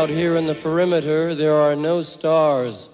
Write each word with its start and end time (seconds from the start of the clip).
Out 0.00 0.08
here 0.08 0.36
in 0.36 0.46
the 0.46 0.54
perimeter, 0.54 1.34
there 1.34 1.54
are 1.54 1.76
no 1.76 2.00
stars. 2.00 2.88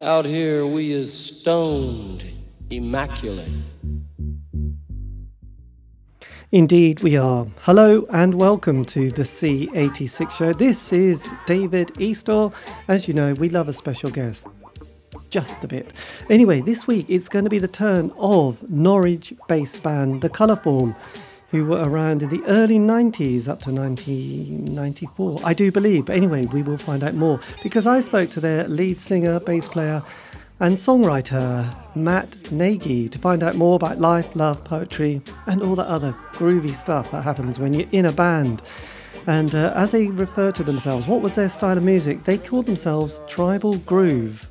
Out 0.00 0.24
here, 0.24 0.64
we 0.64 0.92
is 0.92 1.12
stoned, 1.12 2.22
immaculate. 2.70 3.50
Indeed, 6.52 7.02
we 7.02 7.16
are. 7.16 7.48
Hello 7.62 8.06
and 8.12 8.36
welcome 8.36 8.84
to 8.84 9.10
the 9.10 9.24
C86 9.24 10.30
show. 10.30 10.52
This 10.52 10.92
is 10.92 11.32
David 11.46 11.88
Eastaugh. 11.94 12.54
As 12.86 13.08
you 13.08 13.14
know, 13.14 13.34
we 13.34 13.48
love 13.48 13.68
a 13.68 13.72
special 13.72 14.10
guest. 14.10 14.46
Just 15.30 15.64
a 15.64 15.66
bit. 15.66 15.92
Anyway, 16.28 16.60
this 16.60 16.86
week 16.86 17.06
it's 17.08 17.28
going 17.28 17.44
to 17.44 17.50
be 17.50 17.58
the 17.58 17.66
turn 17.66 18.12
of 18.18 18.70
Norwich 18.70 19.34
based 19.48 19.82
band 19.82 20.20
The 20.20 20.30
Colourform, 20.30 20.94
who 21.50 21.64
were 21.64 21.82
around 21.82 22.22
in 22.22 22.28
the 22.28 22.42
early 22.46 22.78
90s 22.78 23.48
up 23.48 23.60
to 23.62 23.72
1994, 23.72 25.40
I 25.44 25.52
do 25.52 25.72
believe. 25.72 26.06
But 26.06 26.16
anyway, 26.16 26.46
we 26.46 26.62
will 26.62 26.78
find 26.78 27.02
out 27.02 27.14
more 27.14 27.40
because 27.62 27.86
I 27.86 28.00
spoke 28.00 28.30
to 28.30 28.40
their 28.40 28.68
lead 28.68 29.00
singer, 29.00 29.40
bass 29.40 29.66
player, 29.66 30.02
and 30.60 30.76
songwriter 30.76 31.74
Matt 31.96 32.52
Nagy 32.52 33.08
to 33.08 33.18
find 33.18 33.42
out 33.42 33.56
more 33.56 33.76
about 33.76 33.98
life, 33.98 34.28
love, 34.36 34.62
poetry, 34.62 35.22
and 35.46 35.62
all 35.62 35.74
the 35.74 35.88
other 35.88 36.14
groovy 36.32 36.74
stuff 36.74 37.10
that 37.10 37.22
happens 37.22 37.58
when 37.58 37.72
you're 37.72 37.88
in 37.92 38.06
a 38.06 38.12
band. 38.12 38.62
And 39.26 39.54
uh, 39.54 39.72
as 39.74 39.90
they 39.90 40.06
refer 40.06 40.52
to 40.52 40.62
themselves, 40.62 41.06
what 41.06 41.20
was 41.20 41.34
their 41.34 41.48
style 41.48 41.76
of 41.76 41.82
music? 41.82 42.24
They 42.24 42.38
called 42.38 42.66
themselves 42.66 43.20
Tribal 43.26 43.78
Groove. 43.78 44.50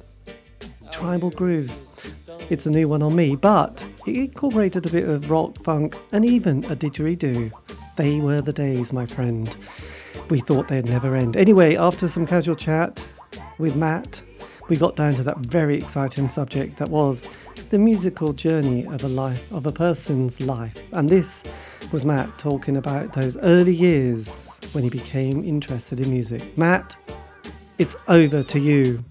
Tribal 0.92 1.30
Groove. 1.30 1.72
It's 2.50 2.66
a 2.66 2.72
new 2.72 2.88
one 2.88 3.04
on 3.04 3.16
me, 3.16 3.36
but 3.36 3.86
it 4.08 4.16
incorporated 4.16 4.86
a 4.86 4.90
bit 4.90 5.08
of 5.08 5.30
rock, 5.30 5.58
funk, 5.64 5.96
and 6.12 6.26
even 6.26 6.66
a 6.66 6.76
didgeridoo. 6.76 7.52
They 7.96 8.20
were 8.20 8.42
the 8.42 8.54
days, 8.54 8.92
my 8.92 9.06
friend. 9.06 9.56
We 10.30 10.40
thought 10.40 10.68
they'd 10.68 10.86
never 10.86 11.16
end. 11.16 11.36
Anyway, 11.38 11.76
after 11.76 12.08
some 12.08 12.26
casual 12.26 12.56
chat 12.56 13.06
with 13.58 13.76
Matt, 13.76 14.22
we 14.68 14.78
got 14.78 14.96
down 14.96 15.16
to 15.16 15.24
that 15.24 15.38
very 15.40 15.78
exciting 15.78 16.28
subject 16.28 16.78
that 16.78 16.90
was 16.90 17.28
the 17.70 17.80
musical 17.80 18.34
journey 18.34 18.86
of 18.86 19.04
a 19.04 19.08
life, 19.08 19.52
of 19.52 19.66
a 19.66 19.72
person's 19.72 20.42
life. 20.42 20.78
And 20.92 21.10
this 21.10 21.44
was 21.92 22.06
Matt 22.06 22.38
talking 22.38 22.78
about 22.78 23.14
those 23.14 23.36
early 23.38 23.74
years 23.74 24.58
when 24.72 24.84
he 24.84 24.90
became 24.90 25.44
interested 25.44 26.00
in 26.00 26.12
music. 26.12 26.58
Matt, 26.58 26.96
it's 27.78 27.96
over 28.08 28.44
to 28.44 28.60
you. 28.60 29.04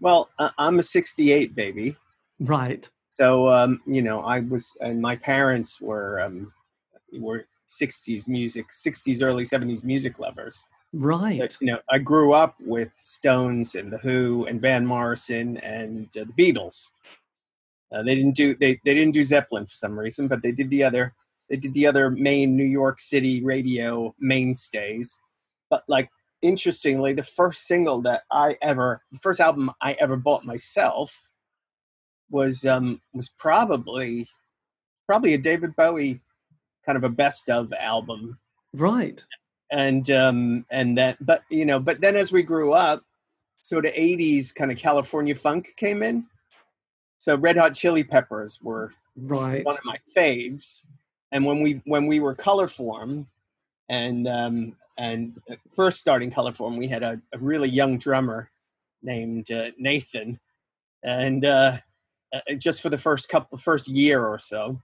Well, 0.00 0.30
I'm 0.38 0.78
a 0.78 0.82
68 0.82 1.54
baby. 1.54 1.96
Right. 2.40 2.88
So, 3.18 3.48
um, 3.48 3.80
you 3.86 4.02
know, 4.02 4.20
I 4.20 4.40
was, 4.40 4.76
and 4.80 5.00
my 5.00 5.14
parents 5.16 5.80
were, 5.80 6.20
um, 6.20 6.52
were 7.12 7.46
60s 7.68 8.26
music, 8.26 8.66
60s, 8.70 9.22
early 9.22 9.44
70s 9.44 9.84
music 9.84 10.18
lovers. 10.18 10.66
Right. 10.92 11.52
So, 11.52 11.58
you 11.60 11.68
know, 11.68 11.78
I 11.90 11.98
grew 11.98 12.32
up 12.32 12.56
with 12.60 12.90
Stones 12.96 13.76
and 13.76 13.92
The 13.92 13.98
Who 13.98 14.46
and 14.46 14.60
Van 14.60 14.84
Morrison 14.84 15.58
and 15.58 16.08
uh, 16.16 16.24
the 16.24 16.32
Beatles. 16.32 16.90
Uh, 17.92 18.02
they 18.02 18.14
didn't 18.14 18.36
do 18.36 18.54
they, 18.54 18.80
they 18.84 18.94
didn't 18.94 19.14
do 19.14 19.24
Zeppelin 19.24 19.66
for 19.66 19.74
some 19.74 19.98
reason, 19.98 20.28
but 20.28 20.42
they 20.42 20.52
did 20.52 20.70
the 20.70 20.82
other 20.82 21.14
they 21.48 21.56
did 21.56 21.74
the 21.74 21.86
other 21.86 22.10
main 22.10 22.56
New 22.56 22.64
York 22.64 23.00
City 23.00 23.42
radio 23.44 24.14
mainstays. 24.18 25.18
But 25.70 25.84
like 25.88 26.08
interestingly, 26.42 27.12
the 27.12 27.22
first 27.22 27.66
single 27.66 28.00
that 28.02 28.22
I 28.30 28.56
ever 28.62 29.02
the 29.12 29.18
first 29.18 29.40
album 29.40 29.70
I 29.80 29.92
ever 29.94 30.16
bought 30.16 30.44
myself 30.44 31.29
was 32.30 32.64
um 32.64 33.00
was 33.12 33.30
probably 33.38 34.26
probably 35.06 35.34
a 35.34 35.38
David 35.38 35.74
Bowie 35.76 36.20
kind 36.86 36.96
of 36.96 37.04
a 37.04 37.08
best 37.08 37.50
of 37.50 37.72
album. 37.72 38.38
Right. 38.72 39.22
And 39.70 40.10
um 40.10 40.66
and 40.70 40.96
that 40.98 41.24
but 41.24 41.42
you 41.50 41.64
know 41.64 41.80
but 41.80 42.00
then 42.00 42.16
as 42.16 42.32
we 42.32 42.42
grew 42.42 42.72
up 42.72 43.04
so 43.62 43.80
the 43.80 43.90
80s 43.90 44.54
kind 44.54 44.72
of 44.72 44.78
california 44.78 45.34
funk 45.34 45.74
came 45.76 46.02
in. 46.02 46.26
So 47.18 47.36
red 47.36 47.56
hot 47.56 47.74
chili 47.74 48.02
peppers 48.02 48.60
were 48.62 48.92
right. 49.16 49.64
one 49.64 49.76
of 49.76 49.84
my 49.84 49.98
faves. 50.16 50.82
And 51.32 51.44
when 51.44 51.60
we 51.60 51.82
when 51.84 52.06
we 52.06 52.20
were 52.20 52.34
Colourform 52.34 53.26
and 53.88 54.26
um 54.26 54.76
and 54.98 55.40
first 55.74 56.00
starting 56.00 56.30
Colourform 56.30 56.76
we 56.76 56.88
had 56.88 57.02
a, 57.02 57.20
a 57.32 57.38
really 57.38 57.68
young 57.68 57.98
drummer 57.98 58.50
named 59.02 59.50
uh, 59.50 59.70
nathan. 59.78 60.38
And 61.02 61.44
uh, 61.44 61.78
uh 62.32 62.54
just 62.54 62.82
for 62.82 62.90
the 62.90 62.98
first 62.98 63.28
couple 63.28 63.58
first 63.58 63.88
year 63.88 64.24
or 64.24 64.38
so 64.38 64.80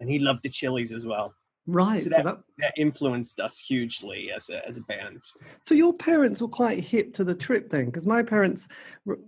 and 0.00 0.08
he 0.08 0.18
loved 0.18 0.42
the 0.42 0.48
chilies 0.48 0.92
as 0.92 1.06
well 1.06 1.34
Right. 1.68 2.00
So 2.00 2.08
that, 2.08 2.16
so 2.16 2.22
that, 2.22 2.38
that, 2.60 2.72
influenced 2.78 3.40
us 3.40 3.58
hugely 3.58 4.32
as 4.34 4.48
a, 4.48 4.66
as 4.66 4.78
a 4.78 4.80
band. 4.80 5.20
So 5.66 5.74
your 5.74 5.92
parents 5.92 6.40
were 6.40 6.48
quite 6.48 6.80
hip 6.82 7.12
to 7.14 7.24
the 7.24 7.34
trip 7.34 7.68
then? 7.68 7.86
Because 7.86 8.06
my 8.06 8.22
parents, 8.22 8.68
were, 9.04 9.18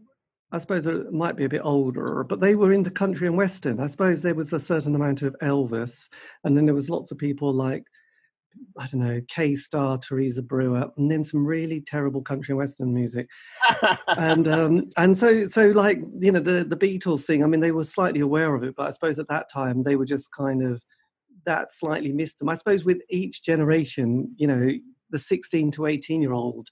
I 0.51 0.57
suppose 0.57 0.85
they 0.85 0.95
might 1.13 1.37
be 1.37 1.45
a 1.45 1.51
bit 1.51 1.61
older, 1.63 2.25
but 2.25 2.41
they 2.41 2.55
were 2.55 2.73
into 2.73 2.91
country 2.91 3.27
and 3.27 3.37
western. 3.37 3.79
I 3.79 3.89
suppose 3.89 4.23
there 4.23 4.35
was 4.35 4.55
a 4.55 4.59
certain 4.59 4.95
amount 4.95 5.21
of 5.21 5.37
Elvis, 5.43 6.09
and 6.43 6.57
then 6.57 6.65
there 6.65 6.75
was 6.75 6.89
lots 6.89 7.13
of 7.13 7.19
people 7.19 7.53
like, 7.53 7.85
I 8.79 8.87
don't 8.87 9.01
know, 9.01 9.21
Kay 9.29 9.57
Starr, 9.57 9.99
Teresa 9.99 10.43
Brewer, 10.43 10.91
and 10.97 11.11
then 11.11 11.25
some 11.25 11.47
really 11.47 11.81
terrible 11.81 12.23
country 12.23 12.53
and 12.53 12.59
western 12.59 12.95
music. 12.95 13.29
and 14.09 14.49
um, 14.49 14.91
and 14.97 15.17
so 15.17 15.49
so 15.49 15.69
like 15.69 16.01
you 16.19 16.33
know 16.33 16.41
the 16.41 16.65
the 16.65 16.77
Beatles 16.77 17.25
thing. 17.25 17.43
I 17.43 17.47
mean, 17.47 17.61
they 17.61 17.73
were 17.73 17.85
slightly 17.85 18.21
aware 18.21 18.55
of 18.55 18.63
it, 18.63 18.75
but 18.77 18.87
I 18.87 18.91
suppose 18.91 19.19
at 19.19 19.29
that 19.29 19.51
time 19.53 19.83
they 19.83 19.97
were 19.97 20.05
just 20.05 20.33
kind 20.33 20.63
of 20.63 20.83
that 21.47 21.75
slightly 21.75 22.13
missed 22.13 22.39
them. 22.39 22.49
I 22.49 22.55
suppose 22.55 22.85
with 22.85 23.01
each 23.09 23.43
generation, 23.43 24.35
you 24.37 24.47
know, 24.47 24.71
the 25.11 25.19
16 25.19 25.71
to 25.73 25.87
18 25.87 26.23
year 26.23 26.33
old, 26.33 26.69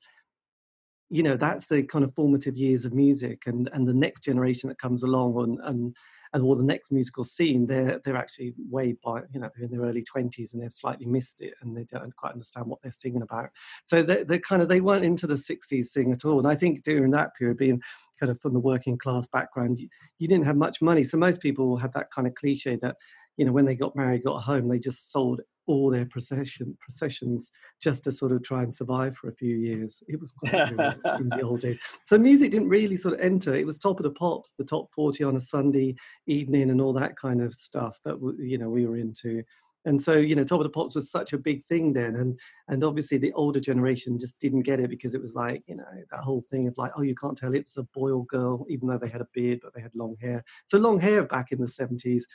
you 1.10 1.22
know, 1.22 1.36
that's 1.36 1.66
the 1.66 1.82
kind 1.84 2.04
of 2.04 2.14
formative 2.14 2.56
years 2.56 2.84
of 2.84 2.92
music, 2.92 3.42
and 3.46 3.68
and 3.72 3.86
the 3.86 3.94
next 3.94 4.24
generation 4.24 4.68
that 4.68 4.78
comes 4.78 5.02
along, 5.02 5.38
and 5.42 5.58
and 5.64 5.96
and 6.32 6.42
or 6.42 6.56
the 6.56 6.62
next 6.62 6.92
musical 6.92 7.24
scene, 7.24 7.66
they're 7.66 8.00
they're 8.04 8.16
actually 8.16 8.54
way 8.70 8.94
by 9.04 9.20
you 9.32 9.40
know 9.40 9.50
they're 9.56 9.66
in 9.66 9.70
their 9.70 9.88
early 9.88 10.02
twenties 10.02 10.52
and 10.52 10.62
they've 10.62 10.72
slightly 10.72 11.06
missed 11.06 11.40
it 11.40 11.54
and 11.60 11.76
they 11.76 11.84
don't 11.84 12.14
quite 12.16 12.32
understand 12.32 12.66
what 12.66 12.80
they're 12.82 12.92
singing 12.92 13.22
about. 13.22 13.50
So 13.84 14.02
they're, 14.02 14.24
they're 14.24 14.38
kind 14.38 14.62
of 14.62 14.68
they 14.68 14.80
weren't 14.80 15.04
into 15.04 15.26
the 15.26 15.34
'60s 15.34 15.90
thing 15.90 16.12
at 16.12 16.24
all. 16.24 16.38
And 16.38 16.48
I 16.48 16.54
think 16.54 16.82
during 16.82 17.10
that 17.12 17.34
period, 17.36 17.58
being 17.58 17.82
kind 18.18 18.30
of 18.30 18.40
from 18.40 18.52
the 18.52 18.60
working 18.60 18.98
class 18.98 19.28
background, 19.28 19.78
you, 19.78 19.88
you 20.18 20.28
didn't 20.28 20.46
have 20.46 20.56
much 20.56 20.82
money, 20.82 21.04
so 21.04 21.16
most 21.16 21.40
people 21.40 21.76
have 21.76 21.92
that 21.92 22.10
kind 22.10 22.26
of 22.26 22.34
cliche 22.34 22.76
that 22.82 22.96
you 23.38 23.44
know, 23.44 23.52
when 23.52 23.64
they 23.64 23.76
got 23.76 23.96
married, 23.96 24.24
got 24.24 24.34
a 24.36 24.40
home, 24.40 24.68
they 24.68 24.80
just 24.80 25.12
sold 25.12 25.40
all 25.68 25.90
their 25.90 26.06
procession 26.06 26.76
processions 26.80 27.52
just 27.80 28.02
to 28.04 28.10
sort 28.10 28.32
of 28.32 28.42
try 28.42 28.62
and 28.62 28.74
survive 28.74 29.16
for 29.16 29.28
a 29.28 29.34
few 29.34 29.54
years. 29.54 30.02
It 30.08 30.18
was 30.18 30.32
quite 30.32 30.54
in 31.20 31.28
the 31.28 31.42
old 31.42 31.60
days. 31.60 31.78
So 32.04 32.18
music 32.18 32.50
didn't 32.50 32.70
really 32.70 32.96
sort 32.96 33.14
of 33.14 33.20
enter. 33.20 33.54
It 33.54 33.66
was 33.66 33.78
top 33.78 34.00
of 34.00 34.04
the 34.04 34.10
pops, 34.10 34.54
the 34.58 34.64
top 34.64 34.92
forty 34.92 35.22
on 35.22 35.36
a 35.36 35.40
Sunday 35.40 35.94
evening, 36.26 36.70
and 36.70 36.80
all 36.80 36.94
that 36.94 37.16
kind 37.16 37.40
of 37.40 37.54
stuff 37.54 38.00
that 38.04 38.16
you 38.38 38.58
know 38.58 38.70
we 38.70 38.86
were 38.86 38.96
into. 38.96 39.44
And 39.84 40.02
so 40.02 40.14
you 40.14 40.34
know, 40.34 40.42
top 40.42 40.60
of 40.60 40.64
the 40.64 40.70
pops 40.70 40.94
was 40.94 41.10
such 41.10 41.34
a 41.34 41.38
big 41.38 41.64
thing 41.66 41.92
then, 41.92 42.16
and 42.16 42.38
and 42.68 42.82
obviously 42.82 43.18
the 43.18 43.32
older 43.34 43.60
generation 43.60 44.18
just 44.18 44.38
didn't 44.40 44.62
get 44.62 44.80
it 44.80 44.90
because 44.90 45.14
it 45.14 45.20
was 45.20 45.34
like 45.34 45.62
you 45.66 45.76
know 45.76 45.84
that 46.10 46.20
whole 46.20 46.40
thing 46.40 46.66
of 46.66 46.76
like 46.78 46.92
oh 46.96 47.02
you 47.02 47.14
can't 47.14 47.36
tell 47.36 47.54
it's 47.54 47.76
a 47.76 47.82
boy 47.82 48.10
or 48.10 48.24
girl 48.26 48.66
even 48.68 48.88
though 48.88 48.98
they 48.98 49.08
had 49.08 49.20
a 49.20 49.28
beard 49.34 49.60
but 49.62 49.74
they 49.74 49.82
had 49.82 49.94
long 49.94 50.16
hair. 50.20 50.42
So 50.66 50.78
long 50.78 50.98
hair 50.98 51.22
back 51.24 51.52
in 51.52 51.60
the 51.60 51.68
seventies 51.68 52.26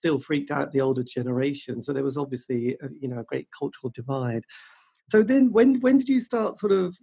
still 0.00 0.18
freaked 0.18 0.50
out 0.50 0.72
the 0.72 0.80
older 0.80 1.02
generation. 1.02 1.82
So 1.82 1.92
there 1.92 2.02
was 2.02 2.16
obviously, 2.16 2.76
a, 2.82 2.88
you 3.00 3.08
know, 3.08 3.18
a 3.18 3.24
great 3.24 3.48
cultural 3.56 3.92
divide. 3.94 4.44
So 5.10 5.22
then, 5.22 5.52
when 5.52 5.80
when 5.80 5.98
did 5.98 6.08
you 6.08 6.20
start 6.20 6.56
sort 6.56 6.72
of 6.72 6.96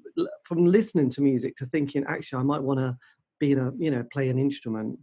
from 0.44 0.66
listening 0.66 1.10
to 1.12 1.22
music 1.22 1.56
to 1.58 1.66
thinking, 1.66 2.06
actually, 2.08 2.40
I 2.40 2.44
might 2.44 2.64
want 2.64 2.80
to 2.80 2.98
be 3.40 3.52
in 3.52 3.60
a, 3.60 3.72
you 3.78 3.92
know, 3.92 4.04
play 4.12 4.30
an 4.30 4.40
instrument? 4.40 4.98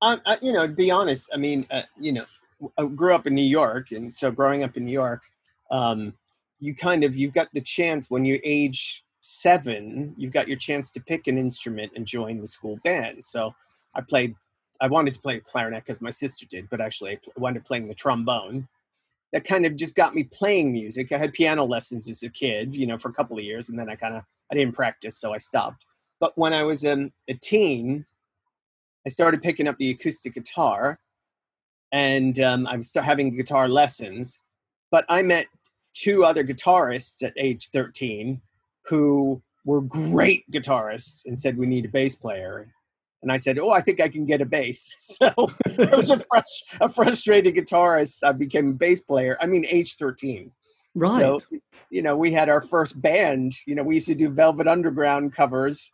Um, 0.00 0.20
I, 0.24 0.38
you 0.40 0.52
know, 0.52 0.66
to 0.66 0.72
be 0.72 0.90
honest, 0.90 1.28
I 1.34 1.36
mean, 1.36 1.66
uh, 1.70 1.82
you 2.00 2.12
know, 2.12 2.24
I 2.78 2.84
grew 2.84 3.14
up 3.14 3.26
in 3.26 3.34
New 3.34 3.50
York, 3.60 3.90
and 3.90 4.12
so 4.12 4.30
growing 4.30 4.62
up 4.62 4.76
in 4.76 4.84
New 4.84 4.92
York, 4.92 5.22
um, 5.70 6.14
you 6.60 6.74
kind 6.74 7.04
of 7.04 7.16
you've 7.16 7.34
got 7.34 7.48
the 7.52 7.60
chance 7.60 8.08
when 8.08 8.24
you 8.24 8.40
age 8.44 9.04
seven, 9.20 10.14
you've 10.16 10.32
got 10.32 10.48
your 10.48 10.58
chance 10.58 10.90
to 10.92 11.00
pick 11.00 11.26
an 11.26 11.36
instrument 11.36 11.92
and 11.96 12.06
join 12.06 12.40
the 12.40 12.46
school 12.46 12.78
band. 12.84 13.24
So 13.24 13.52
I 13.94 14.00
played 14.00 14.34
I 14.80 14.88
wanted 14.88 15.14
to 15.14 15.20
play 15.20 15.38
clarinet 15.40 15.84
because 15.84 16.00
my 16.00 16.10
sister 16.10 16.46
did, 16.46 16.68
but 16.70 16.80
actually 16.80 17.12
I 17.12 17.18
wound 17.36 17.56
up 17.56 17.64
playing 17.64 17.88
the 17.88 17.94
trombone. 17.94 18.68
That 19.32 19.44
kind 19.44 19.64
of 19.64 19.76
just 19.76 19.94
got 19.94 20.14
me 20.14 20.24
playing 20.24 20.72
music. 20.72 21.12
I 21.12 21.18
had 21.18 21.32
piano 21.32 21.64
lessons 21.64 22.08
as 22.08 22.22
a 22.22 22.28
kid, 22.28 22.76
you 22.76 22.86
know, 22.86 22.98
for 22.98 23.08
a 23.08 23.14
couple 23.14 23.38
of 23.38 23.44
years, 23.44 23.70
and 23.70 23.78
then 23.78 23.88
I 23.88 23.94
kind 23.94 24.14
of 24.14 24.24
I 24.50 24.54
didn't 24.54 24.74
practice, 24.74 25.16
so 25.16 25.32
I 25.32 25.38
stopped. 25.38 25.86
But 26.20 26.36
when 26.36 26.52
I 26.52 26.62
was 26.62 26.84
um, 26.84 27.12
a 27.28 27.34
teen, 27.34 28.04
I 29.06 29.08
started 29.08 29.40
picking 29.40 29.66
up 29.66 29.78
the 29.78 29.90
acoustic 29.90 30.34
guitar, 30.34 30.98
and 31.92 32.38
um, 32.40 32.66
I 32.66 32.76
was 32.76 32.88
start 32.88 33.06
having 33.06 33.34
guitar 33.34 33.68
lessons. 33.68 34.40
But 34.90 35.06
I 35.08 35.22
met 35.22 35.46
two 35.94 36.24
other 36.24 36.44
guitarists 36.44 37.22
at 37.22 37.32
age 37.36 37.70
13 37.72 38.40
who 38.86 39.40
were 39.64 39.80
great 39.80 40.50
guitarists 40.50 41.24
and 41.26 41.38
said 41.38 41.56
we 41.56 41.66
need 41.66 41.84
a 41.84 41.88
bass 41.88 42.14
player 42.14 42.72
and 43.22 43.30
I 43.32 43.36
said, 43.36 43.58
"Oh, 43.58 43.70
I 43.70 43.80
think 43.80 44.00
I 44.00 44.08
can 44.08 44.24
get 44.24 44.40
a 44.40 44.46
bass." 44.46 44.94
So 45.22 45.28
I 45.78 45.96
was 45.96 46.10
a, 46.10 46.16
frust- 46.16 46.80
a 46.80 46.88
frustrated 46.88 47.54
guitarist. 47.54 48.22
I 48.24 48.32
became 48.32 48.70
a 48.70 48.72
bass 48.74 49.00
player. 49.00 49.36
I 49.40 49.46
mean, 49.46 49.64
age 49.68 49.96
thirteen. 49.96 50.50
Right. 50.94 51.12
So, 51.14 51.40
you 51.90 52.02
know, 52.02 52.16
we 52.16 52.32
had 52.32 52.48
our 52.50 52.60
first 52.60 53.00
band. 53.00 53.52
You 53.66 53.74
know, 53.74 53.82
we 53.82 53.94
used 53.94 54.08
to 54.08 54.14
do 54.14 54.28
Velvet 54.28 54.68
Underground 54.68 55.32
covers. 55.34 55.90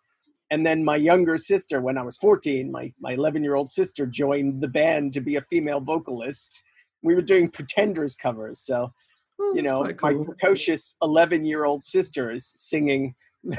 And 0.50 0.66
then 0.66 0.82
my 0.82 0.96
younger 0.96 1.36
sister, 1.36 1.80
when 1.80 1.96
I 1.98 2.02
was 2.02 2.16
14, 2.16 2.72
my, 2.72 2.92
my 2.98 3.12
11 3.12 3.44
year 3.44 3.54
old 3.54 3.70
sister 3.70 4.06
joined 4.06 4.60
the 4.60 4.66
band 4.66 5.12
to 5.12 5.20
be 5.20 5.36
a 5.36 5.42
female 5.42 5.78
vocalist. 5.80 6.62
We 7.02 7.14
were 7.14 7.20
doing 7.20 7.48
Pretenders 7.48 8.16
covers. 8.16 8.60
So, 8.60 8.90
Oh, 9.40 9.52
you 9.54 9.62
know, 9.62 9.82
quite 9.82 10.00
my 10.02 10.12
cool. 10.14 10.24
precocious 10.24 10.96
11 11.00 11.44
year 11.44 11.64
old 11.64 11.82
sister 11.82 12.32
is 12.32 12.44
singing 12.56 13.14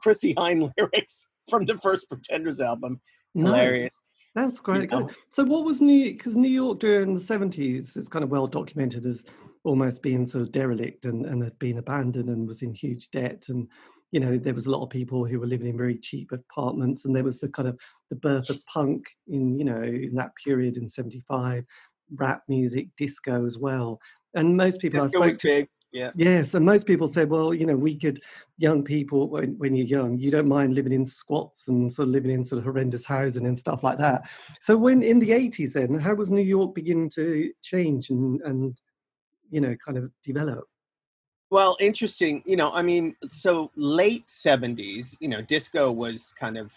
Chrissie 0.00 0.34
Hynde 0.36 0.70
lyrics 0.78 1.26
from 1.48 1.64
the 1.64 1.78
first 1.78 2.08
Pretenders 2.08 2.60
album. 2.60 3.00
hilarious. 3.34 3.82
Nice. 3.82 3.90
That's 4.34 4.60
great. 4.60 4.90
know. 4.90 5.10
So, 5.30 5.44
what 5.44 5.64
was 5.64 5.80
New? 5.80 6.12
Because 6.12 6.36
New 6.36 6.48
York 6.48 6.78
during 6.78 7.14
the 7.14 7.20
seventies 7.20 7.96
is 7.96 8.08
kind 8.08 8.22
of 8.22 8.30
well 8.30 8.46
documented 8.46 9.06
as 9.06 9.24
almost 9.64 10.02
being 10.02 10.26
sort 10.26 10.42
of 10.42 10.52
derelict 10.52 11.04
and, 11.04 11.26
and 11.26 11.42
had 11.42 11.58
been 11.58 11.78
abandoned 11.78 12.28
and 12.28 12.46
was 12.46 12.62
in 12.62 12.72
huge 12.72 13.10
debt. 13.10 13.46
And 13.48 13.68
you 14.12 14.20
know, 14.20 14.38
there 14.38 14.54
was 14.54 14.66
a 14.66 14.70
lot 14.70 14.82
of 14.82 14.90
people 14.90 15.24
who 15.24 15.38
were 15.40 15.46
living 15.46 15.68
in 15.68 15.76
very 15.76 15.96
cheap 15.96 16.32
apartments, 16.32 17.04
and 17.04 17.14
there 17.14 17.24
was 17.24 17.40
the 17.40 17.48
kind 17.48 17.68
of 17.68 17.78
the 18.08 18.16
birth 18.16 18.50
of 18.50 18.64
punk 18.66 19.06
in 19.26 19.58
you 19.58 19.64
know 19.64 19.82
in 19.82 20.14
that 20.14 20.30
period 20.44 20.76
in 20.76 20.88
seventy 20.88 21.22
five, 21.26 21.64
rap 22.14 22.42
music, 22.48 22.88
disco 22.96 23.44
as 23.46 23.58
well. 23.58 24.00
And 24.34 24.56
most 24.56 24.80
people 24.80 25.00
I 25.00 25.04
Disco 25.04 25.18
spoke 25.18 25.26
was 25.26 25.36
to, 25.38 25.46
big. 25.48 25.68
Yeah. 25.92 26.12
Yes, 26.14 26.54
and 26.54 26.64
most 26.64 26.86
people 26.86 27.08
say, 27.08 27.24
well, 27.24 27.52
you 27.52 27.66
know, 27.66 27.76
we 27.76 27.96
could, 27.96 28.22
young 28.58 28.84
people, 28.84 29.28
when, 29.28 29.58
when 29.58 29.74
you're 29.74 29.86
young, 29.86 30.18
you 30.18 30.30
don't 30.30 30.46
mind 30.46 30.74
living 30.74 30.92
in 30.92 31.04
squats 31.04 31.66
and 31.66 31.90
sort 31.90 32.06
of 32.08 32.12
living 32.12 32.30
in 32.30 32.44
sort 32.44 32.58
of 32.58 32.64
horrendous 32.64 33.04
housing 33.04 33.46
and 33.46 33.58
stuff 33.58 33.82
like 33.82 33.98
that. 33.98 34.28
So 34.60 34.76
when 34.76 35.02
in 35.02 35.18
the 35.18 35.30
80s 35.30 35.72
then, 35.72 35.98
how 35.98 36.14
was 36.14 36.30
New 36.30 36.42
York 36.42 36.76
beginning 36.76 37.10
to 37.10 37.52
change 37.62 38.10
and, 38.10 38.40
and 38.42 38.80
you 39.50 39.60
know, 39.60 39.74
kind 39.84 39.98
of 39.98 40.12
develop? 40.22 40.64
Well, 41.50 41.76
interesting. 41.80 42.42
You 42.46 42.54
know, 42.54 42.70
I 42.70 42.82
mean, 42.82 43.16
so 43.28 43.72
late 43.74 44.26
70s, 44.28 45.16
you 45.20 45.28
know, 45.28 45.42
disco 45.42 45.90
was 45.90 46.32
kind 46.38 46.56
of 46.56 46.72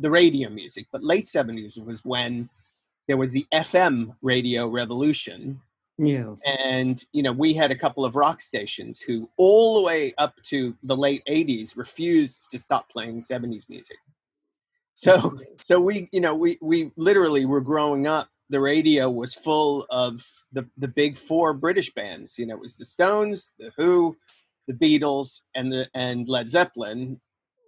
the 0.00 0.10
radio 0.10 0.50
music, 0.50 0.86
but 0.90 1.04
late 1.04 1.26
70s 1.26 1.82
was 1.84 2.04
when 2.04 2.48
there 3.06 3.16
was 3.16 3.30
the 3.30 3.46
FM 3.54 4.16
radio 4.22 4.66
revolution. 4.66 5.60
Yes. 5.98 6.40
And, 6.58 7.02
you 7.12 7.22
know, 7.22 7.32
we 7.32 7.54
had 7.54 7.70
a 7.70 7.76
couple 7.76 8.04
of 8.04 8.16
rock 8.16 8.40
stations 8.40 9.00
who, 9.00 9.30
all 9.36 9.76
the 9.76 9.82
way 9.82 10.12
up 10.18 10.34
to 10.44 10.74
the 10.82 10.96
late 10.96 11.22
80s, 11.28 11.76
refused 11.76 12.48
to 12.50 12.58
stop 12.58 12.90
playing 12.90 13.20
70s 13.20 13.68
music. 13.68 13.98
So, 14.94 15.38
so 15.64 15.80
we, 15.80 16.08
you 16.12 16.20
know, 16.20 16.34
we, 16.34 16.58
we 16.60 16.90
literally 16.96 17.46
were 17.46 17.60
growing 17.60 18.06
up 18.06 18.28
the 18.50 18.60
radio 18.60 19.10
was 19.10 19.34
full 19.34 19.86
of 19.90 20.24
the 20.52 20.68
the 20.76 20.88
big 20.88 21.16
four 21.16 21.52
British 21.54 21.92
bands. 21.94 22.38
You 22.38 22.46
know, 22.46 22.54
it 22.54 22.60
was 22.60 22.76
the 22.76 22.84
Stones, 22.84 23.52
the 23.58 23.70
Who, 23.76 24.16
the 24.68 24.74
Beatles, 24.74 25.40
and 25.54 25.72
the 25.72 25.88
and 25.94 26.28
Led 26.28 26.48
Zeppelin. 26.48 27.20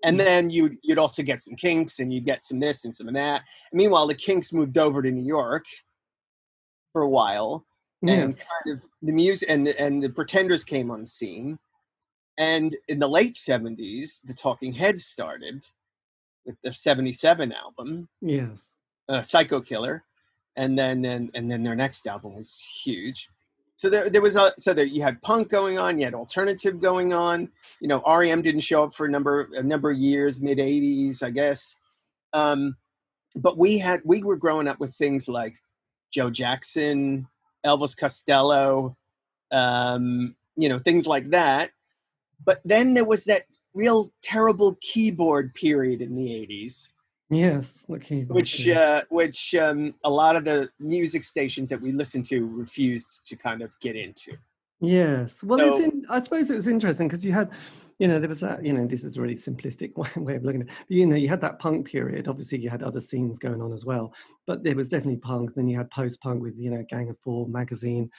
And 0.04 0.16
mm. 0.20 0.24
then 0.24 0.50
you'd 0.50 0.76
you'd 0.82 0.98
also 0.98 1.22
get 1.22 1.40
some 1.40 1.56
Kinks, 1.56 1.98
and 1.98 2.12
you'd 2.12 2.26
get 2.26 2.44
some 2.44 2.60
this 2.60 2.84
and 2.84 2.94
some 2.94 3.08
of 3.08 3.14
that. 3.14 3.42
meanwhile, 3.72 4.06
the 4.06 4.14
Kinks 4.14 4.52
moved 4.52 4.78
over 4.78 5.02
to 5.02 5.10
New 5.10 5.24
York 5.24 5.64
for 6.92 7.02
a 7.02 7.08
while, 7.08 7.64
and 8.02 8.10
Yes. 8.34 8.38
kind 8.64 8.76
of 8.76 8.82
the 9.02 9.12
music 9.12 9.48
and 9.48 9.66
the- 9.66 9.80
and 9.80 10.02
the 10.02 10.10
Pretenders 10.10 10.64
came 10.64 10.90
on 10.90 11.00
the 11.00 11.06
scene. 11.06 11.58
And 12.38 12.76
in 12.88 12.98
the 12.98 13.08
late 13.08 13.34
'70s, 13.34 14.20
the 14.22 14.34
Talking 14.34 14.72
Heads 14.74 15.06
started 15.06 15.64
with 16.44 16.56
the 16.62 16.72
'77 16.72 17.52
album, 17.52 18.08
Yes. 18.20 18.70
uh, 19.08 19.22
Psycho 19.22 19.60
Killer, 19.60 20.04
and 20.56 20.78
then 20.78 21.04
and, 21.04 21.30
and 21.34 21.50
then 21.50 21.62
their 21.62 21.74
next 21.74 22.06
album 22.06 22.34
was 22.34 22.58
huge. 22.84 23.30
So 23.76 23.90
there 23.90 24.08
there 24.10 24.22
was 24.22 24.36
a 24.36 24.52
so 24.58 24.72
there 24.74 24.84
you 24.86 25.02
had 25.02 25.20
punk 25.22 25.48
going 25.48 25.78
on, 25.78 25.98
you 25.98 26.04
had 26.04 26.14
alternative 26.14 26.78
going 26.80 27.12
on. 27.12 27.50
You 27.80 27.88
know, 27.88 28.02
REM 28.06 28.42
didn't 28.42 28.60
show 28.60 28.84
up 28.84 28.94
for 28.94 29.06
a 29.06 29.10
number 29.10 29.48
a 29.54 29.62
number 29.62 29.90
of 29.90 29.98
years, 29.98 30.40
mid 30.40 30.58
'80s, 30.58 31.22
I 31.22 31.30
guess. 31.30 31.76
Um, 32.34 32.76
but 33.34 33.56
we 33.58 33.78
had 33.78 34.00
we 34.04 34.22
were 34.22 34.36
growing 34.36 34.68
up 34.68 34.78
with 34.80 34.94
things 34.94 35.26
like 35.28 35.56
Joe 36.10 36.30
Jackson, 36.30 37.26
Elvis 37.66 37.96
Costello, 37.96 38.96
um, 39.50 40.34
you 40.56 40.68
know, 40.68 40.78
things 40.78 41.06
like 41.06 41.30
that. 41.30 41.70
But 42.44 42.60
then 42.64 42.94
there 42.94 43.04
was 43.04 43.24
that 43.24 43.42
real 43.74 44.12
terrible 44.22 44.78
keyboard 44.80 45.52
period 45.54 46.00
in 46.00 46.14
the 46.14 46.26
'80s 46.26 46.92
Yes. 47.28 47.84
The 47.88 47.98
keyboard, 47.98 48.36
which 48.36 48.68
uh, 48.68 49.02
which 49.08 49.54
um, 49.54 49.94
a 50.04 50.10
lot 50.10 50.36
of 50.36 50.44
the 50.44 50.70
music 50.78 51.24
stations 51.24 51.68
that 51.70 51.80
we 51.80 51.92
listened 51.92 52.24
to 52.26 52.46
refused 52.46 53.22
to 53.26 53.36
kind 53.36 53.62
of 53.62 53.78
get 53.80 53.96
into. 53.96 54.36
Yes. 54.80 55.42
Well, 55.42 55.58
it's 55.60 55.84
in, 55.84 56.04
I 56.08 56.20
suppose 56.20 56.50
it 56.50 56.54
was 56.54 56.68
interesting 56.68 57.08
because 57.08 57.24
you 57.24 57.32
had, 57.32 57.50
you 57.98 58.08
know, 58.08 58.18
there 58.18 58.28
was 58.28 58.40
that, 58.40 58.64
you 58.64 58.72
know, 58.72 58.86
this 58.86 59.04
is 59.04 59.16
a 59.16 59.20
really 59.22 59.36
simplistic 59.36 59.96
way- 60.16 60.36
of 60.36 60.44
looking 60.44 60.62
at 60.62 60.68
it. 60.68 60.74
But, 60.88 60.96
you 60.96 61.06
know, 61.06 61.16
you 61.16 61.28
had 61.28 61.40
that 61.40 61.58
punk 61.58 61.86
period. 61.88 62.28
Obviously, 62.28 62.58
you 62.58 62.68
had 62.68 62.82
other 62.82 63.00
scenes 63.00 63.38
going 63.38 63.62
on 63.62 63.72
as 63.72 63.84
well, 63.84 64.12
but 64.46 64.62
there 64.62 64.76
was 64.76 64.88
definitely 64.88 65.20
punk. 65.20 65.54
Then 65.54 65.68
you 65.68 65.76
had 65.76 65.90
post 65.90 66.20
punk 66.20 66.42
with, 66.42 66.54
you 66.58 66.70
know, 66.70 66.84
Gang 66.88 67.08
of 67.08 67.18
Four 67.20 67.48
magazine, 67.48 68.10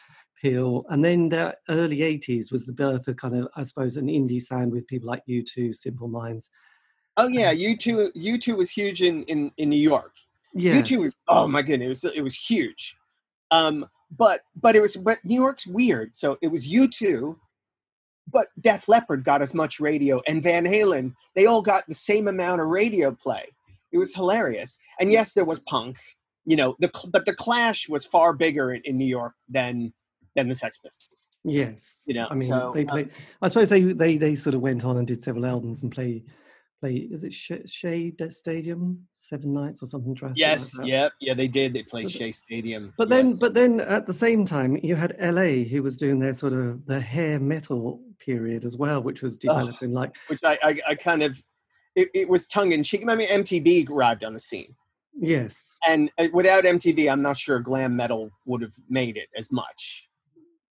Peel. 0.41 0.85
And 0.89 1.03
then 1.03 1.29
the 1.29 1.55
early 1.69 1.97
80s 1.97 2.51
was 2.51 2.65
the 2.65 2.73
birth 2.73 3.07
of 3.07 3.17
kind 3.17 3.35
of, 3.35 3.47
I 3.55 3.63
suppose, 3.63 3.97
an 3.97 4.07
indie 4.07 4.41
sound 4.41 4.71
with 4.71 4.87
people 4.87 5.07
like 5.07 5.23
U2, 5.27 5.75
Simple 5.75 6.07
Minds. 6.07 6.49
Oh 7.17 7.27
yeah, 7.27 7.49
U 7.49 7.75
two 7.75 8.11
U 8.13 8.37
two 8.37 8.55
was 8.55 8.69
huge 8.69 9.01
in 9.01 9.23
in, 9.23 9.51
in 9.57 9.69
New 9.69 9.79
York. 9.79 10.13
Yes. 10.53 10.75
U 10.75 10.83
two 10.83 11.01
was 11.03 11.15
oh 11.27 11.47
my 11.47 11.63
goodness, 11.63 12.03
it 12.03 12.07
was 12.07 12.17
it 12.17 12.21
was 12.21 12.35
huge. 12.35 12.95
Um, 13.49 13.87
but 14.15 14.41
but 14.55 14.75
it 14.75 14.81
was 14.81 14.95
but 14.95 15.17
New 15.25 15.41
York's 15.41 15.65
weird. 15.65 16.15
So 16.15 16.37
it 16.43 16.47
was 16.47 16.67
U 16.67 16.87
two, 16.87 17.39
but 18.31 18.47
Def 18.59 18.87
Leppard 18.87 19.23
got 19.23 19.41
as 19.41 19.53
much 19.53 19.79
radio, 19.79 20.21
and 20.27 20.41
Van 20.41 20.65
Halen 20.65 21.13
they 21.35 21.45
all 21.45 21.61
got 21.61 21.83
the 21.87 21.95
same 21.95 22.27
amount 22.27 22.61
of 22.61 22.67
radio 22.67 23.11
play. 23.11 23.45
It 23.91 23.97
was 23.97 24.13
hilarious. 24.13 24.77
And 24.99 25.11
yes, 25.11 25.33
there 25.33 25.45
was 25.45 25.59
punk. 25.61 25.97
You 26.45 26.55
know 26.55 26.75
the 26.79 26.89
but 27.11 27.25
the 27.25 27.33
Clash 27.33 27.89
was 27.89 28.05
far 28.05 28.33
bigger 28.33 28.73
in, 28.73 28.81
in 28.83 28.97
New 28.97 29.05
York 29.05 29.33
than 29.49 29.93
than 30.35 30.47
the 30.47 30.55
Sex 30.55 30.77
Pistols. 30.77 31.29
Yes. 31.43 32.03
You 32.05 32.13
know, 32.13 32.27
I 32.29 32.35
mean, 32.35 32.49
so, 32.49 32.71
they 32.73 32.85
um, 32.85 33.09
I 33.41 33.47
suppose 33.47 33.69
they, 33.69 33.81
they, 33.81 34.17
they 34.17 34.35
sort 34.35 34.53
of 34.53 34.61
went 34.61 34.85
on 34.85 34.97
and 34.97 35.07
did 35.07 35.23
several 35.23 35.45
albums 35.45 35.81
and 35.81 35.91
play, 35.91 36.23
play, 36.79 36.95
is 36.95 37.23
it 37.23 37.33
Sh- 37.33 37.65
Shea 37.65 38.13
Stadium? 38.29 39.07
Seven 39.13 39.53
Nights 39.53 39.83
or 39.83 39.87
something 39.87 40.13
drastic? 40.13 40.39
Yes, 40.39 40.71
that? 40.71 40.85
yeah, 40.85 41.09
yeah, 41.19 41.33
they 41.33 41.47
did. 41.47 41.73
They 41.73 41.83
played 41.83 42.09
So 42.09 42.19
Shea 42.19 42.31
Stadium. 42.31 42.93
But 42.97 43.09
then, 43.09 43.37
but 43.39 43.53
then 43.53 43.81
at 43.81 44.07
the 44.07 44.13
same 44.13 44.45
time, 44.45 44.77
you 44.81 44.95
had 44.95 45.15
LA 45.19 45.63
who 45.63 45.83
was 45.83 45.97
doing 45.97 46.19
their 46.19 46.33
sort 46.33 46.53
of 46.53 46.85
the 46.85 46.99
hair 46.99 47.39
metal 47.39 48.01
period 48.19 48.65
as 48.65 48.77
well, 48.77 49.01
which 49.01 49.21
was 49.21 49.37
developing 49.37 49.91
like 49.91 50.15
which 50.27 50.43
I, 50.43 50.57
I, 50.63 50.79
I 50.89 50.95
kind 50.95 51.23
of, 51.23 51.41
it, 51.95 52.09
it 52.13 52.29
was 52.29 52.45
tongue 52.45 52.71
in 52.71 52.83
cheek. 52.83 53.03
I 53.07 53.15
mean, 53.15 53.29
MTV 53.29 53.89
arrived 53.89 54.23
on 54.23 54.33
the 54.33 54.39
scene, 54.39 54.75
yes, 55.13 55.77
and 55.87 56.11
uh, 56.17 56.27
without 56.33 56.63
MTV, 56.63 57.11
I'm 57.11 57.21
not 57.21 57.37
sure 57.37 57.59
glam 57.59 57.95
metal 57.95 58.29
would 58.45 58.61
have 58.61 58.73
made 58.89 59.17
it 59.17 59.29
as 59.35 59.51
much, 59.51 60.09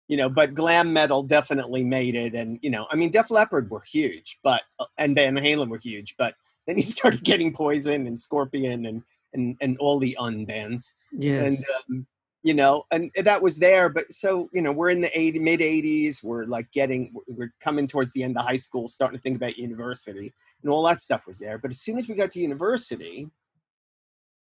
you 0.07 0.17
know. 0.17 0.29
But 0.29 0.53
glam 0.53 0.93
metal 0.93 1.23
definitely 1.23 1.83
made 1.83 2.15
it, 2.15 2.35
and 2.35 2.59
you 2.61 2.69
know, 2.69 2.87
I 2.91 2.95
mean, 2.95 3.11
Def 3.11 3.31
Leppard 3.31 3.69
were 3.69 3.81
huge, 3.81 4.39
but 4.43 4.61
uh, 4.79 4.85
and 4.97 5.15
Van 5.15 5.35
Halen 5.35 5.69
were 5.69 5.77
huge, 5.77 6.15
but 6.17 6.35
then 6.67 6.77
you 6.77 6.83
started 6.83 7.23
getting 7.23 7.53
Poison 7.53 8.07
and 8.07 8.19
Scorpion 8.19 8.85
and 8.85 9.03
and 9.33 9.57
and 9.61 9.77
all 9.79 9.99
the 9.99 10.17
unbands. 10.19 10.93
yes, 11.11 11.45
and 11.45 11.97
um, 11.97 12.07
you 12.43 12.53
know 12.53 12.85
and 12.91 13.09
that 13.23 13.41
was 13.41 13.57
there 13.57 13.89
but 13.89 14.11
so 14.11 14.49
you 14.53 14.61
know 14.61 14.71
we're 14.71 14.89
in 14.89 15.01
the 15.01 15.19
80 15.19 15.39
mid 15.39 15.59
80s 15.61 16.21
we're 16.21 16.45
like 16.45 16.69
getting 16.71 17.11
we're 17.27 17.53
coming 17.61 17.87
towards 17.87 18.13
the 18.13 18.21
end 18.21 18.37
of 18.37 18.45
high 18.45 18.57
school 18.57 18.87
starting 18.87 19.17
to 19.17 19.21
think 19.21 19.37
about 19.37 19.57
university 19.57 20.33
and 20.61 20.71
all 20.71 20.83
that 20.83 20.99
stuff 20.99 21.25
was 21.25 21.39
there 21.39 21.57
but 21.57 21.71
as 21.71 21.79
soon 21.79 21.97
as 21.97 22.07
we 22.07 22.15
got 22.15 22.31
to 22.31 22.39
university 22.39 23.27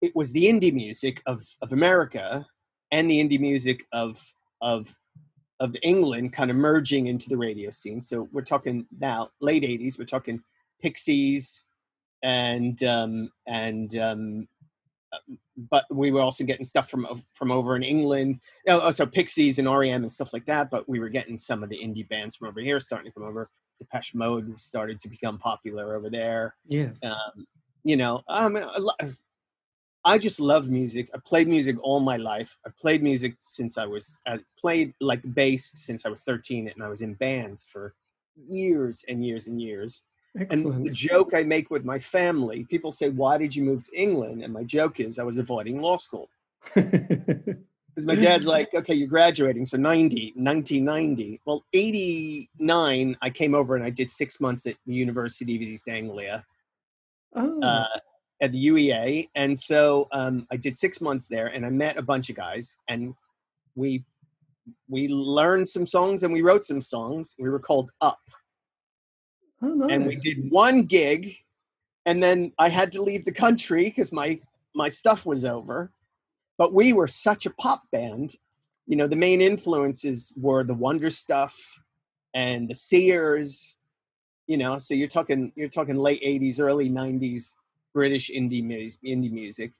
it 0.00 0.14
was 0.14 0.32
the 0.32 0.44
indie 0.44 0.72
music 0.72 1.20
of 1.26 1.42
of 1.60 1.72
america 1.72 2.46
and 2.92 3.10
the 3.10 3.20
indie 3.20 3.40
music 3.40 3.84
of 3.92 4.32
of 4.60 4.96
of 5.60 5.76
england 5.82 6.32
kind 6.32 6.50
of 6.50 6.56
merging 6.56 7.06
into 7.06 7.28
the 7.28 7.36
radio 7.36 7.70
scene 7.70 8.00
so 8.00 8.28
we're 8.32 8.42
talking 8.42 8.86
now 8.98 9.30
late 9.40 9.62
80s 9.62 9.98
we're 9.98 10.04
talking 10.04 10.42
pixies 10.82 11.64
and 12.22 12.82
um 12.82 13.30
and 13.46 13.96
um 13.96 14.48
but 15.70 15.84
we 15.90 16.10
were 16.10 16.20
also 16.20 16.44
getting 16.44 16.64
stuff 16.64 16.88
from 16.88 17.06
from 17.32 17.50
over 17.50 17.76
in 17.76 17.82
England. 17.82 18.40
Oh, 18.68 18.80
oh, 18.82 18.90
so 18.90 19.06
Pixies 19.06 19.58
and 19.58 19.68
REM 19.68 20.02
and 20.02 20.10
stuff 20.10 20.32
like 20.32 20.46
that. 20.46 20.70
But 20.70 20.88
we 20.88 21.00
were 21.00 21.08
getting 21.08 21.36
some 21.36 21.62
of 21.62 21.68
the 21.68 21.78
indie 21.78 22.08
bands 22.08 22.36
from 22.36 22.48
over 22.48 22.60
here 22.60 22.80
starting 22.80 23.10
to 23.10 23.14
come 23.14 23.26
over. 23.26 23.50
Depeche 23.78 24.14
Mode 24.14 24.58
started 24.60 25.00
to 25.00 25.08
become 25.08 25.38
popular 25.38 25.96
over 25.96 26.10
there. 26.10 26.54
Yeah, 26.66 26.90
Um, 27.02 27.46
you 27.82 27.96
know, 27.96 28.22
um, 28.28 28.58
I 30.04 30.18
just 30.18 30.40
love 30.40 30.68
music. 30.68 31.10
I 31.14 31.18
played 31.18 31.48
music 31.48 31.76
all 31.82 32.00
my 32.00 32.16
life. 32.16 32.56
I 32.66 32.70
played 32.80 33.02
music 33.02 33.34
since 33.40 33.76
I 33.76 33.86
was 33.86 34.18
I 34.26 34.38
played 34.58 34.94
like 35.00 35.22
bass 35.34 35.72
since 35.76 36.06
I 36.06 36.08
was 36.08 36.22
13, 36.22 36.68
and 36.68 36.82
I 36.82 36.88
was 36.88 37.02
in 37.02 37.14
bands 37.14 37.64
for 37.64 37.94
years 38.36 39.04
and 39.08 39.24
years 39.24 39.46
and 39.46 39.60
years. 39.60 40.02
Excellent. 40.38 40.76
And 40.76 40.86
the 40.86 40.90
joke 40.90 41.34
I 41.34 41.42
make 41.42 41.70
with 41.70 41.84
my 41.84 41.98
family, 41.98 42.64
people 42.70 42.90
say, 42.92 43.10
"Why 43.10 43.36
did 43.36 43.54
you 43.54 43.62
move 43.62 43.82
to 43.84 44.00
England?" 44.00 44.42
And 44.42 44.52
my 44.52 44.64
joke 44.64 45.00
is, 45.00 45.18
I 45.18 45.24
was 45.24 45.38
avoiding 45.38 45.82
law 45.82 45.96
school 45.96 46.30
because 46.74 46.94
because 47.94 48.06
my 48.06 48.14
dad's 48.14 48.46
like, 48.46 48.72
okay, 48.72 48.94
you're 48.94 49.08
graduating, 49.08 49.64
so 49.66 49.76
90, 49.76 50.34
1990. 50.36 51.40
Well, 51.44 51.64
89, 51.72 53.16
I 53.20 53.30
came 53.30 53.54
over 53.54 53.74
and 53.74 53.84
I 53.84 53.90
did 53.90 54.10
six 54.10 54.40
months 54.40 54.66
at 54.66 54.76
the 54.86 54.94
University 54.94 55.56
of 55.56 55.62
East 55.62 55.88
Anglia 55.88 56.44
Oh, 57.34 57.60
uh, 57.62 57.86
at 58.40 58.52
the 58.52 58.68
UEA, 58.68 59.28
and 59.34 59.58
so 59.58 60.08
um, 60.12 60.46
I 60.50 60.56
did 60.56 60.76
six 60.76 61.00
months 61.00 61.26
there, 61.28 61.48
and 61.48 61.64
I 61.64 61.70
met 61.70 61.98
a 61.98 62.02
bunch 62.02 62.30
of 62.30 62.36
guys, 62.36 62.74
and 62.88 63.14
we 63.74 64.04
we 64.88 65.08
learned 65.08 65.68
some 65.68 65.86
songs 65.86 66.22
and 66.22 66.32
we 66.32 66.42
wrote 66.42 66.64
some 66.64 66.80
songs. 66.80 67.34
We 67.38 67.48
were 67.48 67.58
called 67.58 67.90
Up, 68.00 68.20
oh, 69.62 69.74
nice. 69.74 69.90
and 69.90 70.06
we 70.06 70.16
did 70.16 70.50
one 70.50 70.84
gig, 70.84 71.34
and 72.06 72.22
then 72.22 72.52
I 72.58 72.68
had 72.68 72.92
to 72.92 73.02
leave 73.02 73.24
the 73.24 73.32
country 73.32 73.84
because 73.84 74.12
my 74.12 74.38
my 74.74 74.88
stuff 74.88 75.26
was 75.26 75.44
over. 75.44 75.92
But 76.56 76.74
we 76.74 76.92
were 76.92 77.08
such 77.08 77.46
a 77.46 77.50
pop 77.50 77.82
band. 77.90 78.34
You 78.86 78.96
know, 78.96 79.06
the 79.06 79.16
main 79.16 79.40
influences 79.40 80.32
were 80.36 80.62
the 80.62 80.74
Wonder 80.74 81.10
Stuff 81.10 81.56
and 82.34 82.68
the 82.68 82.74
Sears. 82.74 83.76
You 84.46 84.56
know, 84.56 84.78
so 84.78 84.94
you're 84.94 85.08
talking 85.08 85.52
you're 85.56 85.68
talking 85.68 85.96
late 85.96 86.22
'80s, 86.22 86.60
early 86.60 86.88
'90s 86.88 87.54
British 87.92 88.30
indie 88.30 88.64
music, 88.64 89.00
indie 89.04 89.30
music. 89.30 89.72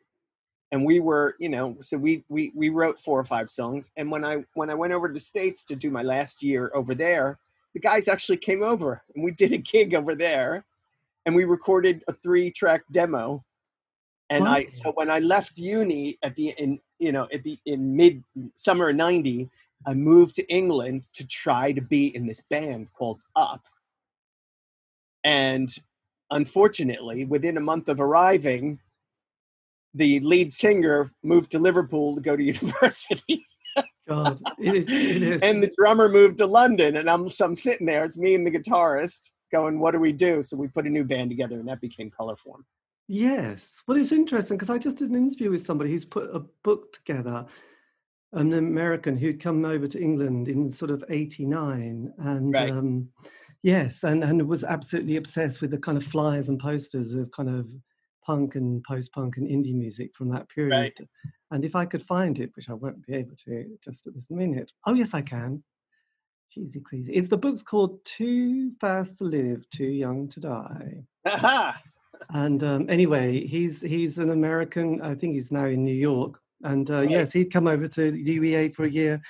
And 0.73 0.85
we 0.85 1.01
were, 1.01 1.35
you 1.41 1.49
know, 1.49 1.77
so 1.81 1.97
we 1.97 2.25
we 2.29 2.53
we 2.55 2.69
wrote 2.69 2.99
four 2.99 3.19
or 3.19 3.25
five 3.25 3.51
songs. 3.51 3.91
And 3.97 4.11
when 4.11 4.25
I 4.25 4.45
when 4.55 4.71
I 4.71 4.75
went 4.75 4.93
over 4.93 5.09
to 5.09 5.15
the 5.15 5.21
states 5.21 5.65
to 5.65 5.77
do 5.77 5.91
my 5.91 6.03
last 6.03 6.43
year 6.43 6.71
over 6.75 6.95
there, 6.95 7.39
the 7.75 7.81
guys 7.81 8.09
actually 8.09 8.37
came 8.37 8.63
over 8.63 9.03
and 9.15 9.25
we 9.25 9.31
did 9.37 9.53
a 9.53 9.59
gig 9.59 9.95
over 9.95 10.15
there 10.15 10.65
and 11.27 11.35
we 11.35 11.45
recorded 11.45 12.03
a 12.09 12.13
three 12.13 12.51
track 12.51 12.83
demo 12.93 13.45
and 14.31 14.47
i 14.47 14.65
so 14.67 14.93
when 14.93 15.11
i 15.11 15.19
left 15.19 15.59
uni 15.59 16.19
at 16.23 16.35
the 16.37 16.49
in 16.59 16.81
you 16.99 17.13
know 17.13 17.27
at 17.33 17.43
the 17.43 17.59
in 17.67 17.95
mid 17.95 18.23
summer 18.55 18.93
90 18.93 19.49
i 19.87 19.95
moved 19.95 20.35
to 20.35 20.47
england 20.49 21.09
to 21.13 21.27
try 21.27 21.73
to 21.73 21.81
be 21.81 22.15
in 22.15 22.27
this 22.27 22.41
band 22.51 22.91
called 22.93 23.21
up 23.37 23.63
and 25.25 25.77
unfortunately 26.31 27.25
within 27.25 27.57
a 27.57 27.61
month 27.61 27.89
of 27.89 28.01
arriving 28.01 28.79
the 29.95 30.21
lead 30.21 30.53
singer 30.53 31.11
moved 31.23 31.51
to 31.51 31.59
liverpool 31.59 32.15
to 32.15 32.21
go 32.21 32.37
to 32.37 32.43
university 32.55 33.45
God, 34.09 34.41
it 34.59 34.75
is. 34.75 34.89
It 34.89 35.23
is. 35.23 35.43
and 35.43 35.63
the 35.63 35.71
drummer 35.79 36.09
moved 36.09 36.39
to 36.39 36.47
London, 36.47 36.97
and 36.97 37.09
I'm 37.09 37.31
so 37.31 37.45
I'm 37.45 37.55
sitting 37.55 37.87
there. 37.87 38.05
It's 38.05 38.17
me 38.19 38.35
and 38.35 38.45
the 38.45 38.51
guitarist 38.51 39.31
going, 39.53 39.79
"What 39.79 39.93
do 39.93 40.01
we 40.01 40.13
do?" 40.13 40.43
So 40.43 40.57
we 40.57 40.67
put 40.67 40.87
a 40.87 40.91
new 40.91 41.05
band 41.05 41.31
together, 41.31 41.61
and 41.61 41.69
that 41.69 41.81
became 41.81 42.11
Colorform. 42.11 42.65
Yes. 43.07 43.83
Well, 43.87 43.97
it's 43.97 44.11
interesting 44.11 44.57
because 44.57 44.71
I 44.71 44.79
just 44.79 44.99
did 44.99 45.11
an 45.11 45.17
interview 45.17 45.51
with 45.51 45.65
somebody 45.65 45.91
who's 45.93 46.05
put 46.05 46.35
a 46.35 46.41
book 46.65 46.93
together, 46.93 47.47
an 48.33 48.53
American 48.53 49.17
who'd 49.17 49.41
come 49.41 49.65
over 49.65 49.87
to 49.87 50.01
England 50.03 50.49
in 50.49 50.71
sort 50.71 50.91
of 50.91 51.05
89. 51.09 52.13
And 52.19 52.53
Right. 52.53 52.71
um, 52.71 53.09
yes, 53.63 54.03
and, 54.05 54.23
and 54.25 54.47
was 54.49 54.65
absolutely 54.65 55.17
obsessed 55.17 55.61
with 55.61 55.71
the 55.71 55.79
kind 55.79 55.99
of 55.99 56.05
flyers 56.05 56.49
and 56.49 56.59
posters 56.59 57.13
of 57.13 57.31
kind 57.33 57.49
of 57.49 57.69
punk 58.25 58.55
and 58.55 58.83
post 58.85 59.13
punk 59.13 59.37
and 59.39 59.49
indie 59.49 59.75
music 59.75 60.15
from 60.15 60.29
that 60.31 60.49
period. 60.49 60.71
Right. 60.73 61.01
And 61.51 61.65
if 61.65 61.75
I 61.75 61.85
could 61.85 62.03
find 62.03 62.39
it, 62.39 62.51
which 62.55 62.71
I 62.71 62.75
won't 62.75 63.05
be 63.07 63.15
able 63.15 63.35
to 63.47 63.79
just 63.85 64.07
at 64.07 64.15
this 64.15 64.31
minute. 64.31 64.71
Oh, 64.87 64.95
yes, 64.95 65.15
I 65.15 65.23
can. 65.23 65.63
Cheesy 66.51 66.81
crazy. 66.81 67.13
It's 67.13 67.29
the 67.29 67.39
book's 67.39 67.63
called 67.63 68.05
Too 68.05 68.71
Fast 68.81 69.19
to 69.19 69.25
Live, 69.25 69.69
Too 69.71 69.87
Young 69.87 70.29
to 70.29 70.41
Die. 70.41 71.05
Aha! 71.27 71.81
And 72.35 72.63
um, 72.63 72.87
anyway, 72.91 73.47
he's 73.47 73.81
he's 73.81 74.19
an 74.19 74.29
American. 74.31 75.01
I 75.01 75.15
think 75.15 75.35
he's 75.35 75.51
now 75.51 75.65
in 75.65 75.83
New 75.85 75.95
York. 75.95 76.39
And 76.63 76.89
uh, 76.91 76.99
Right. 76.99 77.11
yes, 77.11 77.33
he'd 77.33 77.51
come 77.51 77.67
over 77.67 77.89
to 77.89 78.11
the 78.11 78.39
UEA 78.39 78.75
for 78.75 78.85
a 78.85 78.91
year. 78.91 79.23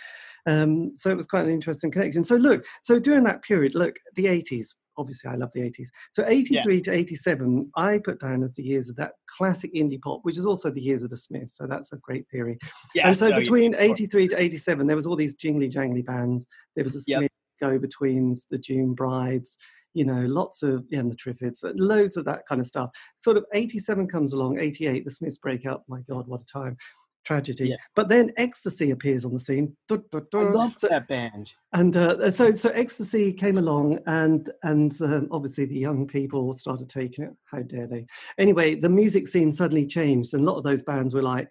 Um, 0.46 0.92
so 0.94 1.10
it 1.10 1.16
was 1.16 1.26
quite 1.26 1.44
an 1.44 1.52
interesting 1.52 1.90
connection. 1.90 2.24
So 2.24 2.36
look, 2.36 2.64
so 2.82 2.98
during 2.98 3.24
that 3.24 3.42
period, 3.42 3.74
look, 3.74 3.96
the 4.14 4.26
80s. 4.26 4.68
Obviously, 4.98 5.30
I 5.30 5.36
love 5.36 5.50
the 5.54 5.60
80s. 5.62 5.86
So 6.12 6.24
83 6.26 6.80
to 6.82 6.92
87, 6.92 7.70
I 7.74 8.00
put 8.04 8.20
down 8.20 8.42
as 8.42 8.52
the 8.52 8.62
years 8.62 8.90
of 8.90 8.96
that 8.96 9.12
classic 9.34 9.72
indie 9.74 10.00
pop, 10.00 10.20
which 10.24 10.36
is 10.36 10.44
also 10.44 10.70
the 10.70 10.82
years 10.82 11.02
of 11.02 11.08
the 11.10 11.16
Smiths. 11.16 11.56
So 11.56 11.66
that's 11.66 11.92
a 11.92 11.96
great 11.96 12.28
theory. 12.28 12.58
Yeah. 12.94 13.08
and 13.08 13.16
so 13.16 13.28
yeah, 13.28 13.38
between 13.38 13.74
83 13.78 14.28
to 14.28 14.40
87, 14.40 14.86
there 14.86 14.96
was 14.96 15.06
all 15.06 15.16
these 15.16 15.34
jingly 15.34 15.70
jangly 15.70 16.04
bands. 16.04 16.46
There 16.76 16.84
was 16.84 16.94
the 16.94 17.04
Yep. 17.06 17.30
Go-betweens, 17.62 18.46
the 18.50 18.58
June 18.58 18.94
Brides, 18.94 19.56
you 19.94 20.04
know, 20.04 20.20
lots 20.26 20.62
of 20.62 20.84
yeah, 20.90 21.00
and 21.00 21.12
the 21.12 21.16
Triffids, 21.16 21.64
uh, 21.64 21.72
loads 21.74 22.16
of 22.16 22.24
that 22.26 22.46
kind 22.46 22.60
of 22.60 22.66
stuff. 22.66 22.90
Sort 23.22 23.36
of 23.36 23.44
87 23.54 24.06
comes 24.06 24.32
along, 24.32 24.58
88, 24.58 25.04
the 25.04 25.10
Smiths 25.10 25.38
break 25.38 25.66
up. 25.66 25.84
My 25.88 26.00
God, 26.08 26.26
what 26.26 26.40
a 26.40 26.46
time. 26.46 26.76
Tragedy. 27.24 27.68
Yeah. 27.68 27.76
But 27.94 28.08
then 28.08 28.32
Ecstasy 28.38 28.90
appears 28.92 29.24
on 29.24 29.32
the 29.34 29.40
scene. 29.40 29.76
Du- 29.88 30.04
du- 30.10 30.26
I 30.34 30.40
du. 30.42 30.50
love 30.50 30.74
So- 30.78 30.88
that 30.88 31.06
band. 31.08 31.52
and 31.74 31.96
uh, 31.96 32.30
so 32.32 32.54
so 32.54 32.70
ecstasy 32.70 33.32
came 33.32 33.58
along 33.58 33.98
and 34.06 34.50
and 34.64 35.00
um, 35.02 35.28
obviously 35.30 35.66
the 35.66 35.78
young 35.78 36.06
people 36.06 36.52
started 36.54 36.88
taking 36.88 37.24
it 37.26 37.30
how 37.44 37.60
dare 37.62 37.86
they 37.86 38.04
anyway 38.38 38.74
the 38.74 38.88
music 38.88 39.28
scene 39.28 39.52
suddenly 39.52 39.86
changed 39.86 40.34
and 40.34 40.42
a 40.42 40.50
lot 40.50 40.56
of 40.58 40.64
those 40.64 40.82
bands 40.82 41.14
were 41.14 41.22
like 41.22 41.48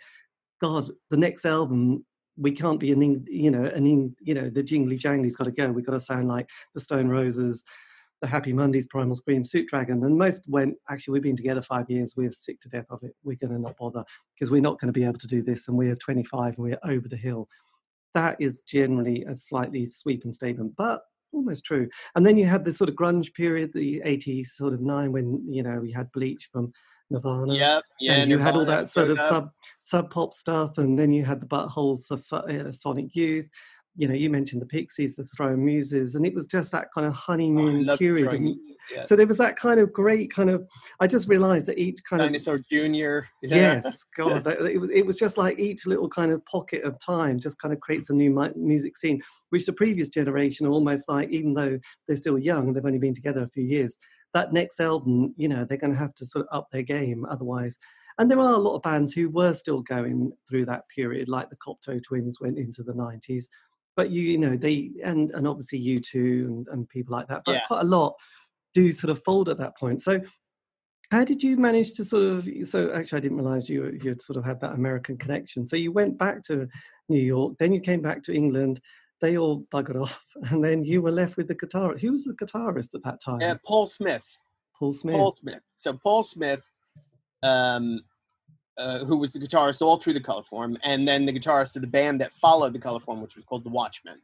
god 0.62 0.84
the 1.10 1.16
next 1.18 1.46
album 1.46 2.04
we 2.38 2.52
can't 2.52 2.80
be 2.82 2.92
an 2.92 3.24
you 3.30 3.50
know 3.52 3.64
an 3.66 4.14
you 4.20 4.34
know 4.34 4.50
the 4.50 4.62
jingly 4.64 4.98
jangly's 4.98 5.36
got 5.38 5.46
to 5.46 5.52
go 5.52 5.72
we've 5.72 5.86
got 5.86 5.94
to 5.94 6.00
sound 6.00 6.28
like 6.28 6.50
the 6.74 6.82
stone 6.82 7.08
roses 7.08 7.64
the 8.22 8.28
happy 8.28 8.52
mondays 8.52 8.86
primal 8.86 9.16
scream 9.16 9.46
soup 9.46 9.68
dragon 9.68 10.04
and 10.04 10.18
most 10.18 10.44
went 10.48 10.76
actually 10.90 11.14
we've 11.14 11.24
been 11.24 11.38
together 11.38 11.62
five 11.62 11.90
years 11.90 12.16
we're 12.18 12.32
sick 12.32 12.60
to 12.60 12.68
death 12.68 12.88
of 12.90 13.02
it 13.04 13.16
we're 13.24 13.38
going 13.38 13.54
to 13.54 13.60
not 13.60 13.78
bother 13.78 14.04
because 14.36 14.52
we're 14.52 14.62
not 14.62 14.78
going 14.80 14.92
to 14.92 15.00
be 15.00 15.06
able 15.06 15.18
to 15.18 15.28
do 15.28 15.42
this 15.42 15.68
and 15.68 15.78
we're 15.78 15.96
25 15.96 16.56
and 16.56 16.58
we're 16.58 16.80
over 16.84 17.08
the 17.08 17.16
hill 17.16 17.48
that 18.16 18.38
is 18.40 18.62
generally 18.62 19.24
a 19.26 19.36
slightly 19.36 19.86
sweeping 19.86 20.32
statement, 20.32 20.74
but 20.76 21.02
almost 21.32 21.66
true. 21.66 21.88
And 22.16 22.26
then 22.26 22.38
you 22.38 22.46
had 22.46 22.66
this 22.66 22.78
sort 22.78 22.90
of 22.90 22.96
grunge 22.96 23.34
period, 23.34 23.72
the 23.74 24.02
80s, 24.06 24.48
sort 24.48 24.74
of 24.74 24.82
nine, 24.82 25.12
when 25.12 25.44
you 25.48 25.64
know 25.64 25.80
we 25.80 25.92
had 25.92 26.12
Bleach 26.12 26.50
from 26.52 26.74
Nirvana. 27.10 27.54
Yep. 27.54 27.84
Yeah. 28.00 28.14
and 28.14 28.32
you 28.32 28.38
had 28.38 28.56
all 28.56 28.66
that 28.66 28.88
sort 28.88 29.12
of 29.12 29.20
sub 29.20 29.52
sub 29.84 30.10
pop 30.10 30.34
stuff, 30.34 30.78
and 30.78 30.98
then 30.98 31.12
you 31.12 31.24
had 31.24 31.40
the 31.40 31.46
buttholes, 31.46 32.10
of 32.12 32.50
uh, 32.50 32.72
Sonic 32.72 33.16
Youth. 33.16 33.50
You 34.00 34.08
know, 34.08 34.14
you 34.14 34.30
mentioned 34.30 34.62
the 34.62 34.66
Pixies, 34.66 35.16
the 35.16 35.26
Throwing 35.36 35.66
Muses, 35.66 36.16
and 36.16 36.26
it 36.26 36.34
was 36.34 36.48
just 36.48 36.72
that 36.72 36.88
kind 36.96 37.06
of 37.06 37.10
Oh, 37.10 37.16
honeymoon 37.16 37.86
love 37.86 38.00
period. 38.00 38.56
Yeah. 38.92 39.06
so 39.06 39.16
there 39.16 39.28
was 39.28 39.38
that 39.38 39.56
kind 39.56 39.80
of 39.80 39.92
great 39.92 40.32
kind 40.32 40.50
of. 40.50 40.66
I 41.00 41.08
just 41.08 41.28
realised 41.28 41.66
that 41.66 41.78
each 41.78 42.00
kind 42.10 42.22
of 42.22 42.28
Dinosaur 42.28 42.60
Junior. 42.72 43.28
Yeah. 43.42 43.56
Yes, 43.56 44.04
God, 44.16 44.44
that, 44.46 44.62
it, 44.62 44.80
was, 44.80 44.90
it 44.94 45.06
was 45.06 45.18
just 45.18 45.38
like 45.38 45.60
each 45.60 45.86
little 45.86 46.08
kind 46.08 46.32
of 46.32 46.46
pocket 46.46 46.84
of 46.84 46.98
time 47.00 47.40
just 47.40 47.60
kind 47.60 47.74
of 47.74 47.80
creates 47.82 48.10
a 48.10 48.14
new 48.14 48.32
music 48.56 48.96
scene, 48.98 49.22
which 49.50 49.66
the 49.66 49.74
previous 49.74 50.10
generation 50.10 50.66
are 50.66 50.72
almost 50.72 51.10
like, 51.10 51.30
even 51.30 51.54
though 51.54 51.78
they're 52.08 52.18
still 52.18 52.38
young, 52.40 52.74
they've 52.74 52.86
only 52.86 53.00
been 53.00 53.16
together 53.16 53.44
a 53.44 53.50
few 53.50 53.64
years. 53.64 53.98
That 54.34 54.54
next 54.54 54.80
album, 54.80 55.34
you 55.38 55.48
know, 55.50 55.66
they're 55.66 55.78
going 55.78 55.94
to 55.94 56.00
have 56.00 56.16
to 56.16 56.26
sort 56.26 56.46
of 56.46 56.58
up 56.58 56.68
their 56.72 56.84
game 56.84 57.26
otherwise. 57.30 57.78
And 58.20 58.30
there 58.30 58.40
are 58.40 58.54
a 58.54 58.58
lot 58.58 58.76
of 58.76 58.82
bands 58.82 59.14
who 59.14 59.30
were 59.30 59.54
still 59.54 59.82
going 59.82 60.34
through 60.48 60.66
that 60.66 60.84
period, 60.94 61.30
like 61.30 61.50
the 61.50 61.56
Cocteau 61.56 62.04
Twins 62.04 62.40
went 62.42 62.58
into 62.58 62.84
the 62.84 62.92
90s. 62.92 63.46
But 64.00 64.12
you, 64.12 64.24
you 64.24 64.38
know, 64.38 64.56
they, 64.56 64.92
and, 65.04 65.30
and 65.32 65.46
obviously 65.46 65.78
U 65.80 66.00
two 66.00 66.46
and, 66.48 66.68
and 66.70 66.88
people 66.88 67.12
like 67.18 67.28
that, 67.28 67.42
but 67.46 67.56
Yeah. 67.56 67.64
quite 67.68 67.82
a 67.82 67.86
lot 67.86 68.16
do 68.74 68.94
sort 68.94 69.12
of 69.12 69.22
fold 69.26 69.50
at 69.50 69.58
that 69.58 69.78
point. 69.78 70.02
So 70.02 70.22
how 71.12 71.26
did 71.26 71.44
you 71.44 71.58
manage 71.58 71.92
to 71.96 72.06
sort 72.06 72.24
of? 72.24 72.48
So 72.64 72.94
actually, 72.94 73.18
I 73.18 73.20
didn't 73.20 73.40
realize 73.40 73.68
you 73.68 74.00
you 74.02 74.12
had 74.12 74.22
sort 74.22 74.38
of 74.38 74.46
had 74.46 74.62
that 74.62 74.72
American 74.72 75.18
connection. 75.18 75.68
So 75.68 75.76
you 75.76 75.92
went 75.92 76.18
back 76.18 76.44
to 76.44 76.66
New 77.10 77.20
York, 77.20 77.56
then 77.60 77.74
you 77.74 77.82
came 77.82 78.02
back 78.02 78.24
to 78.24 78.34
England. 78.34 78.80
They 79.20 79.38
all 79.38 79.66
buggered 79.74 80.02
off, 80.06 80.24
and 80.50 80.64
then 80.64 80.86
you 80.86 81.02
were 81.02 81.12
left 81.12 81.36
with 81.36 81.50
the 81.50 81.56
guitarist. 81.56 82.00
Who 82.00 82.14
was 82.14 82.24
the 82.24 82.36
guitarist 82.36 82.96
at 82.96 83.04
that 83.04 83.20
time? 83.20 83.42
Yeah, 83.42 83.56
Paul 83.66 83.86
Smith. 83.86 84.26
Paul 84.78 84.94
Smith. 84.94 85.16
Paul 85.18 85.32
Smith. 85.32 85.64
So 85.78 85.92
Paul 85.92 86.24
Smith, 86.24 86.64
um, 87.44 88.00
uh, 88.80 89.06
who 89.06 89.18
was 89.18 89.34
the 89.34 89.40
guitarist 89.40 89.82
all 89.82 90.00
through 90.00 90.14
the 90.14 90.22
color 90.22 90.44
form, 90.44 90.78
and 90.84 91.08
then 91.08 91.26
the 91.26 91.34
guitarist 91.34 91.76
of 91.76 91.82
the 91.82 91.88
band 91.88 92.20
that 92.22 92.34
followed 92.34 92.74
the 92.74 92.80
color 92.80 93.00
form, 93.00 93.22
which 93.22 93.36
was 93.36 93.46
called 93.46 93.64
the 93.64 93.70
Watchmen. 93.70 94.20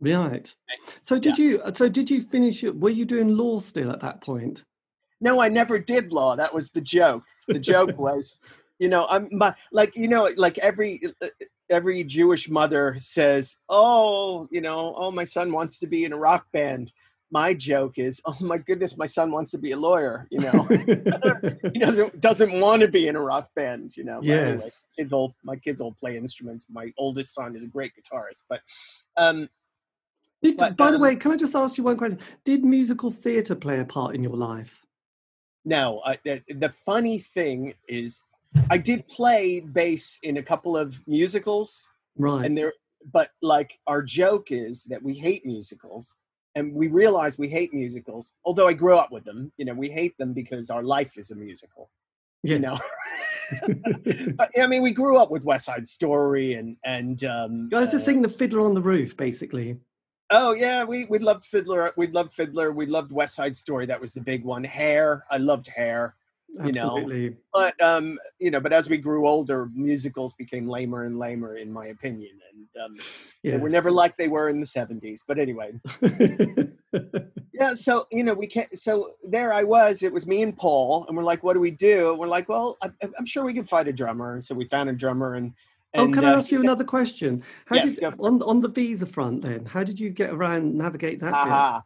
Right. 0.00 0.54
So 1.02 1.18
did 1.18 1.38
you? 1.38 1.62
So 1.74 1.88
did 1.88 2.10
you 2.10 2.22
finish? 2.22 2.62
Were 2.62 2.90
you 2.90 3.04
doing 3.04 3.36
law 3.36 3.60
still 3.60 3.90
at 3.90 4.00
that 4.00 4.20
point? 4.20 4.64
No, 5.20 5.40
I 5.40 5.48
never 5.48 5.78
did 5.78 6.12
law. 6.12 6.36
That 6.36 6.52
was 6.52 6.70
the 6.70 6.80
joke. 6.80 7.24
The 7.48 7.58
joke 7.58 7.98
was, 7.98 8.38
you 8.78 8.88
know, 8.88 9.06
I'm 9.08 9.26
my, 9.32 9.54
like, 9.72 9.96
you 9.96 10.08
know, 10.08 10.28
like 10.36 10.58
every 10.58 11.00
uh, 11.22 11.28
every 11.70 12.04
Jewish 12.04 12.48
mother 12.48 12.94
says, 12.98 13.56
"Oh, 13.68 14.48
you 14.50 14.60
know, 14.60 14.94
oh, 14.96 15.10
my 15.10 15.24
son 15.24 15.52
wants 15.52 15.78
to 15.78 15.86
be 15.86 16.04
in 16.04 16.12
a 16.12 16.18
rock 16.18 16.46
band." 16.52 16.92
My 17.30 17.54
joke 17.54 17.98
is, 17.98 18.20
"Oh 18.24 18.36
my 18.40 18.58
goodness, 18.58 18.96
my 18.96 19.06
son 19.06 19.32
wants 19.32 19.50
to 19.50 19.58
be 19.58 19.72
a 19.72 19.76
lawyer." 19.76 20.26
You 20.30 20.40
know, 20.40 20.62
he 21.72 21.78
doesn't 21.78 22.20
doesn't 22.20 22.60
want 22.60 22.82
to 22.82 22.88
be 22.88 23.08
in 23.08 23.16
a 23.16 23.20
rock 23.20 23.50
band. 23.56 23.96
You 23.96 24.04
know. 24.04 24.20
Yes. 24.22 24.84
kids 24.96 25.12
all 25.12 25.34
my 25.42 25.56
kids 25.56 25.80
all 25.80 25.92
play 25.92 26.16
instruments. 26.16 26.66
My 26.70 26.92
oldest 26.96 27.34
son 27.34 27.56
is 27.56 27.64
a 27.64 27.66
great 27.66 27.92
guitarist, 27.96 28.42
but 28.48 28.60
um, 29.16 29.48
but, 30.56 30.76
by 30.76 30.90
the 30.90 30.96
um, 30.96 31.02
way, 31.02 31.16
can 31.16 31.32
I 31.32 31.36
just 31.36 31.54
ask 31.54 31.76
you 31.76 31.84
one 31.84 31.96
question? 31.96 32.18
Did 32.44 32.64
musical 32.64 33.10
theatre 33.10 33.54
play 33.54 33.80
a 33.80 33.84
part 33.84 34.14
in 34.14 34.22
your 34.22 34.36
life? 34.36 34.84
No, 35.64 36.00
I, 36.04 36.18
the, 36.24 36.42
the 36.48 36.68
funny 36.68 37.18
thing 37.18 37.74
is, 37.88 38.20
I 38.70 38.78
did 38.78 39.08
play 39.08 39.60
bass 39.60 40.18
in 40.22 40.36
a 40.36 40.42
couple 40.42 40.76
of 40.76 41.00
musicals, 41.08 41.88
Right. 42.16 42.44
and 42.46 42.56
there 42.56 42.72
but 43.12 43.30
like 43.42 43.78
our 43.86 44.02
joke 44.02 44.50
is 44.50 44.84
that 44.84 45.02
we 45.02 45.14
hate 45.14 45.44
musicals 45.46 46.14
and 46.56 46.74
we 46.74 46.88
realize 46.88 47.38
we 47.38 47.48
hate 47.48 47.72
musicals 47.72 48.32
although 48.44 48.66
i 48.66 48.72
grew 48.72 48.96
up 48.96 49.12
with 49.12 49.24
them 49.24 49.52
you 49.58 49.64
know 49.64 49.74
we 49.74 49.88
hate 49.88 50.16
them 50.18 50.32
because 50.32 50.70
our 50.70 50.82
life 50.82 51.16
is 51.16 51.30
a 51.30 51.36
musical 51.36 51.90
yes. 52.42 52.52
you 52.54 52.58
know 52.58 52.78
but 54.36 54.50
i 54.60 54.66
mean 54.66 54.82
we 54.82 54.90
grew 54.90 55.16
up 55.18 55.30
with 55.30 55.44
west 55.44 55.66
side 55.66 55.86
story 55.86 56.54
and 56.54 56.76
and 56.84 57.22
um 57.24 57.68
I 57.72 57.80
was 57.80 57.92
just 57.92 58.02
uh, 58.02 58.06
singing 58.06 58.22
the 58.22 58.28
Fiddler 58.28 58.62
on 58.62 58.74
the 58.74 58.82
Roof, 58.82 59.16
basically. 59.16 59.76
oh 60.32 60.52
yeah 60.52 60.82
we 60.82 61.04
we 61.04 61.20
loved 61.20 61.44
fiddler 61.44 61.92
we 61.96 62.08
loved 62.08 62.32
fiddler 62.32 62.72
we 62.72 62.86
loved 62.86 63.12
west 63.12 63.36
side 63.36 63.54
story 63.54 63.86
that 63.86 64.00
was 64.00 64.12
the 64.12 64.20
big 64.20 64.42
one 64.44 64.64
hair 64.64 65.24
i 65.30 65.36
loved 65.36 65.68
hair 65.68 66.16
You 66.48 66.72
know, 66.72 67.10
but 67.56 67.80
um 67.82 68.18
you 68.38 68.50
know 68.50 68.60
but 68.60 68.72
as 68.72 68.88
we 68.88 68.98
grew 68.98 69.26
older 69.26 69.70
musicals 69.74 70.34
became 70.34 70.68
lamer 70.68 71.04
and 71.04 71.18
lamer 71.18 71.56
in 71.56 71.72
my 71.72 71.86
opinion 71.86 72.38
and 72.52 72.84
um 72.84 72.96
they 73.42 73.56
were 73.56 73.70
never 73.70 73.90
like 73.90 74.16
they 74.16 74.28
were 74.28 74.48
in 74.48 74.60
the 74.60 74.66
70s 74.66 75.20
but 75.26 75.38
anyway 75.38 75.72
yeah 77.54 77.72
so 77.72 78.06
you 78.12 78.22
know 78.22 78.34
we 78.34 78.46
can't 78.46 78.78
so 78.78 79.12
there 79.22 79.52
i 79.52 79.62
was 79.62 80.02
it 80.02 80.12
was 80.12 80.26
me 80.26 80.42
and 80.42 80.56
paul 80.56 81.06
and 81.08 81.16
we're 81.16 81.22
like 81.22 81.42
what 81.42 81.54
do 81.54 81.60
we 81.60 81.70
do 81.70 82.10
and 82.10 82.18
we're 82.18 82.26
like 82.26 82.48
well 82.48 82.76
I, 82.82 82.90
i'm 83.18 83.26
sure 83.26 83.44
we 83.44 83.54
can 83.54 83.64
find 83.64 83.88
a 83.88 83.92
drummer 83.92 84.34
and 84.34 84.44
so 84.44 84.54
we 84.54 84.68
found 84.68 84.90
a 84.90 84.92
drummer 84.92 85.34
and, 85.36 85.54
oh, 85.94 86.08
can 86.08 86.26
I 86.26 86.32
uh, 86.32 86.36
ask 86.36 86.50
you 86.50 86.58
said, 86.58 86.64
another 86.64 86.84
question? 86.84 87.42
How 87.64 87.76
Yes, 87.76 87.94
did 87.94 88.04
on 88.20 88.42
on 88.42 88.60
the 88.60 88.68
visa 88.68 89.06
front 89.06 89.40
then? 89.40 89.64
How 89.64 89.82
did 89.82 89.98
you 89.98 90.10
get 90.10 90.28
around 90.28 90.74
navigate 90.74 91.20
that? 91.20 91.42
bit? 91.42 91.82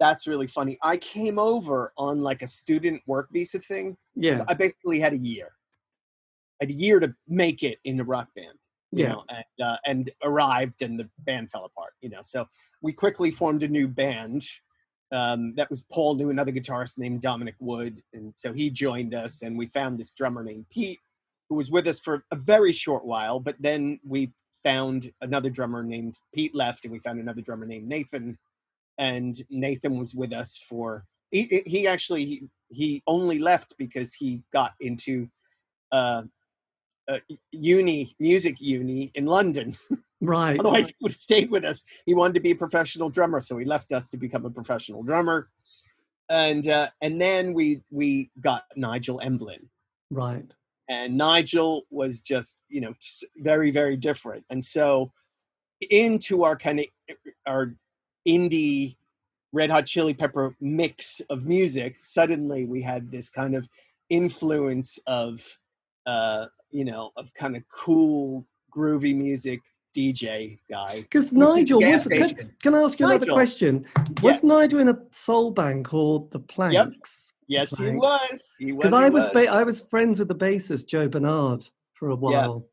That's 0.00 0.26
really 0.26 0.46
funny. 0.46 0.78
I 0.82 0.96
came 0.96 1.38
over 1.38 1.92
on 1.96 2.22
like 2.22 2.42
a 2.42 2.46
student 2.46 3.02
work 3.06 3.28
visa 3.32 3.60
thing. 3.60 3.96
Yeah, 4.14 4.34
So 4.34 4.44
I 4.48 4.54
basically 4.54 4.98
had 4.98 5.12
a 5.12 5.18
year. 5.18 5.52
I 6.60 6.64
had 6.64 6.70
a 6.70 6.74
year 6.74 7.00
to 7.00 7.14
make 7.28 7.62
it 7.62 7.78
in 7.84 7.96
the 7.96 8.04
rock 8.04 8.28
band. 8.34 8.58
You 8.94 9.04
yeah, 9.04 9.12
know, 9.12 9.24
and 9.30 9.66
uh, 9.66 9.76
and 9.86 10.10
arrived 10.22 10.82
and 10.82 10.98
the 10.98 11.08
band 11.20 11.50
fell 11.50 11.64
apart, 11.64 11.94
you 12.02 12.10
know. 12.10 12.20
So 12.20 12.46
we 12.82 12.92
quickly 12.92 13.30
formed 13.30 13.62
a 13.62 13.68
new 13.68 13.88
band. 13.88 14.46
Um, 15.12 15.54
that 15.56 15.70
was 15.70 15.82
Paul 15.90 16.14
knew 16.16 16.28
another 16.28 16.52
guitarist 16.52 16.98
named 16.98 17.22
Dominic 17.22 17.54
Wood, 17.58 18.02
and 18.12 18.34
so 18.36 18.52
he 18.52 18.68
joined 18.68 19.14
us, 19.14 19.40
and 19.40 19.56
we 19.56 19.66
found 19.68 19.98
this 19.98 20.10
drummer 20.10 20.44
named 20.44 20.66
Pete, 20.70 21.00
who 21.48 21.54
was 21.54 21.70
with 21.70 21.86
us 21.86 22.00
for 22.00 22.24
a 22.32 22.36
very 22.36 22.72
short 22.72 23.06
while. 23.06 23.40
But 23.40 23.56
then 23.60 23.98
we 24.06 24.30
found 24.62 25.10
another 25.22 25.50
drummer 25.50 25.82
named 25.82 26.18
Pete 26.34 26.54
left, 26.54 26.84
and 26.84 26.92
we 26.92 26.98
found 26.98 27.18
another 27.18 27.40
drummer 27.42 27.66
named 27.66 27.88
Nathan, 27.88 28.38
and 28.98 29.34
Nathan 29.50 29.98
was 29.98 30.14
with 30.14 30.32
us 30.32 30.58
for. 30.68 31.04
He, 31.30 31.62
he 31.64 31.86
actually 31.86 32.24
he, 32.24 32.48
he 32.68 33.02
only 33.06 33.38
left 33.38 33.74
because 33.78 34.12
he 34.12 34.42
got 34.52 34.72
into 34.80 35.28
uh, 35.90 36.22
uh, 37.10 37.18
uni 37.50 38.14
music 38.18 38.60
uni 38.60 39.10
in 39.14 39.26
London. 39.26 39.76
right. 40.20 40.58
Otherwise, 40.60 40.88
he 40.88 40.94
would 41.00 41.12
have 41.12 41.16
stayed 41.16 41.50
with 41.50 41.64
us. 41.64 41.82
He 42.06 42.14
wanted 42.14 42.34
to 42.34 42.40
be 42.40 42.52
a 42.52 42.56
professional 42.56 43.08
drummer, 43.08 43.40
so 43.40 43.58
he 43.58 43.64
left 43.64 43.92
us 43.92 44.08
to 44.10 44.16
become 44.16 44.44
a 44.44 44.50
professional 44.50 45.02
drummer. 45.02 45.48
And 46.28 46.68
uh, 46.68 46.90
and 47.00 47.20
then 47.20 47.54
we 47.54 47.82
we 47.90 48.30
got 48.40 48.64
Nigel 48.76 49.20
Emblin, 49.20 49.68
Right. 50.10 50.50
and 50.88 51.16
Nigel 51.16 51.82
was 51.90 52.20
just 52.20 52.62
you 52.68 52.80
know 52.80 52.94
very 53.38 53.70
very 53.70 53.96
different. 53.96 54.44
And 54.50 54.62
so 54.62 55.12
into 55.90 56.44
our 56.44 56.56
kind 56.56 56.80
of 56.80 56.86
our 57.46 57.74
indie 58.26 58.96
Red 59.52 59.70
Hot 59.70 59.86
Chili 59.86 60.14
Pepper 60.14 60.56
mix 60.60 61.20
of 61.28 61.44
music, 61.44 61.96
suddenly 62.02 62.64
we 62.64 62.80
had 62.80 63.10
this 63.10 63.28
kind 63.28 63.54
of 63.54 63.68
influence 64.08 64.98
of 65.06 65.58
uh, 66.06 66.46
you 66.70 66.84
know 66.84 67.10
of 67.16 67.32
kind 67.34 67.56
of 67.56 67.62
cool 67.68 68.46
groovy 68.74 69.14
music 69.14 69.60
DJ 69.94 70.58
guy. 70.70 71.02
Because 71.02 71.32
Nigel 71.32 71.80
was. 71.80 72.06
Can, 72.06 72.52
can 72.62 72.74
I 72.74 72.82
ask 72.82 72.98
you 72.98 73.06
another 73.06 73.26
question? 73.26 73.86
Was 74.22 74.42
Nigel 74.42 74.80
in 74.80 74.88
a 74.88 74.98
soul 75.10 75.50
band 75.50 75.84
called 75.84 76.30
the 76.30 76.40
Planks? 76.40 77.34
Yes, 77.48 77.76
he 77.76 77.84
Thanks. 77.84 78.00
was. 78.00 78.54
He 78.58 78.72
was. 78.72 78.84
Because 78.84 78.92
I 78.94 79.08
was 79.10 79.28
ba- 79.30 79.52
I 79.52 79.62
was 79.64 79.82
friends 79.82 80.18
with 80.18 80.28
the 80.28 80.34
bassist 80.34 80.86
Joe 80.86 81.08
Bernard 81.08 81.68
for 81.92 82.08
a 82.08 82.16
while, 82.16 82.66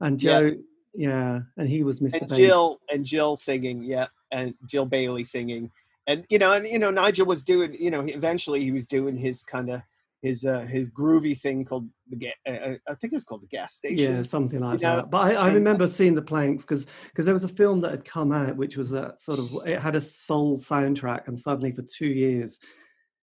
and 0.00 0.18
Joe, 0.18 0.40
yeah, 0.40 0.54
and 0.94 1.68
he 1.68 1.82
was 1.82 2.00
Mr. 2.00 2.22
and. 2.22 2.30
Jill 2.34 2.80
and 2.90 3.04
Jill 3.04 3.36
singing, 3.36 3.82
yeah, 3.82 4.06
and 4.30 4.54
Jill 4.66 4.86
Bailey 4.86 5.24
singing, 5.24 5.70
and 6.06 6.26
you 6.28 6.38
know, 6.38 6.52
and 6.52 6.66
you 6.66 6.78
know, 6.78 6.90
Nigel 6.90 7.26
was 7.26 7.42
doing, 7.42 7.74
you 7.78 7.90
know, 7.90 8.00
eventually 8.00 8.62
he 8.62 8.72
was 8.72 8.86
doing 8.86 9.16
his 9.16 9.42
kind 9.42 9.70
of 9.70 9.82
his 10.22 10.44
uh 10.44 10.60
his 10.60 10.88
groovy 10.88 11.38
thing 11.38 11.64
called 11.64 11.88
the 12.08 12.16
ga- 12.16 12.34
uh, 12.46 12.50
uh, 12.50 12.74
I 12.88 12.94
think 12.94 13.12
it's 13.12 13.24
called 13.24 13.42
the 13.42 13.48
gas 13.48 13.74
station. 13.74 14.16
Yeah, 14.16 14.22
something 14.22 14.60
like 14.60 14.80
know, 14.80 14.96
that. 14.96 15.10
But 15.10 15.18
I, 15.18 15.48
I 15.48 15.52
remember 15.52 15.88
seeing 15.88 16.14
the 16.14 16.22
planks 16.22 16.64
because 16.64 16.86
because 17.08 17.24
there 17.24 17.34
was 17.34 17.44
a 17.44 17.48
film 17.48 17.80
that 17.80 17.90
had 17.90 18.04
come 18.04 18.32
out 18.32 18.56
which 18.56 18.76
was 18.76 18.90
that 18.90 19.20
sort 19.20 19.40
of 19.40 19.50
it 19.66 19.80
had 19.80 19.96
a 19.96 20.00
soul 20.00 20.58
soundtrack, 20.58 21.28
and 21.28 21.38
suddenly 21.38 21.72
for 21.72 21.82
two 21.82 22.06
years, 22.06 22.58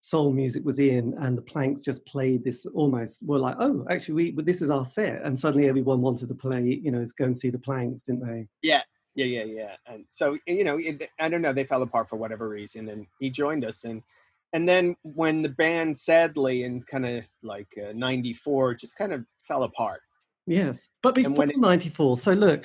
soul 0.00 0.32
music 0.32 0.64
was 0.64 0.78
in, 0.78 1.14
and 1.18 1.36
the 1.36 1.42
planks 1.42 1.80
just 1.82 2.04
played 2.06 2.42
this 2.44 2.66
almost 2.74 3.26
were 3.26 3.38
like, 3.38 3.56
oh, 3.58 3.86
actually, 3.90 4.14
we 4.14 4.30
but 4.30 4.46
this 4.46 4.62
is 4.62 4.70
our 4.70 4.84
set, 4.84 5.22
and 5.22 5.38
suddenly 5.38 5.68
everyone 5.68 6.00
wanted 6.00 6.28
to 6.28 6.34
play, 6.34 6.80
you 6.82 6.90
know, 6.90 7.04
go 7.18 7.26
and 7.26 7.38
see 7.38 7.50
the 7.50 7.58
planks, 7.58 8.02
didn't 8.02 8.26
they? 8.26 8.46
Yeah, 8.62 8.82
yeah, 9.14 9.26
yeah, 9.26 9.44
yeah. 9.44 9.76
And 9.86 10.04
so 10.08 10.38
you 10.46 10.64
know, 10.64 10.78
it, 10.78 11.08
I 11.18 11.28
don't 11.28 11.42
know, 11.42 11.52
they 11.52 11.64
fell 11.64 11.82
apart 11.82 12.08
for 12.08 12.16
whatever 12.16 12.48
reason, 12.48 12.88
and 12.88 13.06
he 13.18 13.30
joined 13.30 13.64
us, 13.64 13.84
and 13.84 14.02
and 14.52 14.68
then 14.68 14.96
when 15.02 15.42
the 15.42 15.48
band 15.50 15.96
sadly 15.98 16.64
in 16.64 16.82
kind 16.82 17.06
of 17.06 17.28
like 17.42 17.68
uh, 17.78 17.92
'94 17.92 18.74
just 18.74 18.96
kind 18.96 19.12
of 19.12 19.24
fell 19.46 19.62
apart. 19.64 20.00
Yes, 20.46 20.88
but 21.02 21.14
before 21.14 21.44
it- 21.44 21.56
'94. 21.58 22.16
So 22.16 22.32
look, 22.32 22.62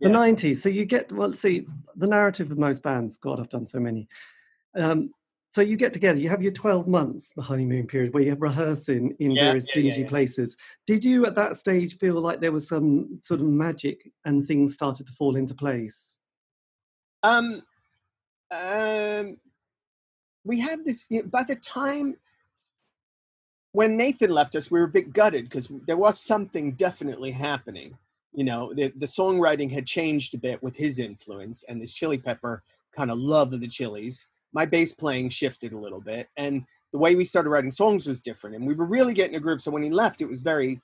the 0.00 0.08
Yeah. 0.10 0.14
'90s. 0.14 0.58
So 0.62 0.68
you 0.68 0.84
get 0.84 1.10
well. 1.10 1.32
See, 1.32 1.66
the 1.96 2.06
narrative 2.06 2.50
of 2.52 2.58
most 2.58 2.82
bands. 2.82 3.16
God, 3.16 3.40
I've 3.40 3.48
done 3.48 3.66
so 3.66 3.80
many. 3.80 4.06
Um, 4.76 5.10
so 5.54 5.60
you 5.62 5.76
get 5.76 5.92
together. 5.92 6.18
You 6.18 6.28
have 6.30 6.42
your 6.42 6.50
12 6.50 6.88
months, 6.88 7.30
the 7.36 7.42
honeymoon 7.42 7.86
period, 7.86 8.12
where 8.12 8.24
you're 8.24 8.34
rehearsing 8.34 9.14
in 9.20 9.36
Yeah, 9.36 9.44
various 9.44 9.66
yeah, 9.66 9.82
dingy 9.82 10.02
yeah. 10.02 10.08
places. 10.08 10.56
Did 10.84 11.04
you, 11.04 11.26
at 11.26 11.36
that 11.36 11.56
stage, 11.56 11.96
feel 11.98 12.20
like 12.20 12.40
there 12.40 12.50
was 12.50 12.66
some 12.66 13.20
sort 13.22 13.40
of 13.40 13.46
magic 13.46 14.10
and 14.24 14.44
things 14.44 14.74
started 14.74 15.06
to 15.06 15.12
fall 15.12 15.36
into 15.36 15.54
place? 15.54 16.18
Um, 17.22 17.62
um, 18.50 19.36
we 20.44 20.58
had 20.58 20.84
this 20.84 21.06
y- 21.08 21.22
by 21.22 21.44
the 21.44 21.54
time 21.54 22.16
when 23.70 23.96
Nathan 23.96 24.30
left 24.32 24.56
us, 24.56 24.72
we 24.72 24.80
were 24.80 24.86
a 24.86 24.88
bit 24.88 25.12
gutted 25.12 25.44
because 25.44 25.68
there 25.86 25.96
was 25.96 26.20
something 26.20 26.72
definitely 26.72 27.30
happening. 27.30 27.96
You 28.32 28.42
know, 28.42 28.74
the 28.74 28.92
the 28.96 29.06
songwriting 29.06 29.70
had 29.70 29.86
changed 29.86 30.34
a 30.34 30.38
bit 30.38 30.60
with 30.64 30.74
his 30.74 30.98
influence 30.98 31.62
and 31.68 31.80
this 31.80 31.92
Chili 31.92 32.18
Pepper 32.18 32.64
kind 32.96 33.12
of 33.12 33.18
love 33.18 33.52
of 33.52 33.60
the 33.60 33.68
Chili's. 33.68 34.26
My 34.54 34.64
bass 34.64 34.92
playing 34.92 35.30
shifted 35.30 35.72
a 35.72 35.78
little 35.78 36.00
bit, 36.00 36.28
and 36.36 36.64
the 36.92 36.98
way 36.98 37.16
we 37.16 37.24
started 37.24 37.50
writing 37.50 37.72
songs 37.72 38.06
was 38.06 38.22
different. 38.22 38.56
And 38.56 38.66
we 38.66 38.74
were 38.74 38.86
really 38.86 39.14
getting 39.14 39.36
a 39.36 39.40
group. 39.40 39.60
So 39.60 39.70
when 39.70 39.82
he 39.82 39.90
left, 39.90 40.22
it 40.22 40.28
was 40.28 40.40
very, 40.40 40.80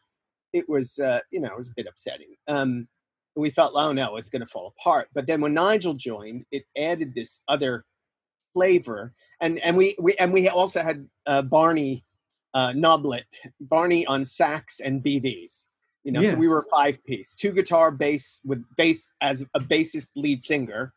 it 0.53 0.69
was 0.69 0.99
uh, 0.99 1.21
you 1.31 1.41
know, 1.41 1.49
it 1.49 1.57
was 1.57 1.69
a 1.69 1.75
bit 1.77 1.87
upsetting. 1.89 2.35
Um, 2.49 2.89
we 3.37 3.49
felt, 3.49 3.73
oh 3.77 3.93
no, 3.93 4.17
it's 4.17 4.29
going 4.29 4.41
to 4.41 4.47
fall 4.47 4.75
apart. 4.79 5.09
But 5.15 5.27
then 5.27 5.41
when 5.41 5.55
Nigel 5.55 5.95
joined, 5.95 6.45
it 6.51 6.65
added 6.77 7.15
this 7.15 7.41
other 7.49 7.85
flavor, 8.55 9.13
and 9.41 9.59
and 9.61 9.77
we 9.77 9.95
we 10.01 10.15
and 10.17 10.33
we 10.33 10.49
also 10.49 10.83
had 10.83 11.09
uh, 11.27 11.43
Barney 11.43 12.05
uh, 12.55 12.73
Noblet, 12.73 13.25
Barney 13.61 14.07
on 14.07 14.25
sax 14.25 14.81
and 14.81 15.03
BVs. 15.03 15.69
You 16.05 16.13
know, 16.13 16.23
so 16.23 16.35
we 16.35 16.49
were 16.49 16.67
five 16.71 17.03
piece, 17.05 17.35
two 17.35 17.53
guitar, 17.53 17.91
bass 17.91 18.41
with 18.45 18.65
bass 18.77 19.11
as 19.21 19.45
a 19.55 19.61
bassist 19.61 20.09
lead 20.17 20.43
singer, 20.43 20.95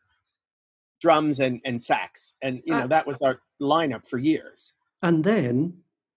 drums 1.04 1.40
and 1.40 1.60
and 1.68 1.76
sax, 1.90 2.34
and 2.42 2.54
you 2.64 2.72
know 2.72 2.84
Ah. 2.84 2.94
that 2.94 3.06
was 3.06 3.16
our 3.26 3.36
lineup 3.60 4.04
for 4.10 4.18
years. 4.18 4.72
And 5.02 5.22
then 5.22 5.54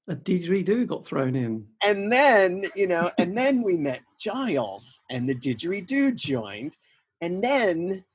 a 0.07 0.15
didgeridoo 0.15 0.87
got 0.87 1.05
thrown 1.05 1.35
in. 1.35 1.53
and 1.83 2.09
then 2.17 2.49
you 2.81 2.87
know 2.87 3.11
and 3.21 3.37
then 3.37 3.55
we 3.61 3.75
met 3.89 4.01
giles 4.17 5.01
and 5.13 5.27
the 5.27 5.35
didgeridoo 5.35 6.15
joined 6.15 6.73
and 7.23 7.43
then 7.43 8.05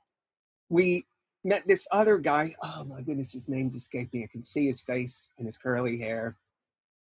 we 0.70 1.04
met 1.44 1.62
this 1.66 1.86
other 1.92 2.16
guy 2.16 2.54
oh 2.62 2.82
my 2.92 3.00
goodness 3.02 3.30
his 3.32 3.46
name's 3.54 3.74
escaping 3.74 4.22
i 4.22 4.28
can 4.34 4.42
see 4.42 4.64
his 4.72 4.80
face 4.80 5.28
and 5.36 5.44
his 5.46 5.58
curly 5.58 5.98
hair 5.98 6.24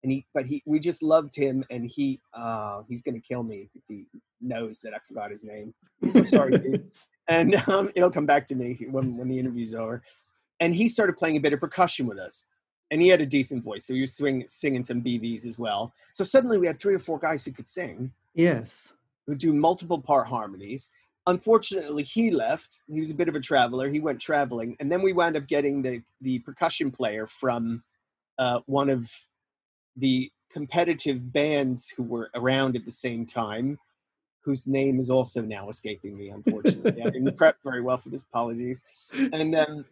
and 0.04 0.12
he 0.12 0.24
but 0.34 0.46
he 0.46 0.62
we 0.66 0.78
just 0.78 1.02
loved 1.02 1.34
him 1.34 1.64
and 1.68 1.82
he 1.96 2.20
uh 2.34 2.82
he's 2.88 3.02
gonna 3.02 3.18
kill 3.30 3.42
me 3.42 3.68
if 3.74 3.82
he 3.88 4.06
knows 4.40 4.80
that 4.82 4.94
i 4.94 4.98
forgot 5.08 5.32
his 5.32 5.42
name 5.42 5.74
I'm 6.00 6.08
so 6.10 6.22
sorry 6.36 6.52
dude. 6.58 6.88
and 7.28 7.54
um, 7.68 7.90
it'll 7.94 8.10
come 8.10 8.26
back 8.26 8.46
to 8.46 8.54
me 8.54 8.86
when 8.90 9.16
when 9.16 9.28
the 9.28 9.38
interview's 9.38 9.74
over. 9.74 10.02
And 10.60 10.74
he 10.74 10.88
started 10.88 11.16
playing 11.16 11.36
a 11.36 11.40
bit 11.40 11.52
of 11.52 11.60
percussion 11.60 12.06
with 12.06 12.18
us. 12.18 12.44
And 12.90 13.02
he 13.02 13.08
had 13.08 13.20
a 13.20 13.26
decent 13.26 13.64
voice 13.64 13.86
so 13.86 13.94
he 13.94 14.00
was 14.00 14.14
swing, 14.14 14.44
singing 14.46 14.84
some 14.84 15.02
bvs 15.02 15.44
as 15.44 15.58
well. 15.58 15.92
So 16.12 16.24
suddenly 16.24 16.56
we 16.58 16.66
had 16.66 16.80
three 16.80 16.94
or 16.94 17.00
four 17.00 17.18
guys 17.18 17.44
who 17.44 17.52
could 17.52 17.68
sing. 17.68 18.12
Yes. 18.34 18.92
who 19.26 19.34
do 19.34 19.52
multiple 19.52 20.00
part 20.00 20.28
harmonies. 20.28 20.88
Unfortunately 21.26 22.04
he 22.04 22.30
left. 22.30 22.80
He 22.86 23.00
was 23.00 23.10
a 23.10 23.14
bit 23.14 23.28
of 23.28 23.34
a 23.34 23.40
traveler. 23.40 23.88
He 23.88 23.98
went 23.98 24.20
traveling. 24.20 24.76
And 24.78 24.90
then 24.90 25.02
we 25.02 25.12
wound 25.12 25.36
up 25.36 25.48
getting 25.48 25.82
the 25.82 26.00
the 26.20 26.38
percussion 26.40 26.90
player 26.90 27.26
from 27.26 27.82
uh, 28.38 28.60
one 28.66 28.88
of 28.88 29.10
the 29.96 30.30
competitive 30.50 31.32
bands 31.32 31.88
who 31.88 32.02
were 32.02 32.30
around 32.34 32.76
at 32.76 32.84
the 32.84 32.90
same 32.90 33.26
time 33.26 33.78
whose 34.46 34.66
name 34.66 34.98
is 35.00 35.10
also 35.10 35.42
now 35.42 35.68
escaping 35.68 36.16
me, 36.16 36.28
unfortunately. 36.28 37.02
I 37.02 37.10
didn't 37.10 37.36
prep 37.36 37.56
very 37.64 37.82
well 37.82 37.98
for 37.98 38.08
this. 38.08 38.22
Apologies. 38.22 38.80
And 39.32 39.54
um, 39.56 39.84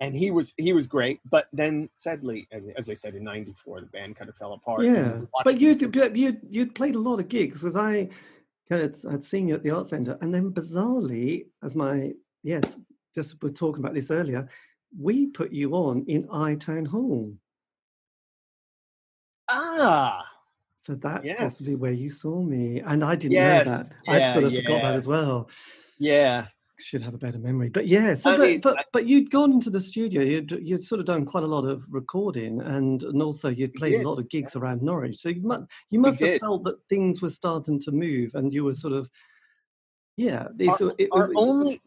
and 0.00 0.14
he 0.14 0.30
was 0.30 0.52
he 0.58 0.72
was 0.72 0.86
great, 0.86 1.20
but 1.30 1.48
then 1.52 1.88
sadly, 1.94 2.46
as 2.76 2.90
I 2.90 2.94
said, 2.94 3.14
in 3.14 3.24
'94, 3.24 3.80
the 3.80 3.86
band 3.86 4.16
kind 4.16 4.28
of 4.28 4.36
fell 4.36 4.52
apart. 4.52 4.84
Yeah, 4.84 5.22
but 5.44 5.60
you 5.60 5.70
you 6.14 6.36
you'd 6.50 6.74
played 6.74 6.94
a 6.94 7.00
lot 7.00 7.20
of 7.20 7.28
gigs 7.28 7.62
because 7.62 7.76
I 7.76 8.10
had 8.68 8.96
I'd 9.10 9.24
seen 9.24 9.48
you 9.48 9.54
at 9.54 9.62
the 9.62 9.70
art 9.70 9.88
center, 9.88 10.18
and 10.20 10.32
then 10.32 10.50
bizarrely, 10.50 11.46
as 11.62 11.74
my 11.74 12.12
yes, 12.42 12.76
just 13.14 13.42
was 13.42 13.52
talking 13.52 13.82
about 13.82 13.94
this 13.94 14.10
earlier, 14.10 14.46
we 14.98 15.26
put 15.28 15.52
you 15.52 15.72
on 15.72 16.04
in 16.06 16.28
I 16.30 16.56
Town 16.56 16.84
Hall. 16.84 17.32
Ah, 19.48 20.33
so 20.84 20.94
that's 20.96 21.24
yes. 21.24 21.38
possibly 21.38 21.76
where 21.76 21.92
you 21.92 22.10
saw 22.10 22.42
me, 22.42 22.80
and 22.80 23.02
I 23.02 23.16
didn't 23.16 23.32
yes. 23.32 23.66
know 23.66 23.72
that. 23.72 23.88
I'd 24.06 24.32
sort 24.34 24.44
of 24.44 24.52
yeah. 24.52 24.60
forgot 24.60 24.82
that 24.82 24.94
as 24.94 25.06
well. 25.06 25.48
Yeah, 25.98 26.46
should 26.78 27.00
have 27.00 27.14
a 27.14 27.18
better 27.18 27.38
memory. 27.38 27.70
But 27.70 27.86
yeah, 27.86 28.12
so 28.12 28.36
but, 28.36 28.40
mean, 28.40 28.60
but, 28.60 28.84
but 28.92 29.06
you'd 29.06 29.30
gone 29.30 29.52
into 29.52 29.70
the 29.70 29.80
studio. 29.80 30.20
You'd 30.20 30.50
you'd 30.62 30.84
sort 30.84 31.00
of 31.00 31.06
done 31.06 31.24
quite 31.24 31.42
a 31.42 31.46
lot 31.46 31.64
of 31.64 31.84
recording, 31.88 32.60
and 32.60 33.02
and 33.02 33.22
also 33.22 33.48
you'd 33.48 33.72
played 33.72 34.02
a 34.02 34.08
lot 34.08 34.18
of 34.18 34.28
gigs 34.28 34.56
around 34.56 34.82
Norwich. 34.82 35.16
So 35.16 35.30
you 35.30 35.40
must 35.40 35.64
you 35.88 36.00
must 36.00 36.20
we 36.20 36.26
have 36.26 36.34
did. 36.34 36.40
felt 36.42 36.64
that 36.64 36.76
things 36.90 37.22
were 37.22 37.30
starting 37.30 37.80
to 37.80 37.90
move, 37.90 38.34
and 38.34 38.52
you 38.52 38.64
were 38.64 38.74
sort 38.74 38.92
of 38.92 39.08
yeah. 40.18 40.48
Our, 40.68 40.94
it, 40.98 41.08
our 41.12 41.30
it, 41.30 41.34
only 41.34 41.80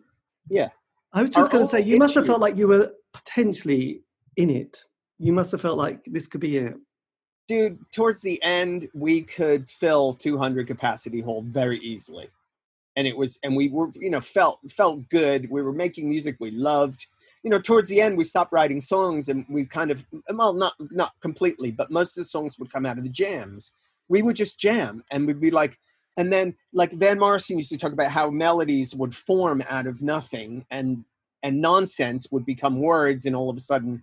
yeah. 0.50 0.70
I 1.14 1.22
was 1.22 1.30
just 1.30 1.52
going 1.52 1.64
to 1.64 1.70
say 1.70 1.82
you 1.82 2.00
must 2.00 2.16
have 2.16 2.26
felt 2.26 2.42
like 2.42 2.58
you 2.58 2.68
were 2.68 2.94
potentially 3.14 4.02
in 4.38 4.50
it. 4.50 4.84
You 5.20 5.34
must 5.34 5.52
have 5.52 5.62
felt 5.62 5.78
like 5.78 6.04
this 6.06 6.26
could 6.26 6.42
be 6.42 6.58
it 6.58 6.76
dude, 7.48 7.80
towards 7.92 8.22
the 8.22 8.42
end, 8.44 8.90
we 8.94 9.22
could 9.22 9.70
fill 9.70 10.14
200 10.14 10.68
capacity 10.68 11.22
hold 11.22 11.46
very 11.46 11.80
easily. 11.80 12.30
And 12.96 13.08
it 13.08 13.16
was, 13.16 13.40
and 13.44 13.56
we 13.56 13.70
were, 13.70 13.90
you 13.96 14.10
know, 14.10 14.20
felt 14.20 14.60
felt 14.72 15.08
good. 15.10 15.50
We 15.50 15.62
were 15.62 15.72
making 15.72 16.10
music 16.10 16.36
we 16.40 16.52
loved. 16.52 17.06
You 17.44 17.52
know, 17.52 17.60
towards 17.60 17.90
the 17.90 18.02
end, 18.02 18.18
we 18.18 18.24
stopped 18.24 18.52
writing 18.52 18.82
songs, 18.82 19.30
and 19.30 19.46
we 19.50 19.66
kind 19.66 19.92
of, 19.92 20.04
well, 20.34 20.54
not 20.54 20.74
not 20.80 21.12
completely, 21.22 21.70
but 21.72 21.92
most 21.92 22.18
of 22.18 22.22
the 22.22 22.26
songs 22.26 22.58
would 22.58 22.72
come 22.72 22.86
out 22.88 22.98
of 22.98 23.04
the 23.04 23.10
jams. 23.10 23.72
We 24.10 24.24
would 24.24 24.36
just 24.36 24.60
jam, 24.60 25.04
and 25.12 25.28
we'd 25.28 25.40
be 25.40 25.52
like, 25.52 25.78
and 26.18 26.34
then 26.34 26.56
like 26.74 26.92
Van 26.94 27.20
Morrison 27.20 27.60
used 27.60 27.70
to 27.70 27.78
talk 27.78 27.94
about 27.94 28.12
how 28.12 28.32
melodies 28.32 28.96
would 28.96 29.14
form 29.14 29.64
out 29.70 29.86
of 29.86 30.02
nothing, 30.02 30.66
and 30.72 31.06
and 31.44 31.62
nonsense 31.62 32.28
would 32.32 32.48
become 32.48 32.82
words, 32.82 33.28
and 33.28 33.36
all 33.36 33.52
of 33.52 33.58
a 33.58 33.60
sudden 33.60 34.02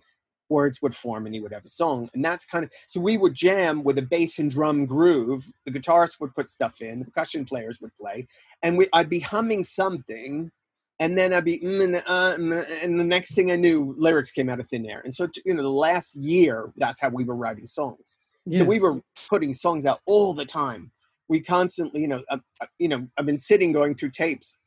words 0.49 0.81
would 0.81 0.95
form 0.95 1.25
and 1.25 1.33
he 1.33 1.41
would 1.41 1.53
have 1.53 1.65
a 1.65 1.69
song. 1.69 2.09
And 2.13 2.23
that's 2.23 2.45
kind 2.45 2.63
of 2.63 2.71
so 2.87 2.99
we 2.99 3.17
would 3.17 3.33
jam 3.33 3.83
with 3.83 3.97
a 3.97 4.01
bass 4.01 4.39
and 4.39 4.49
drum 4.49 4.85
groove. 4.85 5.49
The 5.65 5.71
guitarist 5.71 6.19
would 6.19 6.33
put 6.35 6.49
stuff 6.49 6.81
in, 6.81 6.99
the 6.99 7.05
percussion 7.05 7.45
players 7.45 7.81
would 7.81 7.95
play, 7.99 8.27
and 8.63 8.77
we, 8.77 8.87
I'd 8.93 9.09
be 9.09 9.19
humming 9.19 9.63
something, 9.63 10.51
and 10.99 11.17
then 11.17 11.33
I'd 11.33 11.45
be 11.45 11.59
mm, 11.59 11.83
and, 11.83 11.95
uh, 11.95 12.37
mm, 12.37 12.83
and 12.83 12.99
the 12.99 13.03
next 13.03 13.35
thing 13.35 13.51
I 13.51 13.55
knew, 13.55 13.95
lyrics 13.97 14.31
came 14.31 14.49
out 14.49 14.59
of 14.59 14.67
thin 14.67 14.85
air. 14.85 15.01
And 15.03 15.13
so 15.13 15.27
you 15.45 15.53
know, 15.53 15.63
the 15.63 15.69
last 15.69 16.15
year, 16.15 16.71
that's 16.77 17.01
how 17.01 17.09
we 17.09 17.23
were 17.23 17.35
writing 17.35 17.67
songs. 17.67 18.17
Yes. 18.45 18.59
So 18.59 18.65
we 18.65 18.79
were 18.79 19.01
putting 19.29 19.53
songs 19.53 19.85
out 19.85 20.01
all 20.05 20.33
the 20.33 20.45
time. 20.45 20.91
We 21.27 21.41
constantly, 21.41 22.01
you 22.01 22.07
know, 22.07 22.23
uh, 22.29 22.37
uh 22.61 22.67
you 22.77 22.87
know, 22.87 23.07
I've 23.17 23.25
been 23.25 23.39
sitting 23.39 23.71
going 23.71 23.95
through 23.95 24.11
tapes, 24.11 24.59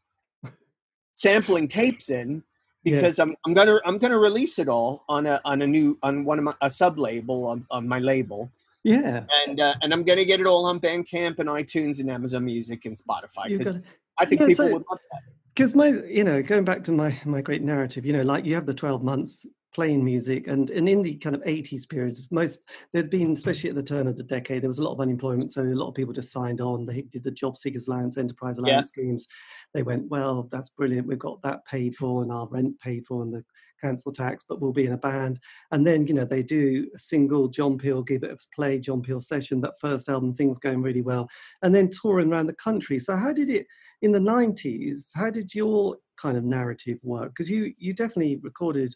sampling 1.15 1.69
tapes 1.69 2.11
in 2.11 2.43
because 2.85 3.19
I'm 3.19 3.35
I'm 3.47 3.55
gonna 3.55 3.81
I'm 3.85 3.99
gonna 3.99 4.19
release 4.19 4.59
it 4.59 4.69
all 4.69 5.05
on 5.09 5.27
a 5.27 5.41
on 5.45 5.63
a 5.63 5.67
new 5.67 5.99
on 6.03 6.25
one 6.25 6.39
of 6.39 6.45
my 6.45 6.55
a 6.61 6.71
sub 6.71 6.99
label 6.99 7.47
on, 7.47 7.67
on 7.71 7.89
my 7.89 7.99
label. 7.99 8.51
Yeah. 8.85 9.25
And 9.47 9.61
uh, 9.61 9.75
and 9.83 9.93
I'm 9.93 10.05
gonna 10.05 10.25
get 10.25 10.41
it 10.41 10.47
all 10.47 10.65
on 10.67 10.81
Bandcamp 10.81 11.39
and 11.39 11.49
iTunes 11.49 12.01
and 12.01 12.11
Amazon 12.11 12.45
Music 12.45 12.85
and 12.85 12.97
Spotify 12.97 13.57
because 13.57 13.79
I 14.19 14.25
think 14.25 14.41
yeah, 14.41 14.47
people 14.49 14.67
so, 14.67 14.73
would 14.73 14.85
love 14.91 15.01
that. 15.13 15.23
Because 15.55 15.75
my 15.75 15.89
you 15.89 16.25
know 16.25 16.43
going 16.43 16.65
back 16.65 16.85
to 16.85 16.93
my 16.93 17.19
my 17.25 17.41
great 17.41 17.63
narrative, 17.63 18.07
you 18.07 18.13
know, 18.13 18.23
like 18.23 18.45
you 18.45 18.55
have 18.55 18.67
the 18.67 18.75
12 18.75 19.03
months 19.03 19.47
playing 19.75 20.05
music 20.05 20.47
and, 20.47 20.71
and 20.71 20.89
in 20.89 21.03
the 21.03 21.15
kind 21.17 21.37
of 21.37 21.43
80s 21.43 21.89
periods 21.89 22.31
most 22.31 22.61
there'd 22.93 23.11
been 23.11 23.33
especially 23.33 23.69
at 23.69 23.77
the 23.77 23.83
turn 23.83 24.07
of 24.07 24.17
the 24.17 24.23
decade 24.23 24.63
there 24.63 24.69
was 24.69 24.79
a 24.79 24.85
lot 24.85 24.93
of 24.93 25.01
unemployment 25.01 25.53
so 25.53 25.63
a 25.63 25.65
lot 25.65 25.89
of 25.89 25.95
people 25.95 26.13
just 26.13 26.33
signed 26.33 26.61
on. 26.61 26.87
They 26.87 27.03
did 27.03 27.25
the 27.25 27.31
job 27.31 27.57
seekers 27.57 27.89
allowance 27.89 28.17
enterprise 28.17 28.59
allowance 28.59 28.93
yeah. 28.97 29.03
schemes. 29.03 29.27
They 29.75 29.83
went 29.83 30.09
well 30.09 30.49
that's 30.51 30.71
brilliant. 30.71 31.07
We've 31.07 31.19
got 31.19 31.43
that 31.43 31.65
paid 31.67 31.97
for 31.97 32.23
and 32.23 32.33
our 32.33 32.47
rent 32.49 32.79
paid 32.81 33.07
for 33.07 33.23
and 33.23 33.33
the 33.33 33.45
council 33.81 34.11
tax 34.11 34.45
but 34.49 34.61
we'll 34.61 34.73
be 34.73 34.87
in 34.87 34.93
a 34.93 34.99
band. 34.99 35.39
And 35.71 35.87
then 35.87 36.07
you 36.07 36.15
know 36.15 36.25
they 36.25 36.43
do 36.43 36.89
a 36.95 36.99
single 36.99 37.49
john 37.49 37.79
peel 37.79 38.03
give 38.03 38.23
it 38.23 38.31
a 38.31 38.39
play 38.55 38.79
john 38.79 39.03
peel 39.03 39.21
session 39.21 39.61
that 39.63 39.81
first 39.81 40.09
album 40.09 40.35
things 40.35 40.59
going 40.59 40.83
really 40.83 41.03
well 41.03 41.29
and 41.63 41.75
then 41.75 41.91
touring 41.91 42.33
around 42.33 42.47
the 42.47 42.55
country. 42.55 42.99
So 42.99 43.17
how 43.17 43.33
did 43.33 43.51
it 43.51 43.67
in 44.03 44.13
the 44.13 44.19
90s 44.19 45.11
how 45.15 45.31
did 45.31 45.55
your 45.55 45.97
kind 46.21 46.37
of 46.37 46.45
narrative 46.45 46.99
work? 47.03 47.31
Because 47.31 47.51
you 47.51 47.73
you 47.79 47.93
definitely 47.93 48.39
recorded 48.43 48.95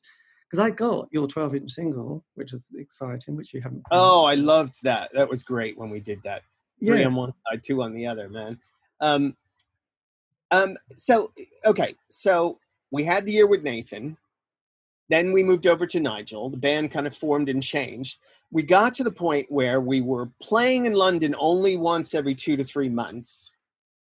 because 0.53 0.67
I 0.67 0.71
got 0.71 1.09
your 1.11 1.27
12 1.27 1.55
inch 1.55 1.73
single, 1.73 2.23
which 2.35 2.53
was 2.53 2.67
exciting, 2.77 3.37
which 3.37 3.55
you 3.55 3.63
haven't. 3.63 3.83
Oh, 3.91 4.25
I 4.25 4.35
loved 4.35 4.83
that. 4.83 5.11
That 5.15 5.31
was 5.31 5.43
great 5.43 5.79
when 5.79 5.89
we 5.89 5.99
did 5.99 6.23
that. 6.25 6.43
Yeah. 6.79 6.93
Three 6.93 7.05
on 7.05 7.15
one 7.15 7.33
side, 7.49 7.63
two 7.65 7.83
on 7.83 7.95
the 7.95 8.07
other, 8.07 8.29
man. 8.29 8.59
Um, 9.01 9.35
um, 10.51 10.77
so, 10.95 11.33
okay, 11.65 11.95
so 12.11 12.59
we 12.91 13.03
had 13.03 13.25
the 13.25 13.33
year 13.33 13.47
with 13.47 13.63
Nathan. 13.63 14.19
Then 15.09 15.33
we 15.33 15.43
moved 15.43 15.67
over 15.67 15.87
to 15.87 16.01
Nigel. 16.01 16.51
The 16.51 16.59
band 16.59 16.91
kind 16.91 17.07
of 17.07 17.17
formed 17.17 17.49
and 17.49 17.63
changed. 17.63 18.19
We 18.51 18.63
got 18.63 18.93
to 18.95 19.05
the 19.05 19.11
point 19.11 19.51
where 19.51 19.81
we 19.81 20.03
were 20.03 20.29
playing 20.43 20.85
in 20.85 20.93
London 20.93 21.35
only 21.39 21.79
once 21.79 22.15
every 22.15 22.35
two 22.35 22.59
to 22.59 22.65
three 22.65 22.91
months, 22.91 23.53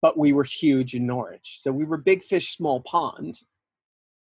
but 0.02 0.18
we 0.18 0.34
were 0.34 0.44
huge 0.44 0.96
in 0.96 1.06
Norwich. 1.06 1.60
So 1.62 1.72
we 1.72 1.86
were 1.86 1.98
big 1.98 2.24
fish, 2.24 2.58
small 2.58 2.82
pond. 2.82 3.40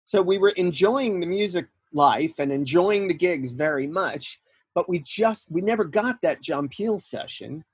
So 0.04 0.22
we 0.22 0.38
were 0.38 0.50
enjoying 0.50 1.18
the 1.18 1.26
music 1.26 1.66
life 1.94 2.38
and 2.38 2.52
enjoying 2.52 3.08
the 3.08 3.14
gigs 3.14 3.52
very 3.52 3.86
much 3.86 4.38
but 4.74 4.88
we 4.88 4.98
just 4.98 5.50
we 5.50 5.60
never 5.60 5.84
got 5.84 6.16
that 6.22 6.42
john 6.42 6.68
peel 6.68 6.98
session 6.98 7.64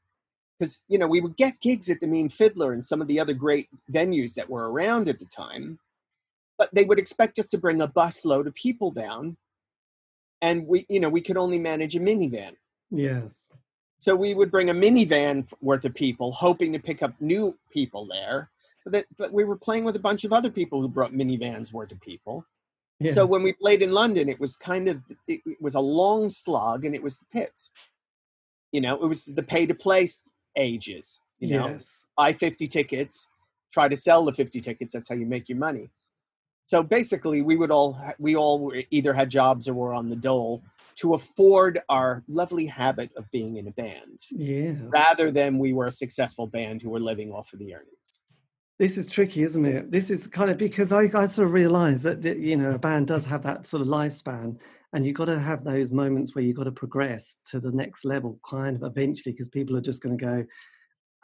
because 0.59 0.81
you 0.89 0.99
know 0.99 1.07
we 1.07 1.21
would 1.21 1.37
get 1.37 1.61
gigs 1.61 1.89
at 1.89 2.01
the 2.01 2.07
mean 2.07 2.29
fiddler 2.29 2.73
and 2.73 2.85
some 2.85 3.01
of 3.01 3.09
the 3.09 3.19
other 3.19 3.35
great 3.35 3.69
venues 3.93 4.35
that 4.35 4.49
were 4.49 4.71
around 4.71 5.09
at 5.09 5.19
the 5.19 5.27
time 5.27 5.79
but 6.59 6.69
they 6.75 6.85
would 6.85 6.99
expect 6.99 7.39
us 7.39 7.49
to 7.49 7.57
bring 7.57 7.81
a 7.81 7.89
busload 7.89 8.47
of 8.47 8.55
people 8.55 8.91
down 8.91 9.37
and 10.43 10.67
we 10.67 10.85
you 10.89 11.01
know 11.01 11.09
we 11.09 11.21
could 11.21 11.37
only 11.37 11.59
manage 11.59 11.97
a 11.97 12.01
minivan. 12.01 12.53
Yes. 12.91 13.49
So 13.99 14.17
we 14.17 14.35
would 14.35 14.51
bring 14.51 14.71
a 14.71 14.75
minivan 14.75 15.51
worth 15.61 15.85
of 15.85 15.95
people 15.95 16.33
hoping 16.33 16.73
to 16.73 16.79
pick 16.79 17.03
up 17.03 17.15
new 17.21 17.57
people 17.73 18.07
there 18.07 18.51
but, 18.85 18.93
that, 18.93 19.07
but 19.19 19.33
we 19.33 19.45
were 19.45 19.57
playing 19.57 19.85
with 19.85 19.97
a 19.97 20.01
bunch 20.01 20.25
of 20.25 20.33
other 20.33 20.51
people 20.51 20.81
who 20.81 20.89
brought 20.89 21.13
minivans 21.13 21.73
worth 21.73 21.93
of 21.93 22.01
people 22.01 22.45
yeah. 23.01 23.13
So 23.13 23.25
when 23.27 23.43
we 23.43 23.53
played 23.55 23.83
in 23.83 23.93
London, 23.93 24.29
it 24.29 24.39
was 24.39 24.57
kind 24.57 24.89
of 24.89 25.01
it, 25.27 25.41
was 25.61 25.75
a 25.75 25.81
long 25.81 26.29
slog, 26.29 26.85
and 26.85 26.95
it 26.95 27.03
was 27.03 27.19
the 27.19 27.27
pits. 27.33 27.71
You 28.73 28.83
know, 28.83 28.95
it 28.95 29.07
was 29.07 29.25
the 29.25 29.43
pay 29.43 29.67
to 29.67 29.75
play 29.75 30.07
ages. 30.57 31.23
You 31.39 31.57
know, 31.57 31.69
yes. 31.69 32.05
buy 32.17 32.33
fifty 32.35 32.67
tickets, 32.67 33.27
try 33.73 33.89
to 33.89 33.97
sell 33.97 34.25
the 34.25 34.33
fifty 34.33 34.61
tickets. 34.61 34.93
That's 34.93 35.09
how 35.09 35.15
you 35.15 35.27
make 35.27 35.49
your 35.49 35.59
money. 35.59 35.91
So 36.67 36.83
basically, 36.83 37.43
we 37.43 37.57
would 37.57 37.71
all 37.71 37.99
we 38.19 38.37
all 38.37 38.73
either 38.91 39.15
had 39.15 39.31
jobs 39.31 39.67
or 39.67 39.75
were 39.75 39.95
on 39.95 40.11
the 40.11 40.17
dole 40.17 40.63
to 40.97 41.15
afford 41.15 41.81
our 41.89 42.23
lovely 42.29 42.67
habit 42.67 43.11
of 43.17 43.31
being 43.31 43.57
in 43.57 43.67
a 43.67 43.71
band. 43.71 44.21
Yeah. 44.31 44.75
Rather 44.85 45.31
than 45.31 45.59
we 45.59 45.73
were 45.73 45.87
a 45.87 45.93
successful 45.93 46.47
band 46.47 46.83
who 46.83 46.91
were 46.91 47.01
living 47.01 47.33
off 47.33 47.53
of 47.55 47.59
the 47.59 47.75
earnings. 47.75 48.00
This 48.81 48.97
is 48.97 49.11
tricky, 49.11 49.43
isn't 49.43 49.67
it? 49.67 49.91
This 49.91 50.09
is 50.09 50.27
kind 50.27 50.51
of 50.51 50.57
because 50.57 50.91
I, 50.91 51.03
I 51.03 51.27
sort 51.27 51.41
of 51.47 51.53
realize 51.53 52.03
that 52.03 52.25
you 52.25 52.57
know 52.57 52.71
a 52.71 52.79
band 52.79 53.09
does 53.09 53.27
have 53.27 53.43
that 53.43 53.67
sort 53.67 53.83
of 53.83 53.89
lifespan, 53.89 54.59
and 54.95 55.05
you've 55.05 55.17
got 55.17 55.27
to 55.27 55.39
have 55.39 55.65
those 55.65 55.93
moments 55.93 56.35
where 56.35 56.43
you've 56.43 56.57
got 56.57 56.65
to 56.65 56.73
progress 56.73 57.37
to 57.51 57.61
the 57.61 57.73
next 57.73 58.07
level, 58.07 58.41
kind 58.43 58.77
of 58.77 58.83
eventually, 58.83 59.33
because 59.33 59.51
people 59.51 59.77
are 59.77 59.83
just 59.83 60.03
going 60.03 60.17
to 60.17 60.25
go, 60.25 60.47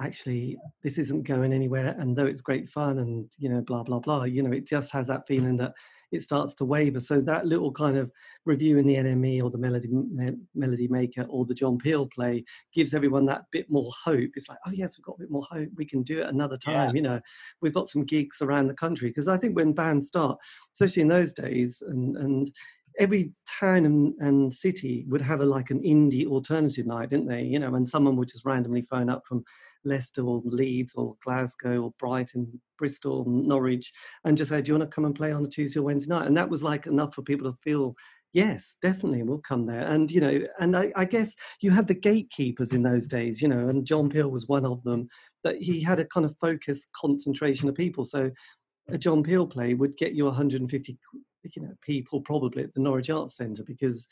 actually, 0.02 0.58
this 0.82 0.98
isn't 0.98 1.26
going 1.26 1.54
anywhere. 1.54 1.96
And 1.98 2.14
though 2.14 2.26
it's 2.26 2.42
great 2.42 2.68
fun, 2.68 2.98
and 2.98 3.26
you 3.38 3.48
know, 3.48 3.62
blah 3.62 3.84
blah 3.84 4.00
blah, 4.00 4.24
you 4.24 4.42
know, 4.42 4.52
it 4.52 4.66
just 4.66 4.92
has 4.92 5.06
that 5.06 5.26
feeling 5.26 5.56
that 5.56 5.72
it 6.12 6.22
starts 6.22 6.54
to 6.56 6.64
waver. 6.64 7.00
So 7.00 7.20
that 7.20 7.46
little 7.46 7.72
kind 7.72 7.96
of 7.96 8.10
review 8.44 8.78
in 8.78 8.86
the 8.86 8.96
NME 8.96 9.42
or 9.42 9.50
the 9.50 9.58
Melody 9.58 9.88
Me- 9.88 10.36
Melody 10.54 10.88
Maker 10.88 11.26
or 11.28 11.44
the 11.44 11.54
John 11.54 11.78
Peel 11.78 12.06
play 12.06 12.44
gives 12.74 12.94
everyone 12.94 13.26
that 13.26 13.44
bit 13.50 13.70
more 13.70 13.90
hope. 14.04 14.30
It's 14.34 14.48
like, 14.48 14.58
oh 14.66 14.72
yes, 14.72 14.96
we've 14.96 15.04
got 15.04 15.16
a 15.16 15.20
bit 15.20 15.30
more 15.30 15.46
hope. 15.50 15.68
We 15.76 15.84
can 15.84 16.02
do 16.02 16.20
it 16.20 16.28
another 16.28 16.56
time. 16.56 16.74
Yeah. 16.74 16.92
You 16.92 17.02
know, 17.02 17.20
we've 17.60 17.74
got 17.74 17.88
some 17.88 18.04
gigs 18.04 18.40
around 18.40 18.68
the 18.68 18.74
country 18.74 19.08
because 19.08 19.28
I 19.28 19.36
think 19.36 19.56
when 19.56 19.72
bands 19.72 20.06
start, 20.06 20.38
especially 20.74 21.02
in 21.02 21.08
those 21.08 21.32
days, 21.32 21.82
and 21.86 22.16
and 22.16 22.50
every 22.98 23.32
town 23.46 23.84
and, 23.84 24.14
and, 24.20 24.52
city 24.52 25.04
would 25.08 25.20
have 25.20 25.40
a 25.40 25.44
like 25.44 25.70
an 25.70 25.82
indie 25.82 26.26
alternative 26.26 26.86
night, 26.86 27.10
didn't 27.10 27.28
they? 27.28 27.42
You 27.42 27.58
know, 27.58 27.74
and 27.74 27.86
someone 27.86 28.16
would 28.16 28.28
just 28.28 28.46
randomly 28.46 28.82
phone 28.82 29.10
up 29.10 29.26
from 29.26 29.44
Leicester 29.84 30.22
or 30.22 30.42
Leeds 30.44 30.94
or 30.94 31.16
Glasgow 31.24 31.82
or 31.82 31.92
Brighton, 31.98 32.60
Bristol, 32.78 33.24
Norwich, 33.26 33.92
and 34.24 34.36
just 34.36 34.50
say, 34.50 34.62
"Do 34.62 34.70
you 34.70 34.78
want 34.78 34.90
to 34.90 34.94
come 34.94 35.04
and 35.04 35.14
play 35.14 35.32
on 35.32 35.44
a 35.44 35.48
Tuesday 35.48 35.80
or 35.80 35.84
Wednesday 35.84 36.14
night?" 36.14 36.26
And 36.26 36.36
that 36.36 36.50
was 36.50 36.62
like 36.62 36.86
enough 36.86 37.14
for 37.14 37.22
people 37.22 37.50
to 37.50 37.58
feel, 37.62 37.96
Yes, 38.36 38.76
definitely, 38.82 39.22
we'll 39.22 39.38
come 39.38 39.64
there. 39.64 39.86
And 39.86 40.10
you 40.10 40.20
know, 40.20 40.40
and 40.60 40.76
I, 40.76 40.92
I, 40.94 41.06
guess 41.06 41.34
you 41.62 41.70
had 41.70 41.88
the 41.88 41.94
gatekeepers 41.94 42.74
in 42.74 42.82
those 42.82 43.06
days, 43.06 43.40
you 43.40 43.48
know, 43.48 43.70
and 43.70 43.86
John 43.86 44.10
Peel 44.10 44.30
was 44.30 44.46
one 44.46 44.66
of 44.66 44.82
them. 44.82 45.08
That 45.42 45.56
he 45.56 45.80
had 45.80 46.00
a 46.00 46.04
kind 46.04 46.26
of 46.26 46.36
focused 46.38 46.90
concentration 46.94 47.66
of 47.66 47.74
people. 47.74 48.04
So 48.04 48.30
a 48.88 48.98
John 48.98 49.22
Peel 49.22 49.46
play 49.46 49.72
would 49.72 49.96
get 49.96 50.12
you 50.12 50.26
150, 50.26 50.98
you 51.44 51.62
know, 51.62 51.72
people 51.80 52.20
probably 52.20 52.64
at 52.64 52.74
the 52.74 52.80
Norwich 52.82 53.08
Arts 53.08 53.36
Centre 53.36 53.64
because 53.64 54.06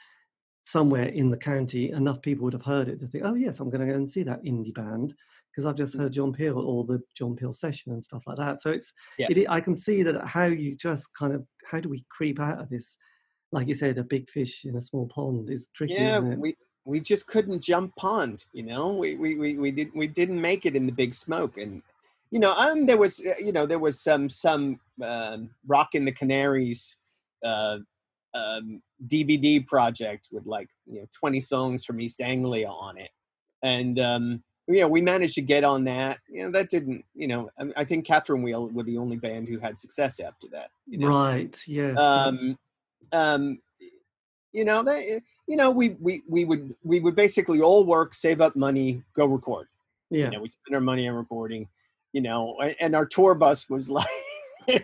somewhere 0.64 1.08
in 1.08 1.30
the 1.30 1.36
county 1.36 1.90
enough 1.90 2.22
people 2.22 2.44
would 2.44 2.54
have 2.54 2.64
heard 2.64 2.88
it 2.88 3.00
to 3.00 3.06
think, 3.06 3.24
oh 3.26 3.34
yes, 3.34 3.60
I'm 3.60 3.68
going 3.68 3.86
to 3.86 3.92
go 3.92 3.98
and 3.98 4.08
see 4.08 4.22
that 4.22 4.42
indie 4.42 4.72
band 4.72 5.12
because 5.54 5.66
I've 5.66 5.76
just 5.76 5.96
heard 5.96 6.12
John 6.12 6.32
Peel 6.32 6.58
or 6.58 6.84
the 6.84 7.00
John 7.16 7.36
Peel 7.36 7.52
session 7.52 7.92
and 7.92 8.02
stuff 8.02 8.22
like 8.26 8.38
that. 8.38 8.60
So 8.60 8.70
it's, 8.70 8.92
yeah. 9.18 9.28
it, 9.30 9.46
I 9.48 9.60
can 9.60 9.76
see 9.76 10.02
that 10.02 10.26
how 10.26 10.46
you 10.46 10.74
just 10.74 11.14
kind 11.14 11.32
of 11.32 11.44
how 11.70 11.80
do 11.80 11.88
we 11.88 12.04
creep 12.10 12.40
out 12.40 12.60
of 12.60 12.70
this 12.70 12.96
like 13.54 13.68
you 13.68 13.74
said, 13.74 13.98
a 13.98 14.04
big 14.04 14.28
fish 14.28 14.64
in 14.64 14.76
a 14.76 14.80
small 14.80 15.06
pond 15.06 15.48
is 15.48 15.68
tricky. 15.74 15.94
Yeah, 15.94 16.18
we 16.18 16.56
we 16.84 17.00
just 17.00 17.26
couldn't 17.28 17.62
jump 17.62 17.94
pond. 17.96 18.44
You 18.52 18.64
know, 18.64 18.92
we 18.92 19.14
we 19.14 19.36
we, 19.36 19.56
we 19.56 19.70
didn't 19.70 19.96
we 19.96 20.08
didn't 20.08 20.40
make 20.40 20.66
it 20.66 20.74
in 20.74 20.86
the 20.86 20.92
big 20.92 21.14
smoke, 21.14 21.56
and 21.56 21.80
you 22.32 22.40
know, 22.40 22.52
um, 22.52 22.84
there 22.84 22.98
was 22.98 23.24
uh, 23.24 23.34
you 23.38 23.52
know 23.52 23.64
there 23.64 23.78
was 23.78 24.02
some 24.02 24.28
some 24.28 24.80
um, 25.02 25.50
Rock 25.66 25.94
in 25.94 26.04
the 26.04 26.12
Canaries 26.12 26.96
uh, 27.44 27.78
um, 28.34 28.82
DVD 29.06 29.64
project 29.64 30.28
with 30.32 30.44
like 30.46 30.68
you 30.86 31.00
know 31.00 31.06
20 31.16 31.38
songs 31.40 31.84
from 31.84 32.00
East 32.00 32.20
Anglia 32.20 32.68
on 32.68 32.98
it, 32.98 33.10
and 33.62 34.00
um, 34.00 34.42
you 34.66 34.80
know 34.80 34.88
we 34.88 35.02
managed 35.02 35.34
to 35.34 35.42
get 35.42 35.64
on 35.64 35.84
that. 35.84 36.18
You 36.28 36.44
know 36.44 36.50
that 36.52 36.70
didn't 36.70 37.04
you 37.14 37.26
know 37.26 37.50
I, 37.58 37.82
I 37.82 37.84
think 37.84 38.06
Catherine 38.06 38.42
Wheel 38.42 38.70
were 38.70 38.82
the 38.82 38.98
only 38.98 39.16
band 39.16 39.48
who 39.48 39.58
had 39.58 39.78
success 39.78 40.20
after 40.20 40.46
that. 40.52 40.70
You 40.86 40.98
know? 40.98 41.08
Right. 41.08 41.56
Yes. 41.66 41.98
Um, 41.98 42.58
um, 43.12 43.58
you 44.54 44.64
know, 44.64 44.82
that 44.82 45.02
eh, 45.06 45.20
you 45.46 45.56
know, 45.56 45.70
we 45.70 45.90
we 46.00 46.22
we 46.28 46.44
would 46.44 46.74
we 46.82 47.00
would 47.00 47.16
basically 47.16 47.60
all 47.60 47.84
work, 47.84 48.14
save 48.14 48.40
up 48.40 48.56
money, 48.56 49.02
go 49.14 49.26
record. 49.26 49.66
Yeah, 50.10 50.26
you 50.26 50.30
know, 50.30 50.40
we 50.40 50.48
spend 50.48 50.74
our 50.74 50.80
money 50.80 51.06
on 51.08 51.14
recording. 51.14 51.68
You 52.12 52.22
know, 52.22 52.56
and 52.80 52.94
our 52.94 53.04
tour 53.04 53.34
bus 53.34 53.68
was 53.68 53.90
like 53.90 54.06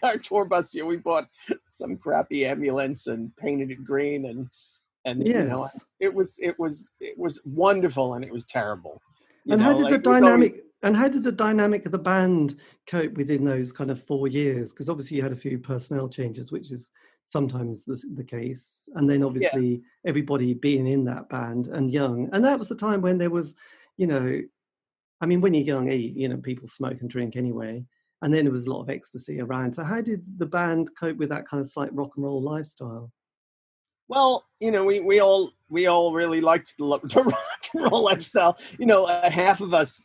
our 0.03 0.19
tour 0.19 0.45
bus. 0.45 0.75
You 0.75 0.83
know, 0.83 0.89
we 0.89 0.97
bought 0.97 1.29
some 1.69 1.97
crappy 1.97 2.45
ambulance 2.45 3.07
and 3.07 3.35
painted 3.37 3.71
it 3.71 3.85
green, 3.85 4.27
and 4.27 4.51
and 5.05 5.27
yes. 5.27 5.37
you 5.37 5.49
know, 5.49 5.69
it 6.01 6.13
was 6.13 6.37
it 6.41 6.59
was 6.59 6.91
it 7.01 7.17
was 7.17 7.41
wonderful, 7.45 8.15
and 8.15 8.25
it 8.25 8.33
was 8.33 8.45
terrible. 8.45 9.01
And 9.49 9.61
know, 9.61 9.65
how 9.65 9.73
did 9.73 9.85
like, 9.85 9.93
the 9.93 9.99
dynamic? 9.99 10.53
Always, 10.53 10.65
and 10.83 10.97
how 10.97 11.09
did 11.09 11.23
the 11.23 11.33
dynamic 11.33 11.85
of 11.85 11.93
the 11.93 11.99
band 11.99 12.57
cope 12.87 13.13
within 13.15 13.45
those 13.45 13.71
kind 13.71 13.91
of 13.91 14.03
four 14.03 14.29
years? 14.29 14.73
Because 14.73 14.89
obviously 14.89 15.19
you 15.19 15.23
had 15.23 15.33
a 15.33 15.37
few 15.37 15.59
personnel 15.59 16.09
changes, 16.09 16.51
which 16.51 16.71
is 16.71 16.91
sometimes 17.31 17.85
the, 17.85 18.03
the 18.15 18.25
case 18.25 18.89
and 18.97 19.09
then 19.09 19.23
obviously 19.23 19.69
yeah. 19.69 19.79
everybody 20.07 20.53
being 20.53 20.87
in 20.87 21.05
that 21.05 21.29
band 21.29 21.69
and 21.69 21.91
young 21.91 22.29
and 22.33 22.45
that 22.45 22.59
was 22.59 22.69
the 22.69 22.75
time 22.75 23.01
when 23.01 23.19
there 23.19 23.31
was 23.31 23.55
you 23.97 24.07
know 24.07 24.41
i 25.21 25.27
mean 25.27 25.41
when 25.41 25.55
you're 25.55 25.65
young 25.65 25.89
eh, 25.91 25.95
you 25.95 26.29
know 26.29 26.37
people 26.39 26.67
smoke 26.67 27.01
and 27.01 27.11
drink 27.11 27.37
anyway 27.37 27.85
and 28.23 28.35
then 28.35 28.45
there 28.45 28.53
was 28.53 28.67
a 28.67 28.71
lot 28.71 28.83
of 28.83 28.91
ecstasy 28.91 29.41
around 29.41 29.73
so 29.73 29.85
how 29.85 30.01
did 30.01 30.27
the 30.39 30.47
band 30.47 30.91
cope 30.99 31.17
with 31.19 31.29
that 31.29 31.47
kind 31.47 31.61
of 31.61 31.71
slight 31.71 31.95
rock 31.95 32.11
and 32.17 32.25
roll 32.25 32.43
lifestyle 32.43 33.13
well 34.09 34.45
you 34.59 34.73
know 34.73 34.85
we, 34.85 34.99
we 34.99 35.21
all 35.21 35.53
we 35.71 35.87
all 35.87 36.13
really 36.13 36.41
liked 36.41 36.75
the, 36.79 36.85
the 37.05 37.23
rock 37.23 37.67
and 37.75 37.85
roll 37.85 38.03
lifestyle 38.03 38.57
you 38.79 38.87
know 38.87 39.05
uh, 39.05 39.31
half 39.31 39.61
of 39.61 39.73
us 39.73 40.05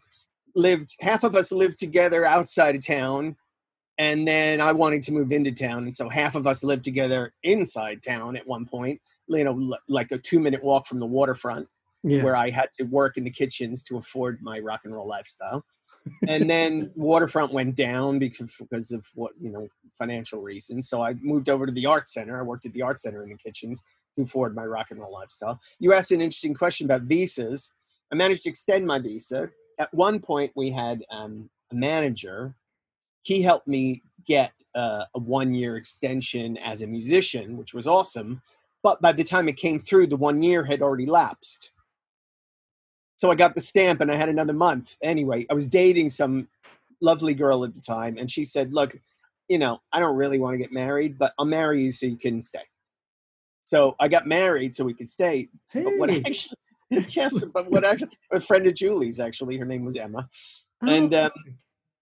lived 0.55 0.95
half 1.01 1.23
of 1.23 1.35
us 1.35 1.51
lived 1.51 1.77
together 1.77 2.25
outside 2.25 2.75
of 2.75 2.85
town 2.85 3.35
and 3.97 4.27
then 4.27 4.59
I 4.59 4.71
wanted 4.73 5.03
to 5.03 5.13
move 5.13 5.31
into 5.31 5.51
town, 5.51 5.83
and 5.83 5.95
so 5.95 6.09
half 6.09 6.35
of 6.35 6.47
us 6.47 6.63
lived 6.63 6.83
together 6.83 7.33
inside 7.43 8.03
town 8.03 8.35
at 8.35 8.45
one 8.45 8.65
point. 8.65 8.99
You 9.27 9.43
know, 9.43 9.77
like 9.87 10.11
a 10.11 10.17
two-minute 10.17 10.63
walk 10.63 10.85
from 10.85 10.99
the 10.99 11.05
waterfront, 11.05 11.67
yeah. 12.03 12.23
where 12.23 12.35
I 12.35 12.49
had 12.49 12.69
to 12.75 12.83
work 12.83 13.17
in 13.17 13.23
the 13.23 13.31
kitchens 13.31 13.83
to 13.83 13.97
afford 13.97 14.41
my 14.41 14.59
rock 14.59 14.81
and 14.83 14.93
roll 14.93 15.07
lifestyle. 15.07 15.65
And 16.27 16.49
then 16.49 16.91
waterfront 16.95 17.53
went 17.53 17.75
down 17.75 18.19
because 18.19 18.55
because 18.59 18.91
of 18.91 19.05
what 19.15 19.33
you 19.39 19.51
know 19.51 19.67
financial 19.97 20.41
reasons. 20.41 20.89
So 20.89 21.01
I 21.01 21.13
moved 21.21 21.49
over 21.49 21.65
to 21.65 21.71
the 21.71 21.85
art 21.85 22.09
center. 22.09 22.39
I 22.39 22.43
worked 22.43 22.65
at 22.65 22.73
the 22.73 22.81
art 22.81 23.01
center 23.01 23.23
in 23.23 23.29
the 23.29 23.37
kitchens 23.37 23.81
to 24.15 24.21
afford 24.21 24.55
my 24.55 24.65
rock 24.65 24.91
and 24.91 24.99
roll 24.99 25.13
lifestyle. 25.13 25.59
You 25.79 25.93
asked 25.93 26.11
an 26.11 26.21
interesting 26.21 26.53
question 26.53 26.85
about 26.85 27.03
visas. 27.03 27.69
I 28.11 28.15
managed 28.15 28.43
to 28.43 28.49
extend 28.49 28.85
my 28.85 28.99
visa. 28.99 29.49
At 29.79 29.93
one 29.93 30.19
point, 30.19 30.51
we 30.55 30.69
had 30.69 31.03
um, 31.11 31.49
a 31.71 31.75
manager 31.75 32.55
he 33.25 33.41
helped 33.41 33.67
me 33.67 34.03
get 34.25 34.53
uh, 34.75 35.05
a 35.15 35.19
one 35.19 35.53
year 35.53 35.77
extension 35.77 36.57
as 36.57 36.81
a 36.81 36.87
musician, 36.87 37.57
which 37.57 37.73
was 37.73 37.87
awesome. 37.87 38.41
But 38.83 39.01
by 39.01 39.13
the 39.13 39.23
time 39.23 39.49
it 39.49 39.57
came 39.57 39.79
through, 39.79 40.07
the 40.07 40.15
one 40.15 40.43
year 40.43 40.63
had 40.63 40.83
already 40.83 41.07
lapsed. 41.07 41.71
So 43.17 43.31
I 43.31 43.35
got 43.35 43.55
the 43.55 43.61
stamp 43.61 44.01
and 44.01 44.11
I 44.11 44.15
had 44.15 44.29
another 44.29 44.53
month. 44.53 44.97
Anyway, 45.01 45.45
I 45.49 45.53
was 45.53 45.67
dating 45.67 46.09
some 46.09 46.47
lovely 47.01 47.33
girl 47.33 47.63
at 47.63 47.75
the 47.75 47.81
time, 47.81 48.17
and 48.17 48.29
she 48.29 48.45
said, 48.45 48.73
Look, 48.73 48.97
you 49.47 49.57
know, 49.57 49.81
I 49.91 49.99
don't 49.99 50.15
really 50.15 50.39
want 50.39 50.53
to 50.53 50.57
get 50.57 50.71
married, 50.71 51.17
but 51.17 51.33
I'll 51.37 51.45
marry 51.45 51.83
you 51.83 51.91
so 51.91 52.05
you 52.05 52.17
can 52.17 52.41
stay. 52.41 52.63
So 53.63 53.95
I 53.99 54.07
got 54.07 54.27
married 54.27 54.75
so 54.75 54.83
we 54.83 54.93
could 54.93 55.09
stay. 55.09 55.49
Hey. 55.69 55.83
But 55.83 55.97
what 55.97 56.09
actually, 56.09 56.57
yes, 56.89 57.43
but 57.45 57.69
what 57.69 57.83
actually, 57.83 58.11
a 58.31 58.39
friend 58.39 58.67
of 58.67 58.75
Julie's, 58.75 59.19
actually, 59.19 59.57
her 59.57 59.65
name 59.65 59.85
was 59.85 59.95
Emma. 59.95 60.29
Oh. 60.83 60.89
And 60.89 61.13
um, 61.13 61.31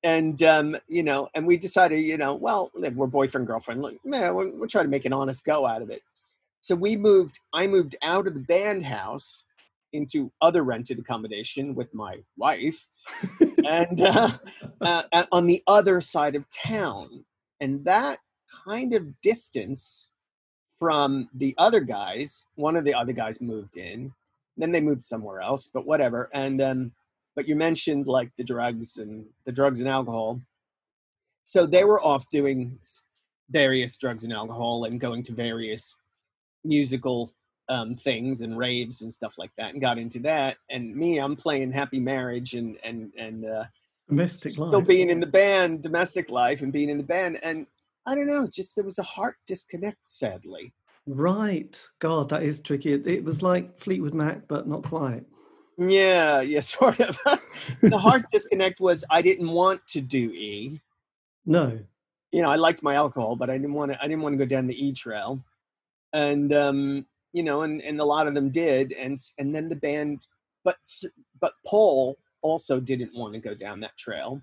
and 0.04 0.44
um, 0.44 0.78
you 0.88 1.04
know, 1.04 1.30
and 1.34 1.48
we 1.48 1.58
decided, 1.58 2.02
you 2.02 2.18
know, 2.18 2.36
well, 2.36 2.72
we're 2.76 3.08
boyfriend 3.08 3.48
girlfriend. 3.48 3.82
Look, 3.82 3.96
man, 4.06 4.36
we'll, 4.36 4.52
we'll, 4.54 4.68
try 4.68 4.84
to 4.84 4.90
make 4.90 5.06
an 5.06 5.14
honest 5.14 5.46
go 5.46 5.66
out 5.66 5.82
of 5.82 5.90
it. 5.90 6.02
So 6.60 6.76
we 6.76 6.96
moved. 6.96 7.40
I 7.54 7.68
moved 7.68 7.96
out 8.04 8.28
of 8.28 8.34
the 8.34 8.42
band 8.42 8.86
house 8.86 9.46
into 9.94 10.32
other 10.42 10.64
rented 10.64 11.00
accommodation 11.00 11.76
with 11.76 11.94
my 11.94 12.18
wife, 12.38 12.88
and 13.66 14.02
uh, 14.02 14.32
uh, 14.82 15.26
on 15.32 15.48
the 15.48 15.64
other 15.68 16.02
side 16.02 16.36
of 16.36 16.46
town. 16.50 17.24
And 17.62 17.86
that 17.86 18.20
kind 18.66 18.94
of 18.94 19.22
distance 19.22 20.10
from 20.80 21.30
the 21.34 21.56
other 21.58 21.80
guys. 21.80 22.48
One 22.56 22.76
of 22.76 22.84
the 22.84 22.94
other 22.94 23.14
guys 23.14 23.40
moved 23.40 23.78
in. 23.78 24.12
Then 24.58 24.72
they 24.72 24.82
moved 24.82 25.06
somewhere 25.06 25.40
else, 25.40 25.70
but 25.74 25.86
whatever. 25.86 26.30
And 26.34 26.62
um, 26.62 26.92
but 27.36 27.48
you 27.48 27.56
mentioned 27.56 28.08
like 28.08 28.32
the 28.38 28.44
drugs 28.44 28.98
and 28.98 29.26
the 29.46 29.52
drugs 29.52 29.80
and 29.80 29.90
alcohol. 29.90 30.42
So 31.46 31.66
they 31.66 31.84
were 31.84 32.04
off 32.04 32.30
doing 32.30 32.78
various 33.50 33.98
drugs 33.98 34.24
and 34.24 34.34
alcohol 34.34 34.86
and 34.86 35.00
going 35.00 35.24
to 35.24 35.34
various 35.34 35.96
musical 36.64 37.34
um, 37.70 37.96
things 37.96 38.42
and 38.42 38.58
raves 38.58 39.02
and 39.02 39.14
stuff 39.14 39.36
like 39.38 39.52
that, 39.58 39.74
and 39.74 39.82
got 39.82 39.98
into 39.98 40.20
that. 40.20 40.58
And 40.70 40.96
me, 40.96 41.20
I'm 41.20 41.36
playing 41.36 41.72
Happy 41.72 42.00
Marriage 42.00 42.54
and 42.54 42.78
and 42.84 43.12
and 43.18 43.46
uh, 43.46 43.66
domestic 44.10 44.58
life. 44.58 44.70
Still 44.70 44.82
being 44.82 45.10
in 45.10 45.20
the 45.20 45.28
band, 45.28 45.82
domestic 45.82 46.30
life, 46.30 46.62
and 46.62 46.74
being 46.74 46.90
in 46.90 46.98
the 46.98 47.04
band, 47.04 47.40
and 47.44 47.66
I 48.06 48.16
don't 48.16 48.28
know, 48.28 48.48
just 48.52 48.76
there 48.76 48.84
was 48.84 49.00
a 49.00 49.04
heart 49.04 49.36
disconnect, 49.48 50.00
sadly. 50.04 50.74
Right, 51.06 51.82
God, 52.00 52.30
that 52.30 52.44
is 52.44 52.62
tricky. 52.62 52.94
It 52.94 53.24
was 53.24 53.42
like 53.42 53.80
Fleetwood 53.80 54.14
Mac, 54.14 54.48
but 54.48 54.68
not 54.68 54.84
quite. 54.84 55.26
Yeah, 55.78 56.42
yeah, 56.42 56.60
sort 56.62 57.00
of. 57.00 57.20
the 57.82 57.98
heart 57.98 58.24
disconnect 58.32 58.80
was 58.80 59.04
I 59.10 59.22
didn't 59.22 59.50
want 59.50 59.86
to 59.90 60.02
do 60.02 60.32
E. 60.32 60.82
No. 61.46 61.80
You 62.32 62.42
know, 62.42 62.50
I 62.50 62.56
liked 62.56 62.84
my 62.84 62.96
alcohol, 62.96 63.36
but 63.36 63.50
I 63.50 63.58
didn't 63.58 63.74
want 63.74 63.94
to. 63.94 64.04
I 64.04 64.08
didn't 64.08 64.22
want 64.22 64.34
to 64.34 64.38
go 64.38 64.46
down 64.46 64.68
the 64.68 64.86
E 64.86 64.92
trail, 64.92 65.44
and 66.14 66.54
um, 66.54 67.06
you 67.34 67.44
know, 67.44 67.62
and 67.62 67.82
and 67.82 68.00
a 68.00 68.06
lot 68.06 68.28
of 68.28 68.36
them 68.36 68.50
did, 68.50 68.94
and 68.94 69.18
and 69.38 69.54
then 69.54 69.68
the 69.68 69.76
band, 69.76 70.26
but 70.64 70.78
but 71.42 71.54
Paul 71.66 72.18
also 72.42 72.80
didn't 72.80 73.16
want 73.16 73.34
to 73.34 73.40
go 73.40 73.54
down 73.54 73.80
that 73.82 73.98
trail, 73.98 74.42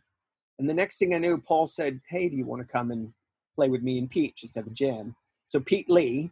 and 0.59 0.68
the 0.68 0.74
next 0.74 0.98
thing 0.98 1.14
I 1.14 1.18
knew, 1.18 1.38
Paul 1.38 1.66
said, 1.66 2.00
"Hey, 2.09 2.29
do 2.29 2.37
you 2.37 2.44
want 2.44 2.61
to 2.61 2.70
come 2.70 2.90
and 2.90 3.12
play 3.57 3.68
with 3.68 3.83
me 3.83 3.98
and 3.98 4.11
Pete? 4.11 4.37
Just 4.37 4.57
have 4.57 4.66
a 4.66 4.70
jam." 4.70 5.16
So 5.48 5.61
Pete 5.61 5.88
Lee 5.88 6.31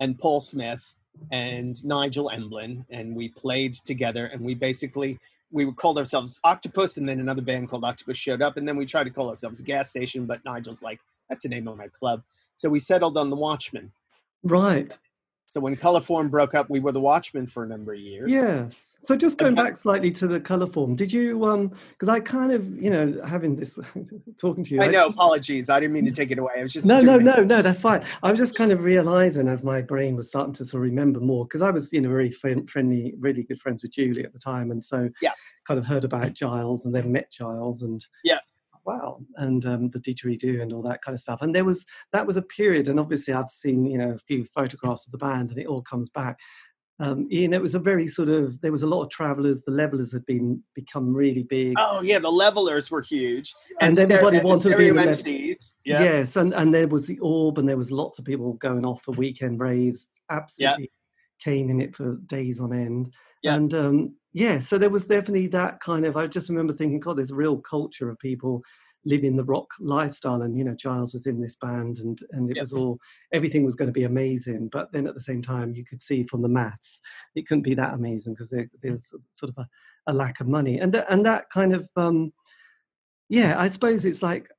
and 0.00 0.18
Paul 0.18 0.40
Smith 0.40 0.94
and 1.30 1.82
Nigel 1.84 2.30
Emblin, 2.30 2.86
and 2.90 3.14
we 3.14 3.28
played 3.28 3.74
together. 3.74 4.26
And 4.26 4.40
we 4.42 4.54
basically 4.54 5.18
we 5.50 5.70
called 5.72 5.98
ourselves 5.98 6.40
Octopus, 6.44 6.96
and 6.96 7.08
then 7.08 7.20
another 7.20 7.42
band 7.42 7.68
called 7.68 7.84
Octopus 7.84 8.16
showed 8.16 8.40
up, 8.40 8.56
and 8.56 8.66
then 8.66 8.76
we 8.76 8.86
tried 8.86 9.04
to 9.04 9.10
call 9.10 9.28
ourselves 9.28 9.60
a 9.60 9.62
gas 9.62 9.90
station, 9.90 10.24
but 10.26 10.44
Nigel's 10.44 10.82
like, 10.82 11.00
"That's 11.28 11.42
the 11.42 11.48
name 11.48 11.68
of 11.68 11.76
my 11.76 11.88
club." 11.88 12.22
So 12.56 12.68
we 12.68 12.80
settled 12.80 13.16
on 13.16 13.30
the 13.30 13.36
Watchmen. 13.36 13.92
Right. 14.42 14.96
So 15.52 15.60
when 15.60 15.76
Colorform 15.76 16.30
broke 16.30 16.54
up, 16.54 16.70
we 16.70 16.80
were 16.80 16.92
the 16.92 17.00
Watchmen 17.00 17.46
for 17.46 17.62
a 17.62 17.68
number 17.68 17.92
of 17.92 18.00
years. 18.00 18.30
Yes. 18.30 18.96
So 19.04 19.14
just 19.16 19.36
going 19.36 19.54
back 19.54 19.76
slightly 19.76 20.10
to 20.12 20.26
the 20.26 20.40
Colorform, 20.40 20.96
did 20.96 21.12
you 21.12 21.44
um 21.44 21.72
because 21.90 22.08
I 22.08 22.20
kind 22.20 22.52
of, 22.52 22.82
you 22.82 22.88
know, 22.88 23.20
having 23.26 23.56
this 23.56 23.78
talking 24.40 24.64
to 24.64 24.74
you. 24.74 24.80
I, 24.80 24.86
I 24.86 24.88
know, 24.88 25.08
apologies. 25.08 25.68
I 25.68 25.78
didn't 25.78 25.92
mean 25.92 26.06
to 26.06 26.10
take 26.10 26.30
it 26.30 26.38
away. 26.38 26.54
I 26.56 26.62
was 26.62 26.72
just 26.72 26.86
No, 26.86 27.00
no, 27.00 27.18
no, 27.18 27.42
no, 27.42 27.60
that's 27.60 27.82
fine. 27.82 28.02
I 28.22 28.30
was 28.30 28.38
just 28.38 28.54
kind 28.54 28.72
of 28.72 28.82
realizing 28.82 29.46
as 29.46 29.62
my 29.62 29.82
brain 29.82 30.16
was 30.16 30.28
starting 30.28 30.54
to 30.54 30.64
sort 30.64 30.80
of 30.80 30.84
remember 30.84 31.20
more 31.20 31.44
because 31.44 31.60
I 31.60 31.70
was, 31.70 31.92
you 31.92 32.00
know, 32.00 32.08
very 32.08 32.30
friendly, 32.30 33.14
really 33.18 33.42
good 33.42 33.60
friends 33.60 33.82
with 33.82 33.92
Julie 33.92 34.24
at 34.24 34.32
the 34.32 34.38
time 34.38 34.70
and 34.70 34.82
so 34.82 35.10
yeah. 35.20 35.32
kind 35.68 35.78
of 35.78 35.84
heard 35.84 36.04
about 36.04 36.32
Giles 36.32 36.86
and 36.86 36.94
then 36.94 37.12
met 37.12 37.30
Giles 37.30 37.82
and 37.82 38.02
Yeah. 38.24 38.38
Wow, 38.84 39.20
and 39.36 39.64
um, 39.64 39.90
the 39.90 40.00
didgeridoo 40.00 40.60
and 40.60 40.72
all 40.72 40.82
that 40.82 41.02
kind 41.02 41.14
of 41.14 41.20
stuff. 41.20 41.42
And 41.42 41.54
there 41.54 41.64
was 41.64 41.86
that 42.12 42.26
was 42.26 42.36
a 42.36 42.42
period, 42.42 42.88
and 42.88 42.98
obviously 42.98 43.34
I've 43.34 43.50
seen 43.50 43.86
you 43.86 43.98
know 43.98 44.10
a 44.10 44.18
few 44.18 44.44
photographs 44.54 45.06
of 45.06 45.12
the 45.12 45.18
band, 45.18 45.50
and 45.50 45.58
it 45.58 45.66
all 45.66 45.82
comes 45.82 46.10
back. 46.10 46.38
Um, 47.00 47.26
Ian, 47.32 47.52
it 47.52 47.62
was 47.62 47.74
a 47.74 47.80
very 47.80 48.06
sort 48.06 48.28
of 48.28 48.60
there 48.60 48.72
was 48.72 48.82
a 48.82 48.86
lot 48.86 49.02
of 49.02 49.10
travelers. 49.10 49.62
The 49.62 49.72
Levellers 49.72 50.12
had 50.12 50.26
been 50.26 50.62
become 50.74 51.14
really 51.14 51.42
big. 51.42 51.74
Oh 51.78 52.00
yeah, 52.02 52.18
the 52.18 52.30
Levellers 52.30 52.90
were 52.90 53.02
huge, 53.02 53.54
and, 53.80 53.96
and 53.96 54.10
everybody 54.10 54.38
stereo, 54.38 54.48
wanted 54.48 54.70
to 54.70 54.76
be 54.76 54.88
in 54.88 54.96
the 54.96 55.02
MCs. 55.02 55.72
Yeah. 55.84 56.02
Yes, 56.02 56.36
and 56.36 56.52
and 56.54 56.74
there 56.74 56.88
was 56.88 57.06
the 57.06 57.18
orb, 57.20 57.58
and 57.58 57.68
there 57.68 57.76
was 57.76 57.92
lots 57.92 58.18
of 58.18 58.24
people 58.24 58.54
going 58.54 58.84
off 58.84 59.02
for 59.02 59.12
weekend 59.12 59.60
raves. 59.60 60.08
Absolutely 60.30 60.90
came 61.42 61.70
in 61.70 61.80
it 61.80 61.94
for 61.94 62.16
days 62.26 62.60
on 62.60 62.72
end. 62.72 63.12
Yeah. 63.42 63.54
And 63.54 63.74
um, 63.74 64.14
yeah, 64.32 64.58
so 64.58 64.78
there 64.78 64.90
was 64.90 65.04
definitely 65.04 65.48
that 65.48 65.80
kind 65.80 66.06
of. 66.06 66.16
I 66.16 66.26
just 66.26 66.48
remember 66.48 66.72
thinking, 66.72 67.00
God, 67.00 67.18
there's 67.18 67.30
a 67.30 67.34
real 67.36 67.58
culture 67.58 68.08
of 68.10 68.18
people 68.18 68.62
living 69.04 69.36
the 69.36 69.44
rock 69.44 69.68
lifestyle. 69.80 70.42
And 70.42 70.56
you 70.56 70.64
know, 70.64 70.74
Giles 70.74 71.12
was 71.12 71.26
in 71.26 71.40
this 71.40 71.56
band, 71.56 71.98
and 71.98 72.18
and 72.30 72.50
it 72.50 72.56
Yep. 72.56 72.62
was 72.62 72.72
all 72.72 72.98
everything 73.32 73.64
was 73.64 73.74
going 73.74 73.88
to 73.88 73.92
be 73.92 74.04
amazing. 74.04 74.68
But 74.72 74.92
then 74.92 75.06
at 75.06 75.14
the 75.14 75.20
same 75.20 75.42
time, 75.42 75.74
you 75.74 75.84
could 75.84 76.02
see 76.02 76.22
from 76.24 76.42
the 76.42 76.48
maths, 76.48 77.00
it 77.34 77.46
couldn't 77.46 77.62
be 77.64 77.74
that 77.74 77.94
amazing 77.94 78.32
because 78.34 78.48
there, 78.48 78.70
there's 78.82 79.04
sort 79.34 79.50
of 79.50 79.58
a, 79.58 79.68
a 80.06 80.14
lack 80.14 80.40
of 80.40 80.48
money, 80.48 80.78
and 80.78 80.92
that 80.94 81.06
and 81.10 81.26
that 81.26 81.50
kind 81.50 81.74
of. 81.74 81.88
Um, 81.96 82.32
yeah, 83.28 83.58
I 83.58 83.68
suppose 83.68 84.04
it's 84.04 84.22
like 84.22 84.50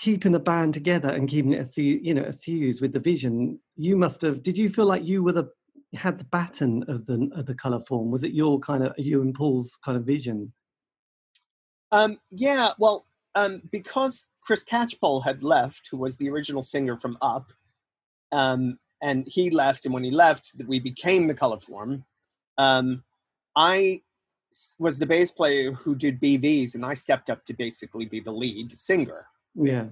keeping 0.00 0.34
a 0.34 0.40
band 0.40 0.74
together 0.74 1.10
and 1.10 1.28
keeping 1.28 1.52
it, 1.52 1.76
you 1.76 2.14
know, 2.14 2.24
enthused 2.24 2.80
with 2.80 2.92
the 2.92 3.00
vision. 3.00 3.60
You 3.76 3.96
must 3.96 4.22
have. 4.22 4.42
Did 4.42 4.58
you 4.58 4.68
feel 4.68 4.86
like 4.86 5.04
you 5.04 5.22
were 5.22 5.32
the 5.32 5.50
had 5.94 6.18
the 6.18 6.24
baton 6.24 6.84
of 6.88 7.06
the 7.06 7.30
of 7.34 7.46
the 7.46 7.54
color 7.54 7.80
form? 7.80 8.10
Was 8.10 8.24
it 8.24 8.32
your 8.32 8.58
kind 8.60 8.84
of 8.84 8.94
you 8.96 9.22
and 9.22 9.34
Paul's 9.34 9.78
kind 9.84 9.96
of 9.96 10.04
vision? 10.04 10.52
Um, 11.92 12.18
yeah, 12.30 12.70
well, 12.78 13.06
um, 13.34 13.62
because 13.72 14.26
Chris 14.42 14.62
Catchpole 14.62 15.24
had 15.24 15.42
left, 15.42 15.88
who 15.90 15.96
was 15.96 16.16
the 16.16 16.30
original 16.30 16.62
singer 16.62 16.96
from 16.96 17.18
Up, 17.20 17.52
um, 18.32 18.78
and 19.02 19.24
he 19.26 19.50
left, 19.50 19.84
and 19.84 19.94
when 19.94 20.04
he 20.04 20.10
left, 20.10 20.54
we 20.66 20.78
became 20.78 21.26
the 21.26 21.34
color 21.34 21.58
form. 21.58 22.04
Um, 22.58 23.02
I 23.56 24.02
was 24.78 24.98
the 24.98 25.06
bass 25.06 25.30
player 25.30 25.72
who 25.72 25.94
did 25.94 26.20
BVs, 26.20 26.74
and 26.74 26.84
I 26.84 26.94
stepped 26.94 27.30
up 27.30 27.44
to 27.46 27.54
basically 27.54 28.04
be 28.04 28.20
the 28.20 28.32
lead 28.32 28.72
singer. 28.72 29.26
Yeah, 29.54 29.86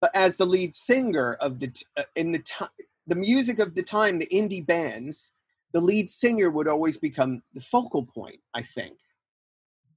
But 0.00 0.14
as 0.14 0.36
the 0.36 0.46
lead 0.46 0.74
singer 0.74 1.34
of 1.34 1.58
the 1.58 1.68
t- 1.68 1.86
uh, 1.96 2.04
in 2.14 2.32
the 2.32 2.38
time, 2.40 2.68
the 3.06 3.14
music 3.16 3.58
of 3.58 3.74
the 3.74 3.82
time, 3.82 4.18
the 4.18 4.26
indie 4.26 4.64
bands, 4.64 5.32
the 5.72 5.80
lead 5.80 6.08
singer 6.08 6.50
would 6.50 6.68
always 6.68 6.96
become 6.96 7.42
the 7.54 7.60
focal 7.60 8.04
point. 8.04 8.40
I 8.54 8.62
think. 8.62 8.96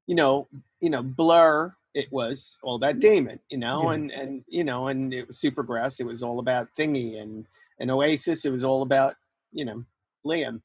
You 0.07 0.15
know, 0.15 0.47
you 0.81 0.89
know, 0.89 1.03
Blur. 1.03 1.73
It 1.93 2.11
was 2.11 2.57
all 2.61 2.75
about 2.75 2.99
Damon, 2.99 3.39
you 3.49 3.57
know, 3.57 3.83
Yeah. 3.83 3.93
and 3.95 4.11
and 4.11 4.43
you 4.47 4.63
know, 4.65 4.89
and 4.89 5.13
it 5.13 5.27
was 5.27 5.39
Supergrass. 5.39 5.99
It 6.01 6.05
was 6.05 6.21
all 6.21 6.39
about 6.39 6.67
Thingy, 6.77 7.21
and 7.21 7.45
and 7.79 7.89
Oasis. 7.89 8.43
It 8.45 8.51
was 8.51 8.63
all 8.65 8.81
about 8.81 9.15
you 9.53 9.63
know 9.63 9.81
Liam, 10.25 10.61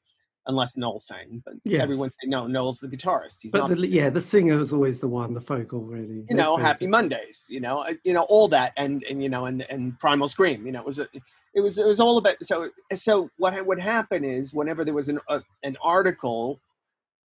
unless 0.47 0.75
Noel 0.75 0.99
sang. 0.99 1.41
But 1.45 1.53
Yes. 1.63 1.81
everyone 1.81 2.09
say 2.09 2.25
no. 2.27 2.47
Noel's 2.47 2.79
the 2.81 2.87
guitarist. 2.89 3.39
He's 3.41 3.53
but 3.53 3.59
not. 3.59 3.69
the, 3.69 3.75
the 3.75 3.87
yeah, 3.87 4.09
the 4.09 4.19
singer 4.19 4.57
was 4.57 4.73
always 4.73 4.99
the 4.99 5.07
one, 5.07 5.33
the 5.33 5.39
focal, 5.39 5.81
really. 5.85 6.25
you 6.29 6.35
know 6.35 6.57
happy 6.57 6.83
it. 6.85 6.89
mondays 6.89 7.47
you 7.49 7.61
know 7.61 7.79
uh, 7.79 7.93
you 8.03 8.11
know 8.13 8.23
all 8.23 8.49
that 8.49 8.73
and 8.75 9.03
and 9.05 9.23
you 9.23 9.29
know 9.29 9.45
and 9.45 9.61
and 9.69 9.97
primal 9.99 10.27
scream 10.27 10.65
you 10.65 10.73
know 10.73 10.81
it 10.81 10.85
was 10.85 10.99
a, 10.99 11.07
it 11.53 11.61
was 11.61 11.77
it 11.77 11.85
was 11.85 11.99
all 11.99 12.17
about 12.17 12.35
so 12.43 12.69
so 12.95 13.29
what 13.37 13.65
would 13.65 13.79
happen 13.79 14.23
is 14.23 14.53
whenever 14.53 14.83
there 14.85 14.93
was 14.93 15.09
an 15.09 15.19
a, 15.29 15.41
an 15.63 15.75
article 15.83 16.59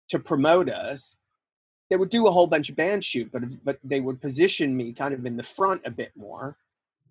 to 0.08 0.18
promote 0.18 0.68
us 0.68 1.16
they 1.90 1.96
would 1.96 2.08
do 2.08 2.26
a 2.26 2.30
whole 2.30 2.46
bunch 2.46 2.68
of 2.70 2.76
band 2.76 3.04
shoot 3.04 3.30
but 3.32 3.42
but 3.64 3.78
they 3.84 4.00
would 4.00 4.20
position 4.20 4.76
me 4.76 4.92
kind 4.92 5.12
of 5.14 5.26
in 5.26 5.37
the 5.37 5.42
front 5.42 5.80
a 5.84 5.90
bit 5.90 6.12
more. 6.16 6.56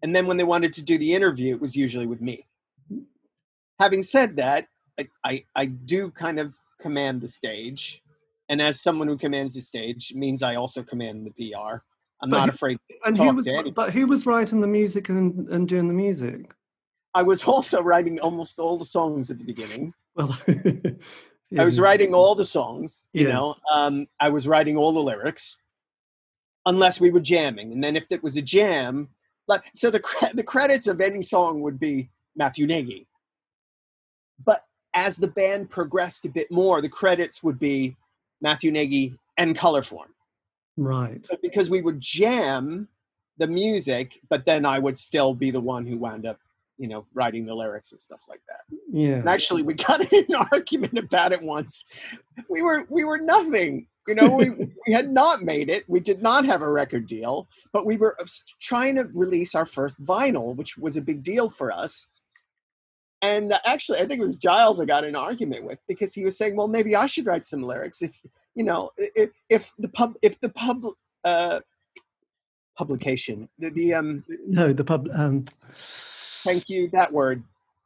And 0.02 0.13
then 0.13 0.28
when 0.28 0.36
they 0.38 0.43
wanted 0.43 0.73
to 0.73 0.82
do 0.84 0.97
the 0.97 1.13
interview 1.13 1.56
it 1.56 1.62
was 1.62 1.76
usually 1.76 2.08
with 2.08 2.21
me. 2.21 2.45
Having 3.80 4.02
said 4.04 4.36
that 4.38 4.67
i 4.99 5.08
i, 5.23 5.43
I 5.56 5.65
do 5.65 6.10
kind 6.12 6.39
of 6.39 6.60
command 6.82 7.21
the 7.21 7.28
stage. 7.28 8.02
And 8.49 8.62
as 8.62 8.82
someone 8.82 9.08
who 9.08 9.17
commands 9.17 9.54
the 9.54 9.62
stage 9.62 10.13
means 10.15 10.43
i 10.43 10.56
also 10.56 10.84
command 10.84 11.26
the 11.26 11.32
pr 11.32 11.76
i'm 12.21 12.30
But 12.30 12.38
not 12.38 12.49
who- 12.49 12.56
afraid 12.56 12.78
And 13.06 13.17
who 13.17 13.34
was, 13.34 13.47
but 13.76 13.93
who 13.93 14.08
was 14.08 14.26
writing 14.26 14.62
the 14.62 14.67
music 14.67 15.10
and, 15.10 15.47
and 15.49 15.67
doing 15.67 15.88
the 15.88 15.93
music? 15.93 16.54
I 17.13 17.23
was 17.23 17.43
also 17.54 17.82
writing 17.82 18.19
almost 18.19 18.60
all 18.60 18.78
the 18.78 18.86
songs 18.86 19.32
at 19.32 19.38
the 19.38 19.43
beginning 19.43 19.93
Well, 20.15 20.38
I 21.60 21.65
was 21.65 21.80
writing 21.80 22.15
all 22.15 22.34
the 22.36 22.45
songs, 22.45 23.02
you 23.13 23.28
know. 23.28 23.56
Um, 23.71 24.08
I 24.19 24.30
was 24.30 24.47
writing 24.47 24.76
all 24.76 24.91
the 24.91 24.99
lyrics, 24.99 25.58
unless 26.65 26.99
we 26.99 27.12
were 27.12 27.19
jamming. 27.19 27.71
And 27.71 27.84
then 27.84 27.95
if 27.95 28.12
it 28.12 28.23
was 28.23 28.36
a 28.36 28.41
jam, 28.41 29.10
like 29.47 29.63
so, 29.73 29.91
the 29.91 29.99
cre- 29.99 30.34
the 30.34 30.43
credits 30.43 30.88
of 30.88 30.99
any 31.02 31.21
song 31.21 31.62
would 31.62 31.80
be 31.80 32.10
Matthew 32.36 32.65
Nagy. 32.65 33.06
But 34.43 34.65
as 34.93 35.17
the 35.17 35.28
band 35.28 35.69
progressed 35.69 36.26
a 36.26 36.30
bit 36.30 36.49
more, 36.52 36.82
the 36.82 36.89
credits 36.89 37.43
would 37.43 37.60
be 37.60 37.95
Matthew 38.41 38.71
Nagy 38.71 39.15
and 39.38 39.56
Colorform. 39.58 40.10
right. 40.78 41.23
So 41.26 41.38
because 41.41 41.69
we 41.69 41.82
would 41.82 41.99
jam 41.99 42.88
the 43.38 43.47
music, 43.47 44.19
but 44.30 44.45
then 44.45 44.65
I 44.65 44.80
would 44.80 44.97
still 44.97 45.34
be 45.34 45.52
the 45.52 45.62
one 45.62 45.86
who 45.86 45.97
wound 45.97 46.26
up, 46.26 46.39
you 46.78 46.88
know, 46.88 47.06
writing 47.14 47.46
the 47.46 47.54
lyrics 47.54 47.92
and 47.92 48.02
stuff 48.02 48.22
like 48.28 48.42
that. 48.48 48.78
Yeah. 48.92 49.16
And 49.16 49.30
actually, 49.30 49.64
we 49.64 49.74
got 49.88 50.02
in 50.12 50.26
an 50.30 50.48
argument 50.52 50.98
about 50.98 51.32
it 51.32 51.42
once. 51.42 51.84
We 52.50 52.62
were 52.62 52.86
we 52.90 53.04
were 53.04 53.20
nothing. 53.20 53.88
You 54.08 54.16
know, 54.16 54.36
we, 54.36 54.50
we 54.50 54.94
had 54.94 55.10
not 55.10 55.44
made 55.44 55.70
it. 55.70 55.86
We 55.88 56.02
did 56.02 56.22
not 56.22 56.46
have 56.46 56.62
a 56.62 56.70
record 56.70 57.08
deal, 57.08 57.48
but 57.72 57.86
we 57.86 57.96
were 57.96 58.18
trying 58.60 58.96
to 58.96 59.08
release 59.14 59.56
our 59.56 59.66
first 59.66 60.02
vinyl, 60.02 60.58
which 60.58 60.78
was 60.78 60.98
a 60.98 61.02
big 61.02 61.24
deal 61.24 61.50
for 61.50 61.72
us. 61.72 62.06
And 63.22 63.54
uh, 63.54 63.60
actually, 63.66 64.00
I 64.00 64.06
think 64.06 64.20
it 64.20 64.26
was 64.26 64.36
Giles 64.36 64.82
I 64.82 64.86
got 64.86 65.06
in 65.06 65.12
an 65.12 65.16
argument 65.16 65.64
with 65.64 65.80
because 65.88 66.14
he 66.14 66.26
was 66.26 66.38
saying, 66.38 66.58
"Well, 66.58 66.68
maybe 66.68 66.96
I 66.96 67.06
should 67.06 67.26
write 67.26 67.46
some 67.46 67.62
lyrics 67.62 68.02
if 68.02 68.20
you 68.56 68.66
know 68.66 68.90
if, 68.98 69.30
if 69.50 69.72
the 69.80 69.88
pub 69.88 70.16
if 70.22 70.40
the 70.42 70.50
pub 70.50 70.84
uh, 71.24 71.62
publication 72.78 73.48
the, 73.60 73.70
the 73.70 73.94
um 73.94 74.26
no, 74.46 74.74
the 74.74 74.84
pub. 74.84 75.08
Um, 75.14 75.46
thank 76.44 76.70
you 76.70 76.90
that 76.92 77.12
word. 77.12 77.44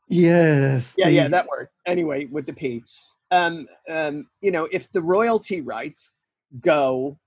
Yes. 0.09 0.93
yeah 0.97 1.07
yeah 1.07 1.27
that 1.27 1.47
word. 1.47 1.69
Anyway 1.85 2.25
with 2.25 2.45
the 2.45 2.53
p. 2.53 2.83
Um 3.31 3.67
um 3.89 4.27
you 4.41 4.51
know 4.51 4.67
if 4.71 4.91
the 4.91 5.01
royalty 5.01 5.61
rights 5.61 6.11
go 6.61 7.17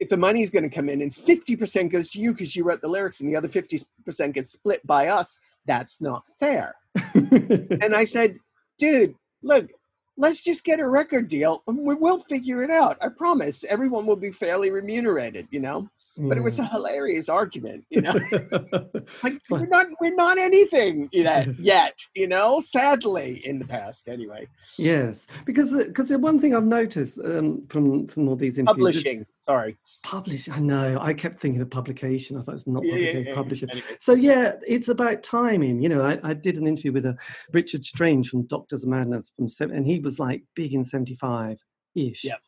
if 0.00 0.08
the 0.08 0.16
money's 0.16 0.48
going 0.48 0.62
to 0.62 0.74
come 0.74 0.88
in 0.88 1.02
and 1.02 1.10
50% 1.10 1.90
goes 1.90 2.08
to 2.10 2.20
you 2.20 2.32
because 2.32 2.56
you 2.56 2.64
wrote 2.64 2.80
the 2.80 2.88
lyrics 2.88 3.20
and 3.20 3.28
the 3.30 3.36
other 3.36 3.48
50% 3.48 3.84
gets 4.32 4.52
split 4.52 4.86
by 4.86 5.08
us 5.08 5.36
that's 5.66 6.00
not 6.00 6.24
fair. 6.38 6.74
And 7.14 7.94
i 7.94 8.04
said 8.04 8.36
dude 8.78 9.14
look 9.42 9.70
let's 10.16 10.42
just 10.42 10.64
get 10.64 10.80
a 10.80 10.88
record 10.88 11.28
deal 11.28 11.62
and 11.66 11.78
we 11.78 11.94
will 11.94 12.18
figure 12.18 12.62
it 12.62 12.70
out. 12.70 12.98
I 13.00 13.08
promise. 13.08 13.64
Everyone 13.64 14.06
will 14.06 14.16
be 14.16 14.30
fairly 14.30 14.70
remunerated 14.70 15.48
you 15.50 15.60
know 15.60 15.88
but 16.16 16.36
it 16.36 16.42
was 16.42 16.58
a 16.58 16.66
hilarious 16.66 17.28
argument 17.28 17.84
you 17.90 18.00
know 18.00 18.12
like 19.22 19.40
we're 19.48 19.66
not 19.66 19.86
we're 20.00 20.14
not 20.14 20.38
anything 20.38 21.08
you 21.12 21.22
know 21.22 21.44
yet 21.58 21.94
you 22.14 22.26
know 22.26 22.60
sadly 22.60 23.40
in 23.44 23.58
the 23.58 23.64
past 23.64 24.08
anyway 24.08 24.46
yes, 24.76 25.26
because 25.44 25.72
because 25.72 26.08
the 26.08 26.18
one 26.18 26.38
thing 26.38 26.54
I've 26.54 26.64
noticed 26.64 27.18
um, 27.24 27.66
from 27.68 28.06
from 28.08 28.28
all 28.28 28.36
these 28.36 28.58
interviews, 28.58 28.96
is 28.96 29.02
publishing 29.02 29.26
sorry 29.38 29.76
publish. 30.02 30.48
I 30.48 30.58
know. 30.58 30.98
I 31.00 31.12
kept 31.14 31.40
thinking 31.40 31.60
of 31.60 31.70
publication. 31.70 32.36
I 32.36 32.42
thought 32.42 32.54
it's 32.54 32.66
not 32.66 32.84
yeah, 32.84 32.96
yeah, 32.96 33.18
yeah, 33.18 33.34
publishing. 33.34 33.70
anyway. 33.70 33.86
So 33.98 34.14
yeah, 34.14 34.54
it's 34.66 34.88
about 34.88 35.22
timing. 35.22 35.82
You 35.82 35.88
know, 35.88 36.02
I, 36.02 36.18
I 36.22 36.34
did 36.34 36.56
an 36.56 36.66
interview 36.66 36.92
with 36.92 37.06
a 37.06 37.16
Richard 37.52 37.84
Strange 37.84 38.28
from 38.28 38.46
Doctors 38.46 38.84
of 38.84 38.90
Madness 38.90 39.32
from 39.36 39.48
seven, 39.48 39.76
and 39.76 39.86
he 39.86 39.98
was 39.98 40.18
like 40.18 40.42
big 40.54 40.74
in 40.74 40.84
seventy 40.84 41.16
five 41.16 41.58
ish. 41.94 42.24
Yep. 42.24 42.40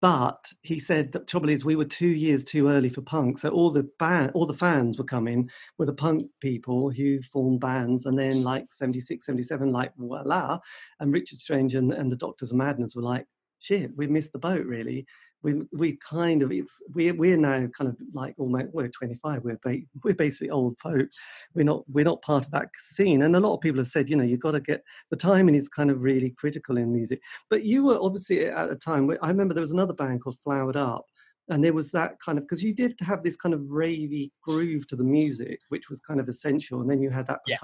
But 0.00 0.52
he 0.62 0.78
said 0.78 1.10
the 1.10 1.20
trouble 1.20 1.48
is 1.48 1.64
we 1.64 1.74
were 1.74 1.84
two 1.84 2.08
years 2.08 2.44
too 2.44 2.68
early 2.68 2.88
for 2.88 3.02
punk. 3.02 3.38
So 3.38 3.48
all 3.48 3.70
the 3.70 3.88
band, 3.98 4.30
all 4.34 4.46
the 4.46 4.54
fans 4.54 4.96
were 4.96 5.04
coming 5.04 5.50
were 5.76 5.86
the 5.86 5.92
punk 5.92 6.30
people 6.40 6.90
who 6.90 7.20
formed 7.22 7.60
bands, 7.60 8.06
and 8.06 8.18
then 8.18 8.42
like 8.42 8.72
76, 8.72 9.26
77, 9.26 9.72
like 9.72 9.92
voila, 9.96 10.60
and 11.00 11.12
Richard 11.12 11.38
Strange 11.40 11.74
and, 11.74 11.92
and 11.92 12.12
the 12.12 12.16
Doctors 12.16 12.52
of 12.52 12.58
Madness 12.58 12.94
were 12.94 13.02
like, 13.02 13.26
shit, 13.58 13.90
we 13.96 14.06
missed 14.06 14.32
the 14.32 14.38
boat 14.38 14.64
really 14.66 15.06
we 15.42 15.62
we 15.72 15.96
kind 15.96 16.42
of 16.42 16.50
it's 16.50 16.82
we're 16.94 17.14
we're 17.14 17.36
now 17.36 17.66
kind 17.76 17.88
of 17.88 17.96
like 18.12 18.34
almost 18.38 18.66
we're 18.72 18.88
25 18.88 19.44
we're 19.44 19.58
ba- 19.62 19.78
we're 20.02 20.14
basically 20.14 20.50
old 20.50 20.76
folk. 20.78 21.08
We're 21.54 21.64
not 21.64 21.84
we're 21.88 22.04
not 22.04 22.22
part 22.22 22.44
of 22.44 22.50
that 22.52 22.68
scene. 22.78 23.22
And 23.22 23.36
a 23.36 23.40
lot 23.40 23.54
of 23.54 23.60
people 23.60 23.78
have 23.78 23.88
said 23.88 24.08
you 24.08 24.16
know 24.16 24.24
you've 24.24 24.40
got 24.40 24.52
to 24.52 24.60
get 24.60 24.82
the 25.10 25.16
timing 25.16 25.54
is 25.54 25.68
kind 25.68 25.90
of 25.90 26.02
really 26.02 26.30
critical 26.30 26.76
in 26.76 26.92
music. 26.92 27.20
But 27.50 27.64
you 27.64 27.84
were 27.84 27.98
obviously 28.00 28.46
at 28.46 28.70
a 28.70 28.76
time 28.76 29.06
where 29.06 29.18
i 29.24 29.28
remember 29.28 29.54
there 29.54 29.60
was 29.60 29.72
another 29.72 29.92
band 29.92 30.22
called 30.22 30.36
flowered 30.44 30.76
up 30.76 31.04
and 31.48 31.62
there 31.62 31.72
was 31.72 31.90
that 31.92 32.18
kind 32.24 32.38
of 32.38 32.44
because 32.44 32.62
you 32.62 32.74
did 32.74 32.94
have 33.00 33.22
this 33.22 33.36
kind 33.36 33.54
of 33.54 33.60
ravey 33.62 34.30
groove 34.42 34.86
to 34.86 34.96
the 34.96 35.04
music 35.04 35.60
which 35.68 35.88
was 35.88 36.00
kind 36.00 36.20
of 36.20 36.28
essential 36.28 36.80
and 36.80 36.90
then 36.90 37.00
you 37.00 37.10
had 37.10 37.26
that 37.26 37.40
Yeah. 37.46 37.56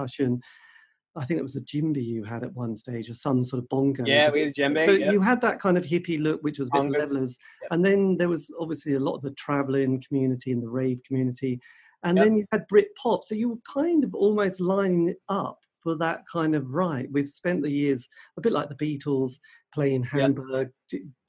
I 1.17 1.25
think 1.25 1.39
it 1.39 1.43
was 1.43 1.57
a 1.57 1.61
djembe 1.61 2.05
you 2.05 2.25
had 2.25 2.43
at 2.43 2.53
one 2.55 2.75
stage, 2.75 3.09
or 3.09 3.15
some 3.15 3.45
sort 3.45 3.63
of 3.63 3.69
bongo. 3.69 4.05
Yeah, 4.05 4.31
we 4.31 4.43
had 4.43 4.55
djembe. 4.55 4.85
So 4.85 4.93
you 4.93 5.21
had 5.21 5.41
that 5.43 5.61
kind 5.61 5.77
of 5.77 5.85
hippie 5.85 6.21
look, 6.21 6.43
which 6.43 6.59
was 6.59 6.69
a 6.75 6.83
bit 6.83 6.93
Levellers, 6.93 7.39
yep. 7.63 7.73
and 7.73 7.85
then 7.85 8.17
there 8.17 8.29
was 8.29 8.53
obviously 8.59 8.95
a 8.95 9.01
lot 9.01 9.15
of 9.15 9.23
the 9.23 9.35
traveling 9.35 10.03
community 10.07 10.53
and 10.53 10.63
the 10.63 10.69
rave 10.69 11.01
community, 11.07 11.61
and 12.03 12.17
Yep. 12.17 12.27
then 12.27 12.37
you 12.37 12.47
had 12.53 12.67
Brit 12.67 12.89
pop. 13.01 13.25
So 13.25 13.35
you 13.35 13.51
were 13.51 13.73
kind 13.73 14.05
of 14.05 14.15
almost 14.15 14.61
lining 14.61 15.09
it 15.09 15.19
up 15.29 15.59
for 15.83 15.97
that 15.99 16.23
kind 16.31 16.55
of 16.55 16.71
right. 16.71 17.09
We've 17.13 17.29
spent 17.29 17.63
the 17.63 17.71
years 17.71 18.09
a 18.37 18.41
bit 18.41 18.53
like 18.53 18.69
the 18.69 18.75
Beatles 18.75 19.35
playing 19.75 20.03
Hamburg, 20.03 20.71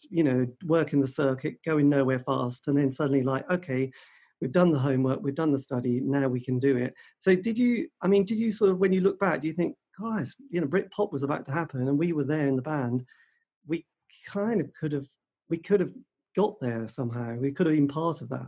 you 0.10 0.24
know, 0.24 0.48
working 0.66 1.02
the 1.02 1.08
circuit, 1.08 1.56
going 1.66 1.90
nowhere 1.90 2.20
fast, 2.20 2.68
and 2.68 2.78
then 2.78 2.92
suddenly 2.92 3.24
like, 3.24 3.50
okay, 3.52 3.92
we've 4.42 4.52
done 4.52 4.72
the 4.72 4.80
homework, 4.80 5.22
we've 5.22 5.36
done 5.36 5.52
the 5.52 5.60
study, 5.60 6.00
now 6.02 6.28
we 6.28 6.40
can 6.40 6.60
do 6.60 6.78
it. 6.78 6.94
So 7.20 7.36
did 7.36 7.58
you? 7.58 7.88
I 8.02 8.08
mean, 8.08 8.26
did 8.26 8.38
you 8.38 8.52
sort 8.52 8.72
of 8.72 8.80
when 8.80 8.94
you 8.94 9.02
look 9.02 9.20
back, 9.20 9.42
do 9.42 9.48
you 9.48 9.54
think, 9.54 9.76
guys, 10.00 10.36
you 10.50 10.62
know, 10.62 10.68
Brit 10.68 10.92
pop 10.92 11.12
was 11.12 11.24
about 11.24 11.46
to 11.46 11.52
happen, 11.52 11.88
and 11.88 11.98
we 11.98 12.14
were 12.14 12.24
there 12.24 12.48
in 12.48 12.56
the 12.56 12.62
band. 12.62 13.06
We 13.68 13.86
kind 14.28 14.62
of 14.62 14.72
could 14.74 14.92
have, 14.92 15.08
we 15.50 15.58
could 15.58 15.80
have 15.80 15.94
got 16.36 16.60
there 16.60 16.88
somehow. 16.88 17.36
We 17.36 17.52
could 17.52 17.68
have 17.68 17.76
been 17.76 17.88
part 17.88 18.22
of 18.22 18.30
that. 18.30 18.48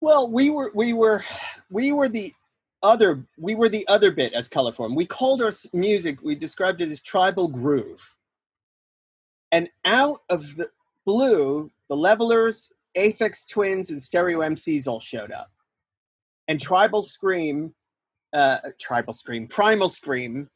Well, 0.00 0.30
we 0.30 0.50
were 0.50 0.72
we 0.74 0.92
were 0.92 1.24
we 1.70 1.92
were 1.92 2.08
the 2.08 2.32
other 2.82 3.26
we 3.38 3.54
were 3.54 3.68
the 3.68 3.86
other 3.88 4.10
bit 4.10 4.32
as 4.32 4.48
Colorform. 4.48 4.96
We 4.96 5.04
called 5.04 5.42
our 5.42 5.52
music 5.74 6.22
we 6.22 6.34
described 6.34 6.80
it 6.80 6.90
as 6.90 7.00
tribal 7.00 7.48
groove. 7.48 8.16
And 9.52 9.68
out 9.84 10.20
of 10.30 10.56
the 10.56 10.70
blue, 11.04 11.70
the 11.88 11.96
Levellers, 11.96 12.70
Aphex 12.96 13.48
Twins, 13.48 13.90
and 13.90 14.02
Stereo 14.02 14.40
MCs 14.40 14.86
all 14.86 15.00
showed 15.00 15.32
up. 15.32 15.50
And 16.48 16.60
Tribal 16.60 17.02
Scream, 17.02 17.74
uh, 18.32 18.58
Tribal 18.80 19.12
Scream, 19.12 19.46
Primal 19.46 19.88
Scream, 19.88 20.48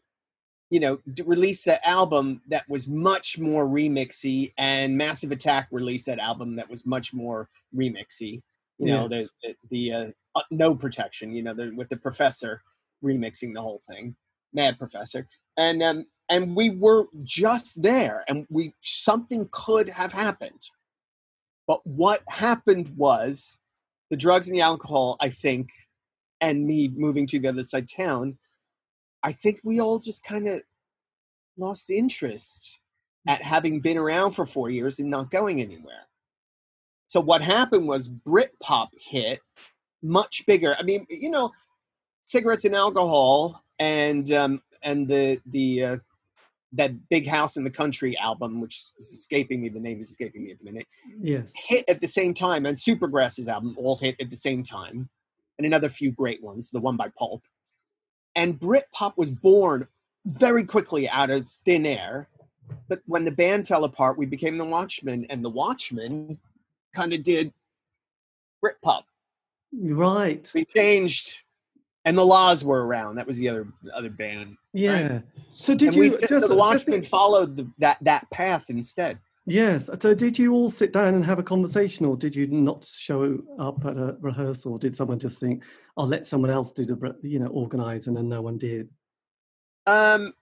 you 0.71 0.81
know, 0.81 0.99
d- 1.13 1.23
released 1.25 1.65
that 1.67 1.87
album 1.87 2.41
that 2.49 2.69
was 2.69 2.89
much 2.89 3.39
more 3.39 3.67
remixy, 3.67 4.53
and 4.59 4.97
Massive 4.97 5.31
Attack 5.31 5.69
released 5.71 6.07
that 6.07 6.19
album 6.19 6.57
that 6.57 6.69
was 6.69 6.85
much 6.85 7.13
more 7.15 7.49
remixy 7.77 8.43
you 8.79 8.87
know 8.87 9.07
Yes. 9.09 9.29
the 9.43 9.49
the, 9.49 9.55
the 9.71 9.93
uh, 9.93 10.11
uh, 10.35 10.43
no 10.51 10.75
protection 10.75 11.33
you 11.33 11.43
know 11.43 11.55
the, 11.55 11.73
with 11.77 11.89
the 11.89 11.97
professor 11.97 12.61
remixing 13.05 13.55
the 13.55 13.61
whole 13.61 13.81
thing 13.89 14.17
mad 14.53 14.79
professor 14.79 15.27
and 15.57 15.81
um 15.83 16.05
and 16.29 16.57
we 16.57 16.71
were 16.71 17.07
just 17.23 17.81
there 17.83 18.25
and 18.29 18.47
we 18.51 18.75
something 18.81 19.49
could 19.53 19.89
have 19.89 20.13
happened 20.13 20.61
but 21.67 21.85
what 21.87 22.23
happened 22.29 22.89
was 22.97 23.59
the 24.11 24.17
drugs 24.17 24.49
and 24.49 24.57
the 24.57 24.63
alcohol 24.63 25.17
i 25.21 25.29
think 25.29 25.71
and 26.41 26.67
me 26.67 26.89
moving 26.95 27.27
to 27.27 27.39
the 27.39 27.49
other 27.49 27.63
side 27.63 27.89
town 27.89 28.37
i 29.23 29.33
think 29.33 29.61
we 29.65 29.81
all 29.81 29.99
just 29.99 30.23
kind 30.25 30.49
of 30.49 30.63
lost 31.57 31.91
interest 31.91 32.81
at 33.27 33.41
having 33.41 33.81
been 33.81 33.97
around 33.97 34.31
for 34.33 34.45
four 34.45 34.71
years 34.71 34.99
and 34.99 35.11
not 35.11 35.31
going 35.31 35.61
anywhere 35.61 36.07
so 37.07 37.21
what 37.21 37.43
happened 37.43 37.87
was 37.87 38.09
Britpop 38.09 38.89
hit 38.99 39.41
much 40.03 40.45
bigger. 40.47 40.77
I 40.79 40.83
mean, 40.83 41.07
you 41.09 41.31
know, 41.31 41.51
cigarettes 42.25 42.65
and 42.65 42.75
alcohol 42.75 43.63
and 43.79 44.31
um, 44.33 44.63
and 44.83 45.09
the 45.09 45.41
the 45.47 45.85
uh, 45.85 45.97
that 46.75 47.09
Big 47.09 47.27
House 47.27 47.57
in 47.57 47.65
the 47.65 47.71
Country 47.71 48.17
album, 48.19 48.61
which 48.61 48.91
is 48.99 49.13
escaping 49.13 49.61
me, 49.63 49.69
the 49.69 49.81
name 49.81 50.01
is 50.01 50.11
escaping 50.11 50.45
me 50.45 50.51
at 50.51 50.59
the 50.59 50.65
minute, 50.65 50.87
Yes. 51.21 51.53
hit 51.55 51.85
at 51.89 52.01
the 52.01 52.09
same 52.09 52.35
time, 52.35 52.67
and 52.67 52.77
Supergrass's 52.77 53.49
album 53.49 53.77
all 53.79 53.97
hit 53.97 54.17
at 54.21 54.31
the 54.31 54.37
same 54.37 54.63
time, 54.63 55.09
and 55.59 55.67
another 55.67 55.89
few 55.89 56.11
great 56.11 56.43
ones, 56.43 56.71
the 56.71 56.81
one 56.81 56.97
by 56.97 57.09
Pulp. 57.17 57.45
And 58.35 58.59
Britpop 58.59 59.17
was 59.17 59.31
born 59.31 59.87
very 60.27 60.65
quickly 60.65 61.09
out 61.09 61.31
of 61.31 61.47
thin 61.47 61.87
air. 61.87 62.29
But 62.89 63.03
when 63.07 63.25
the 63.25 63.31
band 63.31 63.69
fell 63.69 63.85
apart, 63.85 64.19
we 64.19 64.27
became 64.27 64.57
the 64.57 64.65
Watchmen, 64.65 65.27
and 65.31 65.45
the 65.45 65.51
Watchmen 65.51 66.39
kind 66.95 67.13
of 67.13 67.23
did 67.23 67.53
Britpop. 68.65 69.03
Right. 69.73 70.51
We 70.55 70.65
changed, 70.65 71.44
and 72.05 72.17
the 72.17 72.25
Laws 72.25 72.65
were 72.65 72.87
around. 72.87 73.17
That 73.17 73.27
was 73.27 73.39
the 73.39 73.49
other 73.49 73.67
other 73.95 74.11
band. 74.11 74.57
Yeah. 74.73 75.21
So 75.57 75.75
did 75.75 75.89
and 75.89 75.97
you 75.97 76.11
just, 76.11 76.21
just, 76.21 76.31
so 76.31 76.41
the 76.41 76.47
just 76.49 76.59
Watchmen 76.59 77.03
followed 77.03 77.57
the, 77.57 77.71
that 77.79 77.99
that 78.03 78.31
path 78.31 78.65
instead. 78.69 79.19
Yes. 79.47 79.91
So 80.01 80.15
did 80.15 80.39
you 80.39 80.53
all 80.53 80.71
sit 80.71 80.93
down 80.93 81.15
and 81.15 81.25
have 81.25 81.39
a 81.39 81.43
conversation, 81.43 82.07
or 82.07 82.17
did 82.17 82.35
you 82.35 82.47
not 82.47 82.85
show 82.85 83.39
up 83.59 83.85
at 83.85 83.97
a 83.97 84.17
rehearsal? 84.21 84.73
Or 84.73 84.79
did 84.79 84.97
someone 84.97 85.19
just 85.19 85.39
think, 85.39 85.63
"I'll 85.97 86.07
let 86.07 86.27
someone 86.27 86.51
else 86.51 86.73
do 86.73 86.85
the, 86.87 87.17
you 87.23 87.39
know, 87.39 87.49
organize," 87.49 88.07
and 88.07 88.17
then 88.17 88.29
no 88.29 88.41
one 88.41 88.59
did? 88.59 88.89
Um, 89.87 90.33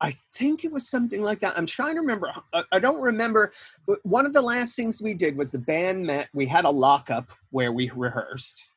I- 0.00 0.16
think 0.34 0.64
it 0.64 0.72
was 0.72 0.88
something 0.88 1.22
like 1.22 1.38
that. 1.38 1.56
I'm 1.56 1.64
trying 1.64 1.94
to 1.94 2.00
remember. 2.00 2.32
I- 2.52 2.64
I 2.72 2.80
don't 2.80 3.00
remember. 3.00 3.52
But 3.86 4.00
one 4.02 4.26
of 4.26 4.32
the 4.32 4.42
last 4.42 4.74
things 4.74 5.00
we 5.00 5.14
did 5.14 5.36
was 5.36 5.52
the 5.52 5.60
band 5.60 6.04
met. 6.04 6.28
We 6.34 6.46
had 6.46 6.64
a 6.64 6.70
lockup 6.70 7.30
where 7.50 7.70
we 7.70 7.88
rehearsed 7.94 8.74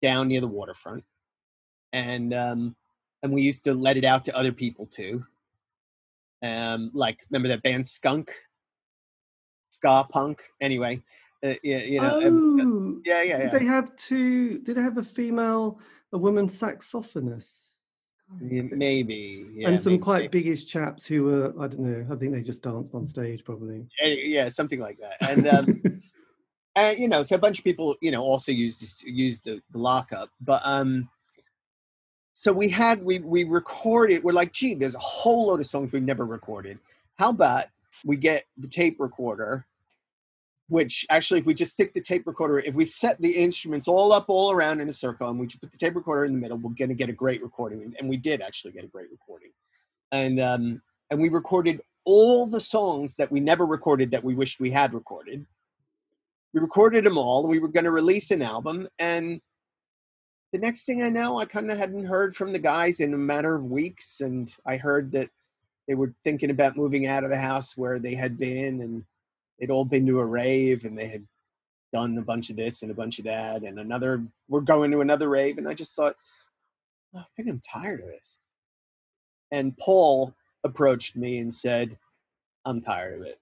down 0.00 0.28
near 0.28 0.40
the 0.40 0.48
waterfront, 0.48 1.04
and 1.92 2.34
um, 2.34 2.76
and 3.22 3.32
we 3.32 3.42
used 3.42 3.64
to 3.64 3.74
let 3.74 3.96
it 3.96 4.04
out 4.04 4.24
to 4.26 4.36
other 4.36 4.52
people 4.52 4.86
too. 4.86 5.24
Um, 6.42 6.90
like 6.94 7.20
remember 7.30 7.48
that 7.48 7.62
band 7.62 7.86
Skunk, 7.86 8.30
ska 9.70 10.06
punk. 10.10 10.42
Anyway, 10.60 11.02
uh, 11.44 11.54
yeah, 11.62 11.78
you 11.78 12.00
know, 12.00 12.26
um, 12.26 12.60
oh, 12.60 13.00
yeah, 13.04 13.22
yeah, 13.22 13.38
did 13.38 13.52
they 13.52 13.64
have 13.64 13.94
two? 13.96 14.58
Did 14.60 14.76
they 14.76 14.82
have 14.82 14.98
a 14.98 15.02
female, 15.02 15.80
a 16.12 16.18
woman 16.18 16.48
saxophonist? 16.48 17.52
Yeah, 18.42 18.62
maybe. 18.62 19.46
Yeah, 19.54 19.68
and 19.68 19.80
some 19.80 19.94
maybe, 19.94 20.02
quite 20.02 20.20
maybe. 20.22 20.42
biggish 20.42 20.66
chaps 20.66 21.06
who 21.06 21.24
were, 21.24 21.54
I 21.60 21.66
don't 21.68 21.80
know, 21.80 22.06
I 22.12 22.16
think 22.16 22.32
they 22.32 22.42
just 22.42 22.62
danced 22.62 22.94
on 22.94 23.06
stage 23.06 23.44
probably. 23.44 23.86
Eh, 24.02 24.16
yeah, 24.24 24.48
something 24.48 24.80
like 24.80 24.98
that. 24.98 25.16
And 25.20 25.46
um, 25.48 25.82
and 26.76 26.98
you 26.98 27.08
know, 27.08 27.22
so 27.22 27.36
a 27.36 27.38
bunch 27.38 27.58
of 27.58 27.64
people, 27.64 27.96
you 28.02 28.10
know, 28.10 28.20
also 28.20 28.52
used 28.52 29.02
used 29.02 29.44
the, 29.44 29.60
the 29.70 29.78
lockup. 29.78 30.30
But 30.40 30.60
um, 30.64 31.08
so 32.38 32.52
we 32.52 32.68
had 32.68 33.02
we 33.02 33.18
we 33.18 33.42
recorded. 33.42 34.22
We're 34.22 34.30
like, 34.30 34.52
gee, 34.52 34.76
there's 34.76 34.94
a 34.94 35.00
whole 35.00 35.48
load 35.48 35.58
of 35.58 35.66
songs 35.66 35.90
we've 35.90 36.04
never 36.04 36.24
recorded. 36.24 36.78
How 37.18 37.30
about 37.30 37.64
we 38.04 38.14
get 38.14 38.44
the 38.56 38.68
tape 38.68 39.00
recorder? 39.00 39.66
Which 40.68 41.04
actually, 41.10 41.40
if 41.40 41.46
we 41.46 41.54
just 41.54 41.72
stick 41.72 41.94
the 41.94 42.00
tape 42.00 42.28
recorder, 42.28 42.60
if 42.60 42.76
we 42.76 42.84
set 42.84 43.20
the 43.20 43.32
instruments 43.32 43.88
all 43.88 44.12
up 44.12 44.26
all 44.28 44.52
around 44.52 44.80
in 44.80 44.88
a 44.88 44.92
circle, 44.92 45.28
and 45.28 45.40
we 45.40 45.48
put 45.48 45.72
the 45.72 45.78
tape 45.78 45.96
recorder 45.96 46.26
in 46.26 46.32
the 46.32 46.38
middle, 46.38 46.58
we're 46.58 46.70
gonna 46.78 46.94
get 46.94 47.08
a 47.08 47.12
great 47.12 47.42
recording. 47.42 47.92
And 47.98 48.08
we 48.08 48.16
did 48.16 48.40
actually 48.40 48.70
get 48.70 48.84
a 48.84 48.86
great 48.86 49.10
recording. 49.10 49.50
And 50.12 50.38
um, 50.38 50.80
and 51.10 51.20
we 51.20 51.30
recorded 51.30 51.80
all 52.04 52.46
the 52.46 52.60
songs 52.60 53.16
that 53.16 53.32
we 53.32 53.40
never 53.40 53.66
recorded 53.66 54.12
that 54.12 54.22
we 54.22 54.36
wished 54.36 54.60
we 54.60 54.70
had 54.70 54.94
recorded. 54.94 55.44
We 56.54 56.60
recorded 56.60 57.02
them 57.02 57.18
all. 57.18 57.48
We 57.48 57.58
were 57.58 57.66
going 57.66 57.84
to 57.84 57.90
release 57.90 58.30
an 58.30 58.42
album, 58.42 58.86
and 59.00 59.40
the 60.52 60.58
next 60.58 60.84
thing 60.84 61.02
I 61.02 61.08
know, 61.08 61.38
I 61.38 61.44
kind 61.44 61.70
of 61.70 61.78
hadn't 61.78 62.06
heard 62.06 62.34
from 62.34 62.52
the 62.52 62.58
guys 62.58 63.00
in 63.00 63.14
a 63.14 63.18
matter 63.18 63.54
of 63.54 63.66
weeks, 63.66 64.20
and 64.20 64.54
I 64.66 64.76
heard 64.76 65.12
that 65.12 65.30
they 65.86 65.94
were 65.94 66.14
thinking 66.24 66.50
about 66.50 66.76
moving 66.76 67.06
out 67.06 67.24
of 67.24 67.30
the 67.30 67.38
house 67.38 67.76
where 67.76 67.98
they 67.98 68.14
had 68.14 68.36
been, 68.38 68.80
and 68.80 69.04
they'd 69.58 69.70
all 69.70 69.84
been 69.84 70.06
to 70.06 70.20
a 70.20 70.24
rave, 70.24 70.84
and 70.84 70.96
they 70.96 71.08
had 71.08 71.26
done 71.92 72.18
a 72.18 72.22
bunch 72.22 72.50
of 72.50 72.56
this 72.56 72.82
and 72.82 72.90
a 72.90 72.94
bunch 72.94 73.18
of 73.18 73.24
that, 73.26 73.62
and 73.62 73.78
another. 73.78 74.22
We're 74.48 74.60
going 74.60 74.90
to 74.90 75.00
another 75.00 75.28
rave, 75.28 75.58
and 75.58 75.68
I 75.68 75.74
just 75.74 75.94
thought, 75.94 76.16
"Oh, 77.14 77.20
I 77.20 77.26
think 77.36 77.48
I'm 77.48 77.60
tired 77.60 78.00
of 78.00 78.06
this. 78.06 78.40
And 79.50 79.76
Paul 79.78 80.34
approached 80.64 81.16
me 81.16 81.38
and 81.38 81.52
said, 81.52 81.98
I'm 82.64 82.80
tired 82.80 83.20
of 83.20 83.26
it. 83.26 83.38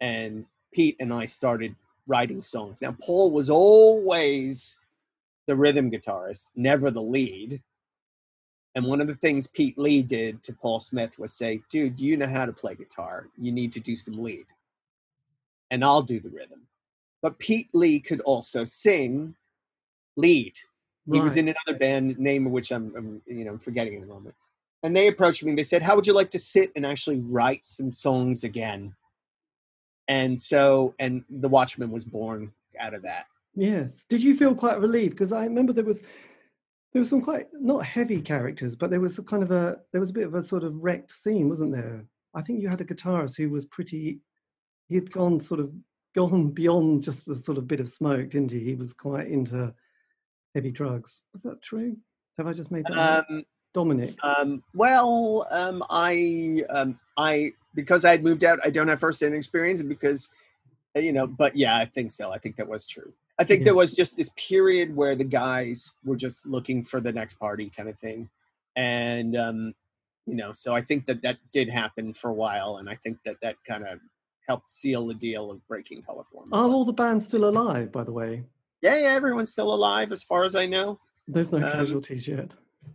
And 0.00 0.46
Pete 0.72 0.96
and 1.00 1.12
I 1.12 1.24
started 1.24 1.74
writing 2.06 2.42
songs. 2.42 2.82
Now, 2.82 2.94
Paul 3.00 3.30
was 3.30 3.50
always 3.50 4.76
the 5.50 5.56
rhythm 5.56 5.90
guitarist, 5.90 6.52
never 6.54 6.92
the 6.92 7.02
lead. 7.02 7.60
And 8.76 8.86
one 8.86 9.00
of 9.00 9.08
the 9.08 9.16
things 9.16 9.48
Pete 9.48 9.76
Lee 9.76 10.00
did 10.00 10.44
to 10.44 10.52
Paul 10.52 10.78
Smith 10.78 11.18
was 11.18 11.32
say, 11.32 11.60
dude, 11.68 11.98
you 11.98 12.16
know 12.16 12.28
how 12.28 12.46
to 12.46 12.52
play 12.52 12.76
guitar. 12.76 13.26
You 13.36 13.50
need 13.50 13.72
to 13.72 13.80
do 13.80 13.96
some 13.96 14.22
lead. 14.22 14.46
And 15.72 15.84
I'll 15.84 16.02
do 16.02 16.20
the 16.20 16.28
rhythm. 16.28 16.68
But 17.20 17.40
Pete 17.40 17.68
Lee 17.74 17.98
could 17.98 18.20
also 18.20 18.64
sing 18.64 19.34
lead. 20.16 20.54
He 21.10 21.18
was 21.18 21.36
in 21.36 21.48
another 21.48 21.76
band, 21.76 22.16
name 22.20 22.46
of 22.46 22.52
which 22.52 22.70
I'm, 22.70 22.94
I'm 22.96 23.22
you 23.26 23.44
know 23.44 23.58
forgetting 23.58 23.94
in 23.94 24.04
a 24.04 24.06
moment. 24.06 24.36
And 24.84 24.94
they 24.94 25.08
approached 25.08 25.42
me. 25.42 25.52
They 25.54 25.64
said, 25.64 25.82
"How 25.82 25.96
would 25.96 26.06
you 26.06 26.12
like 26.12 26.30
to 26.30 26.38
sit 26.38 26.70
and 26.76 26.86
actually 26.86 27.18
write 27.18 27.66
some 27.66 27.90
songs 27.90 28.44
again?" 28.44 28.94
And 30.06 30.40
so, 30.40 30.94
and 31.00 31.24
the 31.28 31.48
Watchman 31.48 31.90
was 31.90 32.04
born 32.04 32.52
out 32.78 32.94
of 32.94 33.02
that. 33.02 33.26
Yes. 33.60 34.06
Did 34.08 34.22
you 34.22 34.34
feel 34.34 34.54
quite 34.54 34.80
relieved? 34.80 35.12
Because 35.12 35.32
I 35.32 35.44
remember 35.44 35.74
there 35.74 35.84
was 35.84 36.00
there 36.92 37.00
was 37.00 37.10
some 37.10 37.20
quite 37.20 37.48
not 37.52 37.84
heavy 37.84 38.22
characters, 38.22 38.74
but 38.74 38.88
there 38.88 39.00
was 39.00 39.18
a 39.18 39.22
kind 39.22 39.42
of 39.42 39.50
a 39.50 39.76
there 39.92 40.00
was 40.00 40.08
a 40.08 40.14
bit 40.14 40.26
of 40.26 40.34
a 40.34 40.42
sort 40.42 40.64
of 40.64 40.82
wrecked 40.82 41.10
scene, 41.10 41.48
wasn't 41.50 41.72
there? 41.72 42.06
I 42.34 42.40
think 42.40 42.62
you 42.62 42.68
had 42.68 42.80
a 42.80 42.86
guitarist 42.86 43.36
who 43.36 43.50
was 43.50 43.66
pretty 43.66 44.20
he'd 44.88 45.10
gone 45.10 45.40
sort 45.40 45.60
of 45.60 45.70
gone 46.16 46.50
beyond 46.52 47.02
just 47.02 47.28
a 47.28 47.34
sort 47.34 47.58
of 47.58 47.68
bit 47.68 47.80
of 47.80 47.90
smoke, 47.90 48.30
didn't 48.30 48.50
he? 48.50 48.60
He 48.60 48.74
was 48.74 48.94
quite 48.94 49.28
into 49.28 49.74
heavy 50.54 50.72
drugs. 50.72 51.22
Was 51.34 51.42
that 51.42 51.62
true? 51.62 51.98
Have 52.38 52.46
I 52.46 52.54
just 52.54 52.70
made 52.70 52.86
that? 52.86 53.26
Um, 53.28 53.44
Dominic? 53.74 54.16
Um, 54.22 54.64
well, 54.74 55.46
um, 55.50 55.84
I, 55.90 56.64
um, 56.70 56.98
I 57.16 57.52
because 57.74 58.06
I 58.06 58.10
had 58.10 58.24
moved 58.24 58.42
out, 58.42 58.58
I 58.64 58.70
don't 58.70 58.88
have 58.88 58.98
first-hand 58.98 59.34
experience, 59.34 59.80
and 59.80 59.88
because 59.88 60.28
you 60.96 61.12
know, 61.12 61.26
but 61.26 61.54
yeah, 61.54 61.76
I 61.76 61.84
think 61.84 62.10
so. 62.10 62.32
I 62.32 62.38
think 62.38 62.56
that 62.56 62.66
was 62.66 62.88
true. 62.88 63.12
I 63.40 63.44
think 63.44 63.60
Yeah. 63.60 63.64
there 63.66 63.74
was 63.74 63.92
just 63.92 64.16
this 64.18 64.30
period 64.36 64.94
where 64.94 65.16
the 65.16 65.24
guys 65.24 65.92
were 66.04 66.16
just 66.16 66.46
looking 66.46 66.84
for 66.84 67.00
the 67.00 67.10
next 67.12 67.34
party, 67.34 67.70
kind 67.74 67.88
of 67.88 67.98
thing, 67.98 68.28
and 68.76 69.34
um, 69.36 69.74
you 70.26 70.34
know, 70.34 70.52
so 70.52 70.74
I 70.74 70.82
think 70.82 71.06
that 71.06 71.22
that 71.22 71.38
did 71.50 71.68
happen 71.68 72.12
for 72.12 72.28
a 72.30 72.34
while, 72.34 72.76
and 72.76 72.88
I 72.88 72.96
think 72.96 73.16
that 73.24 73.36
that 73.42 73.56
kind 73.66 73.84
of 73.86 73.98
helped 74.46 74.70
seal 74.70 75.06
the 75.06 75.14
deal 75.14 75.50
of 75.50 75.66
breaking 75.66 76.02
Colorform. 76.02 76.48
Are 76.52 76.68
all 76.68 76.84
the 76.84 76.92
bands 76.92 77.24
still 77.26 77.46
alive, 77.48 77.90
by 77.90 78.04
the 78.04 78.12
way? 78.12 78.44
yeah, 78.82 78.96
yeah, 78.96 79.08
everyone's 79.20 79.50
still 79.50 79.72
alive 79.74 80.10
as 80.12 80.22
far 80.22 80.42
as 80.44 80.54
I 80.54 80.66
know. 80.66 80.98
There's 81.28 81.50
no 81.52 81.58
Um, 81.58 81.64
casualties 81.64 82.26
yet. 82.28 82.54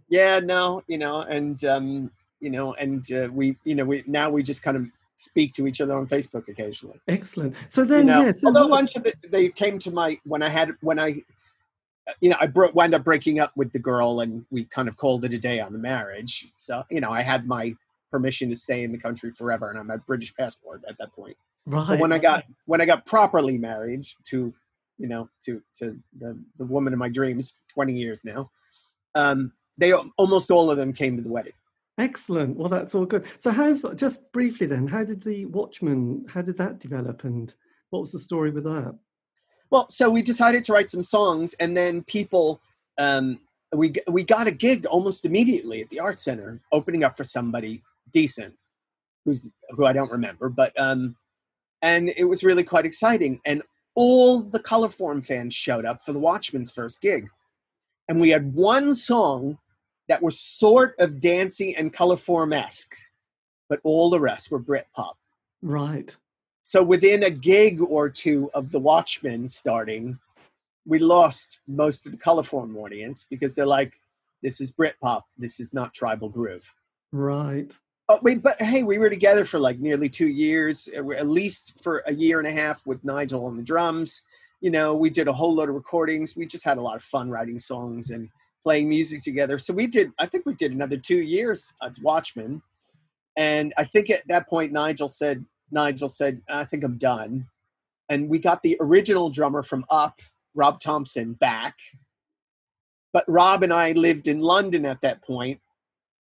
Yeah, 0.09 0.39
no, 0.39 0.81
you 0.87 0.97
know, 0.99 1.21
and 1.21 1.63
um, 1.65 2.11
you 2.39 2.51
know, 2.51 2.73
and 2.75 3.03
uh, 3.11 3.29
we, 3.31 3.57
you 3.63 3.73
know, 3.75 3.85
we 3.85 4.03
now 4.05 4.29
we 4.29 4.43
just 4.43 4.61
kind 4.61 4.77
of 4.77 4.85
speak 5.17 5.53
to 5.53 5.67
each 5.67 5.79
other 5.81 5.97
on 5.97 6.07
Facebook 6.07 6.47
occasionally. 6.47 6.99
Excellent. 7.07 7.55
So 7.69 7.81
You 7.81 7.87
then, 7.87 8.05
know, 8.07 8.21
yeah. 8.25 8.31
So 8.33 8.47
although 8.47 8.63
a 8.63 8.67
what- 8.67 8.77
bunch 8.77 8.95
of 8.95 9.03
the, 9.03 9.13
they 9.29 9.49
came 9.49 9.79
to 9.79 9.91
my 9.91 10.19
when 10.25 10.41
I 10.43 10.49
had 10.49 10.71
when 10.81 10.99
I, 10.99 11.21
you 12.21 12.29
know, 12.29 12.37
I 12.39 12.47
bro- 12.47 12.71
wound 12.73 12.93
up 12.93 13.03
breaking 13.03 13.39
up 13.39 13.51
with 13.55 13.71
the 13.71 13.79
girl, 13.79 14.19
and 14.21 14.45
we 14.51 14.65
kind 14.65 14.87
of 14.87 14.95
called 14.97 15.25
it 15.25 15.33
a 15.33 15.39
day 15.39 15.59
on 15.59 15.73
the 15.73 15.79
marriage. 15.79 16.47
So 16.57 16.83
you 16.91 17.01
know, 17.01 17.11
I 17.11 17.21
had 17.21 17.47
my 17.47 17.75
permission 18.11 18.49
to 18.49 18.55
stay 18.55 18.83
in 18.83 18.91
the 18.91 18.97
country 18.97 19.31
forever, 19.31 19.69
and 19.69 19.77
I 19.77 19.81
had 19.81 19.87
my 19.87 19.97
British 19.97 20.33
passport 20.35 20.83
at 20.87 20.97
that 20.99 21.11
point. 21.13 21.35
right. 21.65 21.87
But 21.87 21.99
when 21.99 22.11
I 22.13 22.19
got 22.19 22.43
when 22.65 22.81
I 22.81 22.85
got 22.85 23.05
properly 23.05 23.57
married 23.57 24.05
to, 24.25 24.53
you 24.97 25.07
know, 25.07 25.29
to 25.45 25.61
to 25.79 25.97
the 26.19 26.37
the 26.57 26.65
woman 26.65 26.93
of 26.93 26.99
my 26.99 27.09
dreams, 27.09 27.53
twenty 27.73 27.93
years 27.93 28.23
now, 28.25 28.51
um, 29.15 29.51
they 29.77 29.93
almost 29.93 30.51
all 30.51 30.69
of 30.69 30.77
them 30.77 30.93
came 30.93 31.15
to 31.17 31.23
the 31.23 31.29
wedding. 31.29 31.53
Excellent. 31.97 32.57
Well, 32.57 32.69
that's 32.69 32.93
all 32.93 33.05
good. 33.05 33.25
So, 33.39 33.51
how 33.51 33.73
just 33.93 34.31
briefly 34.33 34.67
then, 34.67 34.87
how 34.87 35.03
did 35.03 35.23
the 35.23 35.45
Watchman? 35.45 36.25
How 36.27 36.41
did 36.41 36.57
that 36.57 36.79
develop, 36.79 37.23
and 37.23 37.53
what 37.89 38.01
was 38.01 38.11
the 38.11 38.19
story 38.19 38.51
with 38.51 38.65
that? 38.65 38.97
Well, 39.71 39.87
so 39.89 40.09
we 40.09 40.21
decided 40.21 40.63
to 40.65 40.73
write 40.73 40.89
some 40.89 41.03
songs, 41.03 41.53
and 41.55 41.75
then 41.75 42.03
people, 42.03 42.61
um, 42.97 43.39
we 43.73 43.93
we 44.09 44.25
got 44.25 44.47
a 44.47 44.51
gig 44.51 44.85
almost 44.87 45.23
immediately 45.23 45.81
at 45.81 45.89
the 45.89 46.01
art 46.01 46.19
center, 46.19 46.61
opening 46.73 47.05
up 47.05 47.15
for 47.15 47.23
somebody 47.23 47.81
decent, 48.11 48.53
who's 49.23 49.47
who 49.69 49.85
I 49.85 49.93
don't 49.93 50.11
remember, 50.11 50.49
but 50.49 50.77
um, 50.77 51.15
and 51.81 52.09
it 52.17 52.25
was 52.25 52.43
really 52.43 52.63
quite 52.63 52.85
exciting. 52.85 53.39
And 53.45 53.63
all 53.95 54.41
the 54.41 54.59
Colorform 54.59 55.25
fans 55.25 55.53
showed 55.53 55.85
up 55.85 56.01
for 56.01 56.11
the 56.11 56.19
Watchmen's 56.19 56.73
first 56.73 56.99
gig, 56.99 57.29
and 58.09 58.19
we 58.19 58.31
had 58.31 58.53
one 58.53 58.95
song 58.95 59.59
that 60.07 60.21
were 60.21 60.31
sort 60.31 60.95
of 60.99 61.19
dancey 61.19 61.75
and 61.75 61.93
Colorform 61.93 62.55
esque, 62.55 62.95
but 63.69 63.79
all 63.83 64.09
the 64.09 64.19
rest 64.19 64.51
were 64.51 64.59
Britpop 64.59 65.13
Right. 65.61 66.15
so 66.63 66.83
within 66.83 67.23
a 67.23 67.29
gig 67.29 67.81
or 67.81 68.09
two 68.09 68.49
of 68.53 68.71
the 68.71 68.79
Watchmen 68.79 69.47
starting, 69.47 70.19
we 70.85 70.99
lost 70.99 71.59
most 71.67 72.05
of 72.05 72.11
the 72.11 72.17
Colorform 72.17 72.75
audience 72.77 73.25
because 73.29 73.55
they're 73.55 73.65
like, 73.65 73.99
"This 74.43 74.61
is 74.61 74.71
Britpop. 74.71 75.23
This 75.37 75.59
is 75.59 75.73
not 75.73 75.93
tribal 75.93 76.29
groove." 76.29 76.71
Right. 77.11 77.75
But 78.07 78.21
we, 78.23 78.35
but 78.35 78.61
hey, 78.61 78.83
we 78.83 78.99
were 78.99 79.09
together 79.09 79.45
for 79.45 79.57
like 79.57 79.79
nearly 79.79 80.09
two 80.09 80.27
years, 80.27 80.87
uh, 80.95 81.09
at 81.11 81.27
least 81.27 81.81
for 81.81 82.03
a 82.05 82.13
year 82.13 82.37
and 82.37 82.47
a 82.47 82.51
half 82.51 82.85
with 82.85 83.03
Nigel 83.03 83.45
on 83.47 83.57
the 83.57 83.63
drums. 83.63 84.21
You 84.61 84.69
know, 84.69 84.95
we 84.95 85.09
did 85.09 85.27
a 85.27 85.33
whole 85.33 85.55
load 85.55 85.69
of 85.69 85.75
recordings. 85.75 86.35
We 86.35 86.45
just 86.45 86.63
had 86.63 86.77
a 86.77 86.81
lot 86.81 86.95
of 86.95 87.03
fun 87.03 87.31
writing 87.31 87.57
songs 87.57 88.11
and 88.11 88.29
playing 88.65 88.89
music 88.89 89.21
together. 89.21 89.59
So 89.59 89.73
we 89.73 89.85
did. 89.85 90.11
I 90.19 90.25
think 90.25 90.45
we 90.45 90.55
did 90.55 90.71
another 90.71 90.97
two 90.97 91.21
years 91.21 91.71
at 91.83 91.97
Watchmen, 92.01 92.61
and 93.37 93.73
I 93.77 93.85
think 93.85 94.09
at 94.09 94.27
that 94.27 94.49
point 94.49 94.73
Nigel 94.73 95.07
said, 95.07 95.45
Nigel 95.71 96.09
said, 96.09 96.41
"I 96.49 96.65
think 96.65 96.83
I'm 96.83 96.97
done," 96.97 97.47
and 98.09 98.27
we 98.27 98.39
got 98.39 98.63
the 98.63 98.75
original 98.79 99.29
drummer 99.29 99.61
from 99.61 99.85
Up, 99.89 100.19
Rob 100.55 100.79
Thompson, 100.79 101.33
back. 101.33 101.77
But 103.13 103.23
Rob 103.27 103.63
and 103.63 103.71
I 103.71 103.91
lived 103.91 104.27
in 104.27 104.41
London 104.41 104.85
at 104.85 104.99
that 105.01 105.21
point, 105.23 105.61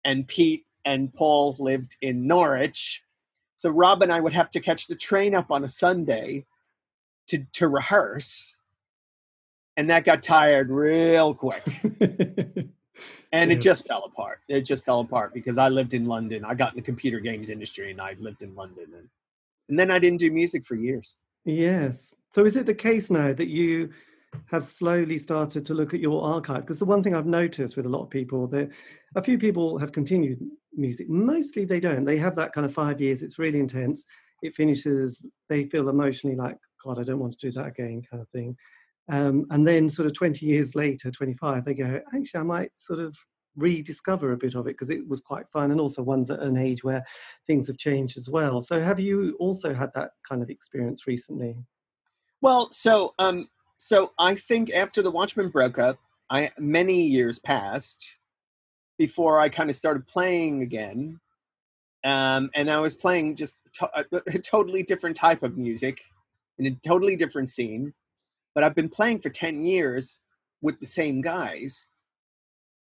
and 0.04 0.26
Pete 0.26 0.66
and 0.84 1.14
Paul 1.14 1.56
lived 1.60 1.96
in 2.02 2.26
Norwich. 2.26 3.02
So 3.56 3.70
Rob 3.70 4.02
and 4.02 4.12
I 4.12 4.18
would 4.18 4.32
have 4.32 4.50
to 4.50 4.60
catch 4.60 4.88
the 4.88 4.96
train 4.96 5.34
up 5.34 5.52
on 5.52 5.62
a 5.62 5.68
Sunday 5.68 6.44
to, 7.28 7.38
to 7.52 7.68
rehearse. 7.68 8.56
And 9.76 9.88
that 9.90 10.04
got 10.04 10.22
tired 10.22 10.70
real 10.70 11.34
quick. 11.34 11.64
And 13.32 13.50
it 13.50 13.62
just 13.62 13.86
fell 13.86 14.04
apart. 14.04 14.40
It 14.48 14.62
just 14.62 14.84
fell 14.84 15.00
apart 15.00 15.32
because 15.32 15.56
I 15.56 15.68
lived 15.68 15.94
in 15.94 16.04
London. 16.04 16.44
I 16.44 16.54
got 16.54 16.72
in 16.72 16.76
the 16.76 16.82
computer 16.82 17.18
games 17.18 17.48
industry 17.48 17.90
and 17.90 18.00
I 18.00 18.14
lived 18.20 18.42
in 18.42 18.54
London. 18.54 18.88
And, 18.94 19.08
and 19.70 19.78
then 19.78 19.90
I 19.90 19.98
didn't 19.98 20.20
do 20.20 20.30
music 20.30 20.64
for 20.64 20.74
years. 20.74 21.16
yes. 21.44 22.14
So, 22.34 22.44
is 22.46 22.56
it 22.56 22.64
the 22.64 22.74
case 22.74 23.10
now 23.10 23.32
that 23.34 23.48
you 23.48 23.90
have 24.46 24.64
slowly 24.64 25.18
started 25.18 25.66
to 25.66 25.74
look 25.74 25.92
at 25.92 26.00
your 26.00 26.22
archive? 26.24 26.62
Because 26.62 26.78
the 26.78 26.86
one 26.86 27.02
thing 27.02 27.14
I've 27.14 27.26
noticed 27.26 27.76
with 27.76 27.84
a 27.84 27.90
lot 27.90 28.02
of 28.02 28.10
people, 28.10 28.46
that 28.48 28.70
a 29.16 29.22
few 29.22 29.38
people 29.38 29.78
have 29.78 29.92
continued 29.92 30.40
music. 30.74 31.08
Mostly 31.10 31.66
they 31.66 31.80
don't. 31.80 32.04
They 32.04 32.16
have 32.18 32.34
that 32.36 32.52
kind 32.54 32.64
of 32.64 32.72
five 32.72 33.00
years. 33.00 33.22
It's 33.22 33.38
really 33.38 33.60
intense. 33.60 34.04
It 34.42 34.54
finishes. 34.54 35.24
They 35.48 35.64
feel 35.64 35.90
emotionally 35.90 36.36
like, 36.36 36.56
God, 36.82 36.98
I 36.98 37.02
don't 37.02 37.18
want 37.18 37.38
to 37.38 37.50
do 37.50 37.52
that 37.52 37.66
again, 37.66 38.02
kind 38.10 38.22
of 38.22 38.28
thing. 38.30 38.56
Um, 39.10 39.46
and 39.50 39.66
then, 39.66 39.88
sort 39.88 40.06
of 40.06 40.14
20 40.14 40.46
years 40.46 40.74
later, 40.74 41.10
25, 41.10 41.64
they 41.64 41.74
go, 41.74 42.00
actually, 42.14 42.40
I 42.40 42.44
might 42.44 42.70
sort 42.76 43.00
of 43.00 43.16
rediscover 43.56 44.32
a 44.32 44.36
bit 44.36 44.54
of 44.54 44.66
it 44.66 44.74
because 44.78 44.90
it 44.90 45.06
was 45.08 45.20
quite 45.20 45.48
fun. 45.52 45.70
And 45.70 45.80
also, 45.80 46.02
one's 46.02 46.30
at 46.30 46.40
an 46.40 46.56
age 46.56 46.84
where 46.84 47.04
things 47.46 47.66
have 47.66 47.78
changed 47.78 48.16
as 48.16 48.30
well. 48.30 48.60
So, 48.60 48.80
have 48.80 49.00
you 49.00 49.36
also 49.40 49.74
had 49.74 49.90
that 49.94 50.12
kind 50.28 50.42
of 50.42 50.50
experience 50.50 51.06
recently? 51.06 51.56
Well, 52.42 52.70
so 52.72 53.14
um, 53.18 53.48
so 53.78 54.12
I 54.18 54.34
think 54.34 54.72
after 54.72 55.00
the 55.00 55.10
Watchmen 55.10 55.48
broke 55.48 55.78
up, 55.78 55.98
I 56.28 56.50
many 56.58 57.02
years 57.02 57.38
passed 57.38 58.04
before 58.98 59.38
I 59.40 59.48
kind 59.48 59.70
of 59.70 59.76
started 59.76 60.06
playing 60.06 60.62
again, 60.62 61.20
um, 62.04 62.50
and 62.54 62.70
I 62.70 62.78
was 62.78 62.94
playing 62.94 63.36
just 63.36 63.62
to- 63.74 63.90
a, 63.94 64.04
a 64.34 64.38
totally 64.38 64.82
different 64.82 65.16
type 65.16 65.42
of 65.42 65.56
music 65.56 66.00
in 66.58 66.66
a 66.66 66.76
totally 66.86 67.16
different 67.16 67.48
scene. 67.48 67.94
But 68.54 68.64
I've 68.64 68.74
been 68.74 68.88
playing 68.88 69.20
for 69.20 69.30
ten 69.30 69.64
years 69.64 70.20
with 70.60 70.78
the 70.80 70.86
same 70.86 71.20
guys, 71.20 71.88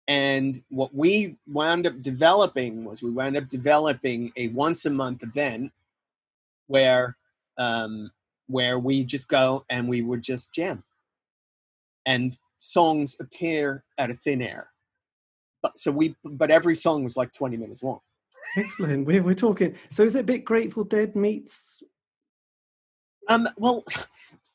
and 0.08 0.62
what 0.70 0.94
we 0.94 1.38
wound 1.48 1.86
up 1.88 2.02
developing 2.02 2.86
was 2.86 3.04
we 3.04 3.12
wound 3.12 3.38
up 3.38 3.50
developing 3.50 4.32
a 4.38 4.48
once 4.50 4.86
a 4.86 4.90
month 4.90 5.24
event 5.24 5.72
where 6.68 7.18
um, 7.58 8.12
where 8.48 8.80
we 8.80 9.04
just 9.04 9.28
go 9.28 9.66
and 9.70 9.88
we 9.88 10.02
would 10.02 10.22
just 10.22 10.54
jam 10.54 10.84
and 12.06 12.38
songs 12.60 13.16
appear 13.20 13.84
out 13.98 14.10
of 14.10 14.20
thin 14.20 14.42
air 14.42 14.70
but 15.62 15.78
so 15.78 15.92
we 15.92 16.16
but 16.24 16.50
every 16.50 16.76
song 16.76 17.04
was 17.04 17.18
like 17.18 17.32
20 17.34 17.58
minutes 17.58 17.84
long 17.84 18.00
Excellent. 18.56 19.06
We're, 19.06 19.24
we're 19.24 19.34
talking. 19.34 19.76
So, 19.92 20.04
is 20.04 20.16
it 20.16 20.22
a 20.22 20.24
bit 20.24 20.46
Grateful 20.46 20.86
Dead 20.86 21.16
meets? 21.16 21.84
um 23.30 23.48
well 23.58 23.84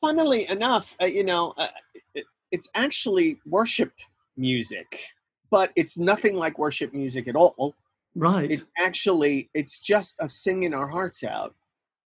funnily 0.03 0.47
enough 0.51 0.95
uh, 1.01 1.07
you 1.07 1.25
know 1.25 1.55
uh, 1.57 1.69
it, 2.15 2.27
it's 2.51 2.69
actually 2.75 3.41
worship 3.47 3.93
music 4.37 4.99
but 5.53 5.71
it's 5.77 5.99
nothing 5.99 6.35
like 6.35 6.59
worship 6.59 6.95
music 6.95 7.29
at 7.29 7.37
all. 7.37 7.77
Right. 8.15 8.51
it's 8.51 8.67
actually 8.79 9.49
it's 9.55 9.79
just 9.79 10.21
us 10.21 10.35
singing 10.35 10.75
our 10.75 10.87
hearts 10.87 11.23
out 11.25 11.55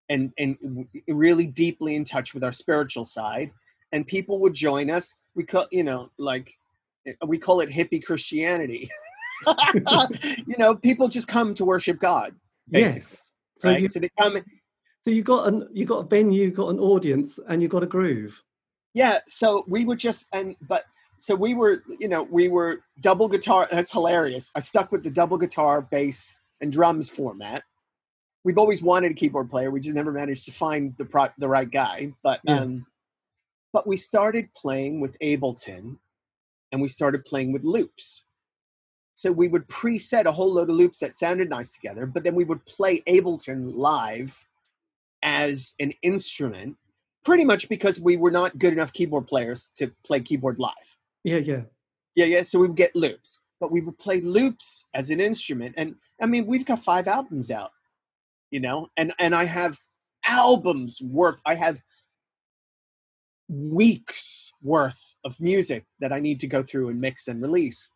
and 0.10 0.32
and 0.38 0.88
really 1.08 1.48
deeply 1.48 1.96
in 1.96 2.04
touch 2.04 2.34
with 2.34 2.44
our 2.44 2.52
spiritual 2.52 3.06
side. 3.06 3.52
And 3.92 4.06
people 4.06 4.40
would 4.40 4.54
join 4.54 4.90
us. 4.90 5.14
We 5.36 5.46
call 5.46 5.68
you 5.72 5.84
know 5.84 6.10
like 6.18 6.52
eh, 7.08 7.14
we 7.26 7.38
call 7.38 7.62
it 7.62 7.70
hippie 7.70 8.04
christianity. 8.04 8.90
You 10.48 10.56
know 10.58 10.76
people 10.76 11.08
just 11.08 11.28
come 11.28 11.54
to 11.54 11.66
worship 11.66 12.00
god 12.00 12.34
basically 12.70 13.02
yes. 13.02 13.32
So 13.60 13.70
right? 13.70 13.82
you 13.82 13.88
so 13.88 14.00
they 14.00 14.10
come 14.18 14.38
so 15.06 15.12
you 15.14 15.22
got 15.24 15.48
an 15.48 15.68
you 15.72 15.86
got 15.86 16.00
a 16.06 16.08
venue, 16.08 16.52
got 16.52 16.70
an 16.70 16.80
audience, 16.80 17.40
and 17.48 17.62
you 17.62 17.68
got 17.68 17.84
a 17.84 17.88
groove. 17.88 18.42
yeah 18.94 19.20
so 19.28 19.64
we 19.68 19.86
were 19.86 19.96
just 19.96 20.26
and 20.34 20.56
but 20.68 20.86
so 21.18 21.34
we 21.36 21.54
were 21.54 21.84
you 22.00 22.08
know 22.08 22.24
we 22.24 22.48
were 22.48 22.82
double 23.02 23.28
guitar 23.28 23.68
that's 23.72 23.92
hilarious 23.92 24.52
i 24.56 24.60
stuck 24.60 24.92
with 24.92 25.04
the 25.04 25.10
double 25.10 25.38
guitar 25.38 25.82
bass 25.82 26.38
and 26.62 26.72
drums 26.72 27.10
format 27.10 27.64
we've 28.44 28.58
always 28.58 28.82
wanted 28.84 29.12
a 29.12 29.14
keyboard 29.14 29.50
player 29.50 29.72
we 29.72 29.80
just 29.80 29.96
never 29.96 30.12
managed 30.12 30.46
to 30.46 30.52
find 30.52 30.94
the 30.98 31.06
pro- 31.06 31.30
the 31.38 31.48
right 31.48 31.72
guy 31.72 32.12
but 32.24 32.40
Yes. 32.44 32.62
um 32.62 32.86
but 33.74 33.88
we 33.88 33.96
started 33.98 34.54
playing 34.54 35.00
with 35.02 35.18
ableton 35.20 35.98
and 36.72 36.82
we 36.82 36.88
started 36.90 37.24
playing 37.26 37.52
with 37.54 37.64
loops 37.64 38.24
so 39.14 39.32
we 39.32 39.48
would 39.48 39.66
preset 39.70 40.26
a 40.26 40.32
whole 40.32 40.52
load 40.54 40.70
of 40.70 40.76
loops 40.76 41.00
that 41.00 41.16
sounded 41.16 41.50
nice 41.50 41.74
together 41.74 42.06
but 42.06 42.24
then 42.26 42.36
we 42.36 42.44
would 42.44 42.64
play 42.66 43.02
ableton 43.08 43.72
live 43.74 44.45
as 45.26 45.74
an 45.82 45.92
instrument 46.04 46.78
pretty 47.26 47.44
much 47.44 47.68
because 47.68 48.00
we 48.00 48.16
were 48.16 48.32
not 48.32 48.58
good 48.60 48.72
enough 48.72 48.94
keyboard 48.94 49.28
players 49.28 49.70
to 49.76 49.92
play 50.06 50.20
keyboard 50.22 50.60
live 50.60 50.96
Yeah, 51.24 51.40
yeah. 51.40 51.64
yeah, 52.16 52.26
yeah. 52.26 52.44
So 52.44 52.60
we 52.60 52.68
would 52.68 52.78
get 52.78 52.96
loops. 52.96 53.40
but 53.60 53.72
we 53.72 53.82
would 53.82 53.98
play 53.98 54.22
loops 54.22 54.86
as 54.94 55.10
an 55.10 55.20
instrument. 55.20 55.74
And 55.78 55.96
I 56.22 56.28
mean, 56.28 56.46
we've 56.46 56.66
got 56.66 56.80
five 56.80 57.08
albums 57.08 57.50
out, 57.50 57.72
you 58.52 58.60
know, 58.60 58.88
and 58.98 59.12
and 59.18 59.34
I 59.34 59.46
have 59.46 59.78
albums 60.28 61.02
worth. 61.02 61.40
I 61.46 61.56
have 61.56 61.82
weeks 63.48 64.52
worth 64.62 65.02
of 65.24 65.40
music 65.40 65.86
that 66.02 66.12
I 66.12 66.20
need 66.20 66.40
to 66.42 66.48
go 66.48 66.64
through 66.64 66.90
and 66.90 67.00
mix 67.00 67.28
and 67.28 67.42
release. 67.42 67.90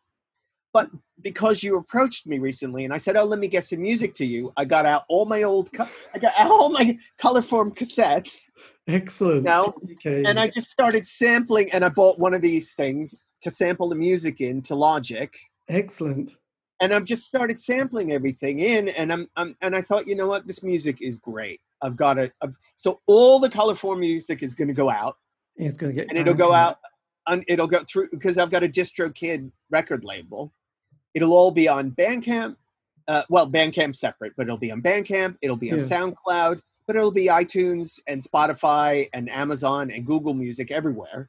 But 0.72 0.88
because 1.22 1.62
you 1.62 1.76
approached 1.76 2.26
me 2.26 2.38
recently 2.38 2.84
and 2.84 2.94
I 2.94 2.96
said, 2.96 3.16
"Oh, 3.16 3.24
let 3.24 3.38
me 3.40 3.48
get 3.48 3.64
some 3.64 3.82
music 3.82 4.14
to 4.14 4.26
you," 4.26 4.52
I 4.56 4.64
got 4.64 4.86
out 4.86 5.04
all 5.08 5.24
my 5.26 5.42
old, 5.42 5.72
co- 5.72 5.88
I 6.14 6.18
got 6.18 6.32
out 6.38 6.50
all 6.50 6.70
my 6.70 6.96
Colorform 7.20 7.74
cassettes, 7.76 8.48
Excellent. 8.86 9.46
Okay. 9.48 10.24
and 10.24 10.38
I 10.38 10.48
just 10.48 10.70
started 10.70 11.06
sampling. 11.06 11.70
And 11.72 11.84
I 11.84 11.88
bought 11.88 12.18
one 12.18 12.34
of 12.34 12.42
these 12.42 12.74
things 12.74 13.24
to 13.42 13.50
sample 13.50 13.88
the 13.88 13.96
music 13.96 14.40
in 14.40 14.62
to 14.62 14.74
Logic, 14.74 15.34
Excellent. 15.68 16.36
and 16.80 16.92
I've 16.92 17.04
just 17.04 17.26
started 17.26 17.58
sampling 17.58 18.12
everything 18.12 18.60
in. 18.60 18.88
And 18.90 19.12
I'm, 19.12 19.28
I'm 19.36 19.56
and 19.62 19.74
I 19.74 19.82
thought, 19.82 20.06
you 20.06 20.14
know 20.14 20.26
what, 20.26 20.46
this 20.46 20.62
music 20.62 21.02
is 21.02 21.18
great. 21.18 21.60
I've 21.82 21.96
got 21.96 22.18
it. 22.18 22.32
So 22.76 23.00
all 23.06 23.38
the 23.38 23.48
Colorform 23.48 23.98
music 23.98 24.42
is 24.42 24.54
going 24.54 24.68
to 24.68 24.74
go 24.74 24.90
out, 24.90 25.16
It's 25.56 25.76
going 25.76 25.92
to 25.92 25.96
get 26.00 26.08
and 26.10 26.18
it'll 26.18 26.34
go 26.34 26.52
out. 26.52 26.78
On, 27.26 27.44
it'll 27.48 27.66
go 27.66 27.80
through 27.90 28.08
because 28.10 28.38
I've 28.38 28.50
got 28.50 28.62
a 28.64 28.68
DistroKid 28.68 29.50
record 29.70 30.04
label. 30.04 30.52
It'll 31.14 31.32
all 31.32 31.50
be 31.50 31.68
on 31.68 31.90
Bandcamp. 31.92 32.56
Uh, 33.08 33.22
well, 33.28 33.50
Bandcamp 33.50 33.96
separate, 33.96 34.32
but 34.36 34.44
it'll 34.44 34.56
be 34.58 34.70
on 34.70 34.80
Bandcamp. 34.82 35.36
It'll 35.42 35.56
be 35.56 35.72
on 35.72 35.78
Yeah. 35.78 35.84
SoundCloud, 35.84 36.60
but 36.86 36.96
it'll 36.96 37.10
be 37.10 37.26
iTunes 37.26 37.98
and 38.06 38.22
Spotify 38.22 39.08
and 39.12 39.28
Amazon 39.28 39.90
and 39.90 40.06
Google 40.06 40.34
Music 40.34 40.70
everywhere. 40.70 41.28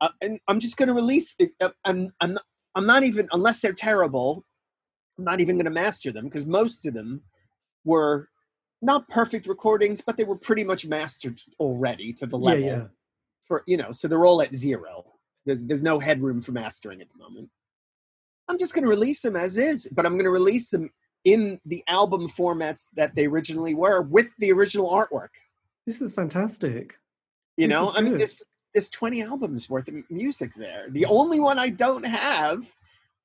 Uh, 0.00 0.08
and 0.20 0.40
I'm 0.48 0.58
just 0.58 0.76
going 0.76 0.88
to 0.88 0.94
release 0.94 1.34
it. 1.38 1.52
Uh, 1.60 1.70
I'm, 1.84 2.12
I'm, 2.20 2.32
not, 2.34 2.42
I'm 2.74 2.86
not 2.86 3.04
even, 3.04 3.28
unless 3.32 3.60
they're 3.60 3.72
terrible, 3.72 4.44
I'm 5.18 5.24
not 5.24 5.40
even 5.40 5.56
going 5.56 5.66
to 5.66 5.70
master 5.70 6.10
them 6.10 6.24
because 6.24 6.46
most 6.46 6.84
of 6.86 6.94
them 6.94 7.22
were 7.84 8.28
not 8.80 9.08
perfect 9.08 9.46
recordings, 9.46 10.00
but 10.00 10.16
they 10.16 10.24
were 10.24 10.34
pretty 10.34 10.64
much 10.64 10.86
mastered 10.86 11.40
already 11.60 12.12
to 12.14 12.26
the 12.26 12.36
Yeah, 12.38 12.44
level 12.44 12.66
yeah. 12.66 12.84
for 13.46 13.62
you 13.66 13.76
know 13.76 13.92
so 13.92 14.08
they're 14.08 14.24
all 14.24 14.40
at 14.42 14.54
zero 14.54 15.04
there's 15.46 15.62
there's 15.64 15.82
no 15.82 15.98
headroom 15.98 16.40
for 16.40 16.52
mastering 16.52 17.00
at 17.00 17.08
the 17.12 17.18
moment 17.18 17.48
i'm 18.48 18.58
just 18.58 18.74
going 18.74 18.82
to 18.84 18.88
release 18.90 19.22
them 19.22 19.36
as 19.36 19.56
is 19.58 19.88
but 19.92 20.04
i'm 20.06 20.12
going 20.14 20.24
to 20.24 20.30
release 20.30 20.70
them 20.70 20.90
in 21.24 21.60
the 21.66 21.82
album 21.88 22.26
formats 22.26 22.88
that 22.94 23.14
they 23.14 23.26
originally 23.26 23.74
were 23.74 24.02
with 24.02 24.28
the 24.38 24.50
original 24.52 24.90
artwork 24.90 25.28
This 25.86 26.00
is 26.00 26.14
fantastic. 26.14 26.98
you 27.56 27.66
This 27.68 27.74
know 27.74 27.92
i 27.94 28.00
mean 28.00 28.18
there's 28.18 28.42
there's 28.74 28.88
20 28.88 29.22
albums 29.22 29.68
worth 29.70 29.88
of 29.88 29.94
music 30.10 30.54
there 30.54 30.86
the 30.90 31.06
only 31.06 31.40
one 31.40 31.58
i 31.58 31.68
don't 31.68 32.04
have 32.04 32.64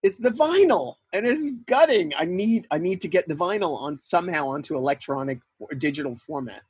is 0.04 0.18
the 0.20 0.30
vinyl 0.30 0.96
and 1.14 1.26
it's 1.26 1.52
gutting 1.66 2.14
i 2.18 2.26
need 2.26 2.68
i 2.72 2.78
need 2.78 3.02
to 3.02 3.08
get 3.08 3.28
the 3.28 3.34
vinyl 3.34 3.76
on 3.80 3.98
somehow 3.98 4.48
onto 4.48 4.76
electronic 4.76 5.40
or 5.60 5.70
digital 5.74 6.16
format 6.16 6.62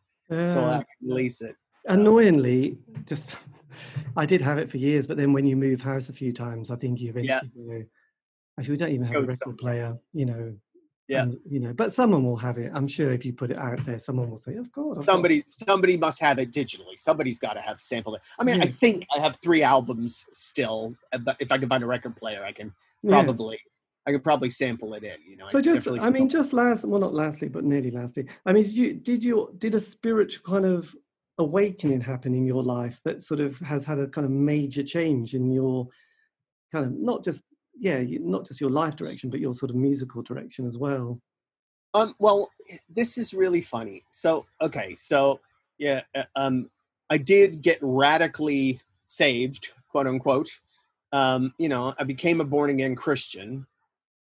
so 0.46 0.66
i 0.66 0.78
can 0.78 0.86
release 1.10 1.42
it 1.42 1.56
annoyingly, 1.90 2.78
just 3.06 3.38
I 4.18 4.26
did 4.26 4.42
have 4.42 4.58
it 4.58 4.70
for 4.70 4.78
years, 4.78 5.08
but 5.08 5.16
then 5.18 5.32
when 5.34 5.46
you 5.46 5.56
move 5.56 5.80
house 5.82 6.10
a 6.10 6.14
few 6.14 6.34
times, 6.34 6.70
I 6.72 6.76
think 6.76 7.00
you 7.00 7.14
Yeah. 7.16 7.40
eventually 7.40 7.84
go. 7.84 7.86
Actually, 8.60 8.72
we 8.72 8.78
don't 8.78 8.92
even 8.92 9.06
have 9.08 9.16
a 9.16 9.20
record 9.22 9.38
somewhere. 9.38 9.58
player, 9.58 9.98
you 10.14 10.26
know. 10.26 10.56
Yeah. 11.10 11.22
and, 11.22 11.38
you 11.50 11.62
know, 11.62 11.72
but 11.72 11.94
someone 11.94 12.26
will 12.26 12.36
have 12.36 12.58
it. 12.58 12.70
I'm 12.74 12.88
sure 12.88 13.14
if 13.14 13.24
you 13.24 13.32
put 13.32 13.50
it 13.50 13.58
out 13.58 13.86
there, 13.86 13.98
someone 13.98 14.30
will 14.30 14.36
say, 14.36 14.56
"Of 14.56 14.70
course." 14.74 14.98
I've 15.00 15.06
got-" 15.06 15.14
somebody 15.14 15.42
somebody 15.48 15.96
must 15.96 16.20
have 16.20 16.38
it 16.38 16.52
digitally 16.52 16.98
somebody's 16.98 17.40
got 17.40 17.54
to 17.54 17.62
have 17.62 17.80
sampled 17.80 18.16
it 18.16 18.22
i 18.40 18.44
mean 18.44 18.62
i 18.62 18.66
think 18.68 19.06
i 19.16 19.20
have 19.20 19.38
three 19.42 19.64
albums 19.64 20.26
still 20.34 20.94
uh, 21.14 21.18
but 21.18 21.38
if 21.40 21.50
i 21.52 21.58
can 21.58 21.70
find 21.70 21.82
a 21.82 21.86
record 21.86 22.16
player 22.18 22.44
i 22.44 22.52
can 22.52 22.74
Yes. 23.04 23.12
probably 23.14 23.58
i 24.06 24.12
could 24.12 24.24
probably 24.24 24.50
sample 24.50 24.96
it 24.96 25.04
in 25.06 25.16
you 25.26 25.38
know 25.38 25.46
So 25.48 25.60
I 25.60 25.62
just, 25.62 25.88
I 25.88 26.10
mean, 26.10 26.28
just 26.28 26.52
last, 26.52 26.84
well, 26.84 27.00
not 27.00 27.14
lastly, 27.14 27.48
but 27.48 27.64
nearly 27.64 27.92
lastly. 27.92 28.26
I 28.46 28.52
mean, 28.52 28.64
did 28.64 28.74
you 28.74 28.94
did 28.96 29.24
you 29.24 29.56
did 29.58 29.76
a 29.76 29.80
spiritual 29.80 30.44
kind 30.44 30.66
of 30.66 30.94
awakening 31.38 32.02
happen 32.02 32.34
in 32.34 32.46
your 32.46 32.64
life 32.64 33.00
that 33.06 33.24
sort 33.24 33.40
of 33.40 33.60
has 33.60 33.86
had 33.86 34.00
a 34.00 34.08
kind 34.08 34.26
of 34.26 34.32
major 34.32 34.84
change 34.84 35.36
in 35.36 35.52
your 35.52 35.88
kind 36.74 36.86
of 36.86 36.92
not 36.92 37.24
just 37.24 37.44
yeah, 37.80 38.04
not 38.22 38.48
just 38.48 38.62
your 38.62 38.70
life 38.72 38.96
direction, 38.96 39.30
but 39.30 39.40
your 39.40 39.54
sort 39.54 39.70
of 39.72 39.76
musical 39.76 40.22
direction 40.22 40.68
as 40.68 40.78
well. 40.78 41.20
um 41.94 42.14
well 42.20 42.50
this 42.90 43.18
is 43.18 43.34
really 43.34 43.62
funny. 43.62 44.04
So 44.12 44.46
okay 44.62 44.96
so 44.96 45.40
yeah 45.78 46.02
uh, 46.16 46.24
um 46.36 46.70
i 47.10 47.18
did 47.18 47.62
get 47.62 47.80
radically 47.82 48.80
saved 49.08 49.72
quote 49.90 50.08
unquote. 50.08 50.50
Um 51.12 51.54
you 51.58 51.70
know 51.70 51.94
i 52.00 52.04
became 52.04 52.42
a 52.42 52.46
born 52.46 52.70
again 52.70 52.96
christian. 52.96 53.66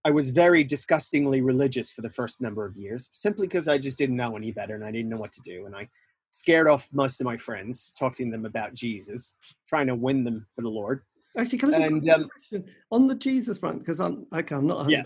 I 0.06 0.10
was 0.10 0.28
very 0.30 0.64
disgustingly 0.64 1.40
religious 1.40 1.90
for 1.92 2.02
the 2.02 2.10
first 2.10 2.40
number 2.42 2.66
of 2.66 2.76
years 2.76 3.08
simply 3.10 3.46
because 3.46 3.68
i 3.68 3.78
just 3.78 3.96
didn't 3.98 4.16
know 4.16 4.36
any 4.36 4.52
better 4.52 4.74
and 4.74 4.84
i 4.84 4.90
didn't 4.90 5.08
know 5.10 5.16
what 5.16 5.32
to 5.32 5.40
do 5.42 5.64
and 5.66 5.74
i 5.74 5.88
scared 6.30 6.68
off 6.68 6.90
most 6.92 7.20
of 7.20 7.24
my 7.24 7.36
friends 7.38 7.92
talking 7.98 8.26
to 8.26 8.32
them 8.36 8.44
about 8.44 8.74
jesus 8.74 9.32
trying 9.68 9.86
to 9.86 9.94
win 9.94 10.22
them 10.24 10.44
for 10.54 10.62
the 10.62 10.68
lord 10.68 11.02
Actually, 11.36 11.58
can 11.58 11.68
I 11.70 11.72
just 11.72 11.86
And, 11.86 11.96
ask 11.96 12.04
you 12.04 12.10
a 12.12 12.14
um, 12.14 12.28
question 12.30 12.64
on 12.90 13.06
the 13.06 13.14
Jesus 13.14 13.58
front? 13.58 13.80
Because 13.80 14.00
I'm 14.00 14.26
okay, 14.32 14.54
I'm 14.54 14.66
not. 14.66 14.86
100%, 14.86 14.90
Yeah. 14.92 15.02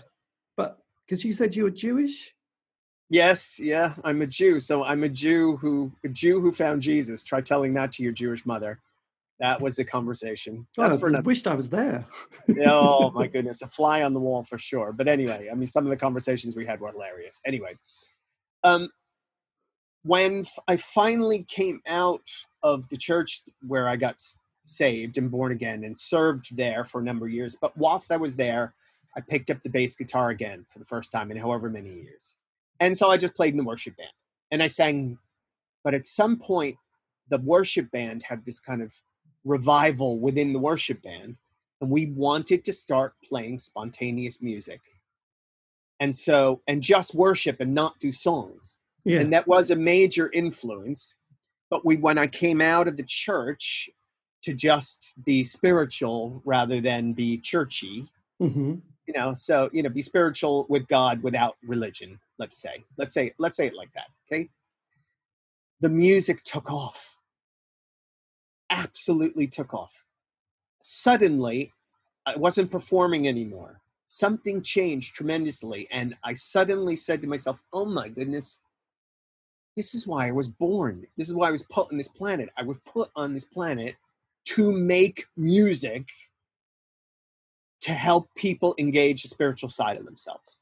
But 0.57 0.79
because 1.05 1.25
you 1.25 1.33
said 1.33 1.55
you 1.55 1.63
were 1.63 1.71
Jewish. 1.71 2.33
yes 3.11 3.59
yeah 3.59 3.95
i'm 4.03 4.21
a 4.21 4.27
jew 4.27 4.59
so 4.59 4.83
i'm 4.83 5.03
a 5.03 5.09
jew 5.09 5.57
who 5.57 5.91
a 6.05 6.07
jew 6.09 6.39
who 6.39 6.51
found 6.51 6.79
jesus 6.79 7.23
try 7.23 7.41
telling 7.41 7.73
that 7.73 7.91
to 7.91 8.03
your 8.03 8.11
jewish 8.11 8.45
mother 8.45 8.79
that 9.39 9.59
was 9.59 9.79
a 9.79 9.83
conversation 9.83 10.67
that's 10.77 10.91
God, 10.91 10.99
for 10.99 11.07
I 11.07 11.09
another 11.09 11.25
wished 11.25 11.47
I 11.47 11.55
was 11.55 11.69
there. 11.69 12.05
oh 12.61 13.09
my 13.15 13.25
goodness, 13.25 13.61
a 13.63 13.67
fly 13.67 14.03
on 14.03 14.13
the 14.13 14.19
wall 14.19 14.43
for 14.43 14.57
sure. 14.57 14.91
But 14.91 15.07
anyway, 15.07 15.49
I 15.51 15.55
mean, 15.55 15.65
some 15.67 15.85
of 15.85 15.89
the 15.89 15.97
conversations 15.97 16.55
we 16.55 16.65
had 16.65 16.79
were 16.79 16.91
hilarious. 16.91 17.39
Anyway, 17.45 17.77
um, 18.63 18.89
when 20.03 20.39
f- 20.39 20.59
I 20.67 20.75
finally 20.77 21.45
came 21.47 21.79
out 21.87 22.23
of 22.63 22.87
the 22.89 22.97
church 22.97 23.41
where 23.65 23.87
I 23.87 23.95
got 23.95 24.17
saved 24.69 25.17
and 25.17 25.31
born 25.31 25.51
again 25.51 25.83
and 25.83 25.97
served 25.97 26.55
there 26.55 26.83
for 26.83 27.01
a 27.01 27.03
number 27.03 27.25
of 27.25 27.31
years, 27.33 27.55
but 27.59 27.75
whilst 27.77 28.11
I 28.11 28.17
was 28.17 28.35
there, 28.35 28.73
I 29.17 29.21
picked 29.21 29.49
up 29.49 29.61
the 29.63 29.69
bass 29.69 29.95
guitar 29.95 30.29
again 30.29 30.65
for 30.69 30.79
the 30.79 30.85
first 30.85 31.11
time 31.11 31.31
in 31.31 31.37
however 31.37 31.69
many 31.69 31.93
years. 31.93 32.35
And 32.79 32.97
so 32.97 33.09
I 33.09 33.17
just 33.17 33.35
played 33.35 33.53
in 33.53 33.57
the 33.57 33.63
worship 33.63 33.97
band 33.97 34.09
and 34.51 34.61
I 34.63 34.67
sang. 34.67 35.17
But 35.83 35.93
at 35.93 36.05
some 36.05 36.37
point, 36.37 36.77
the 37.29 37.39
worship 37.39 37.89
band 37.91 38.23
had 38.23 38.45
this 38.45 38.59
kind 38.59 38.81
of 38.81 38.93
revival 39.45 40.19
within 40.19 40.53
the 40.53 40.59
worship 40.59 41.01
band 41.01 41.37
and 41.81 41.89
we 41.89 42.07
wanted 42.07 42.63
to 42.65 42.73
start 42.73 43.13
playing 43.23 43.57
spontaneous 43.57 44.41
music 44.41 44.81
and 45.99 46.13
so 46.13 46.61
and 46.67 46.81
just 46.81 47.15
worship 47.15 47.59
and 47.61 47.73
not 47.73 47.99
do 47.99 48.11
songs 48.11 48.77
Yeah. 49.05 49.21
and 49.21 49.31
that 49.33 49.47
was 49.47 49.69
a 49.69 49.75
major 49.75 50.29
influence 50.33 51.15
but 51.69 51.85
we 51.85 51.95
when 51.95 52.17
i 52.17 52.27
came 52.27 52.59
out 52.61 52.87
of 52.87 52.97
the 52.97 53.03
church 53.03 53.89
to 54.41 54.53
just 54.53 55.13
be 55.25 55.43
spiritual 55.43 56.41
rather 56.45 56.81
than 56.81 57.13
be 57.13 57.37
churchy 57.37 58.09
hmm 58.39 58.75
you 59.09 59.19
know? 59.19 59.33
So 59.33 59.71
you 59.73 59.81
know 59.81 59.89
be 59.89 60.03
spiritual 60.03 60.67
with 60.69 60.87
god 60.87 61.23
without 61.23 61.57
religion 61.63 62.19
let's 62.37 62.57
say. 62.61 62.83
Let's 62.97 63.13
say 63.13 63.33
let's 63.39 63.57
say 63.57 63.67
it 63.67 63.75
like 63.75 63.91
that 63.93 64.07
okay? 64.27 64.49
The 65.81 65.89
music 65.89 66.43
took 66.43 66.71
off. 66.71 67.17
Absolutely 68.69 69.47
took 69.47 69.73
off. 69.73 70.03
Suddenly 70.83 71.73
i 72.25 72.35
wasn't 72.35 72.71
performing 72.71 73.27
anymore. 73.27 73.81
Something 74.07 74.61
changed 74.61 75.15
tremendously 75.15 75.87
and 75.91 76.15
i 76.23 76.33
suddenly 76.33 76.95
said 76.95 77.21
to 77.21 77.27
myself 77.27 77.59
oh 77.73 77.85
my 77.85 78.09
goodness. 78.09 78.59
This 79.75 79.95
is 79.95 80.05
why 80.05 80.27
i 80.27 80.31
was 80.31 80.47
born. 80.47 81.05
This 81.17 81.27
is 81.29 81.33
why 81.33 81.47
i 81.47 81.51
was 81.51 81.63
put 81.63 81.91
on 81.91 81.97
this 81.97 82.07
planet. 82.07 82.49
I 82.57 82.63
was 82.63 82.77
put 82.85 83.09
on 83.15 83.33
this 83.33 83.45
planet 83.45 83.95
to 84.45 84.71
make 84.71 85.25
music 85.37 86.07
to 87.81 87.93
help 87.93 88.29
people 88.35 88.75
engage 88.77 89.23
the 89.23 89.29
spiritual 89.29 89.69
side 89.69 89.97
of 89.97 90.05
themselves. 90.05 90.57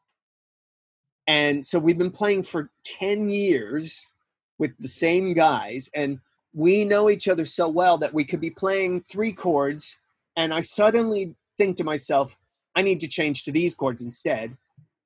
And 1.26 1.66
so 1.66 1.80
we've 1.80 1.98
been 1.98 2.12
playing 2.12 2.44
for 2.44 2.70
10 2.86 3.30
years 3.30 4.14
with 4.60 4.72
the 4.80 4.88
same 4.88 5.34
guys, 5.34 5.90
and 5.94 6.20
we 6.54 6.86
know 6.86 7.10
each 7.10 7.28
other 7.28 7.46
so 7.46 7.68
well 7.68 7.98
that 7.98 8.14
we 8.14 8.24
could 8.24 8.40
be 8.40 8.50
playing 8.50 9.02
three 9.02 9.34
chords, 9.34 9.98
and 10.36 10.54
I 10.54 10.62
suddenly 10.62 11.36
think 11.58 11.78
to 11.78 11.84
myself, 11.84 12.38
I 12.76 12.82
need 12.82 13.00
to 13.02 13.08
change 13.08 13.44
to 13.44 13.52
these 13.52 13.76
chords 13.76 14.02
instead. 14.02 14.56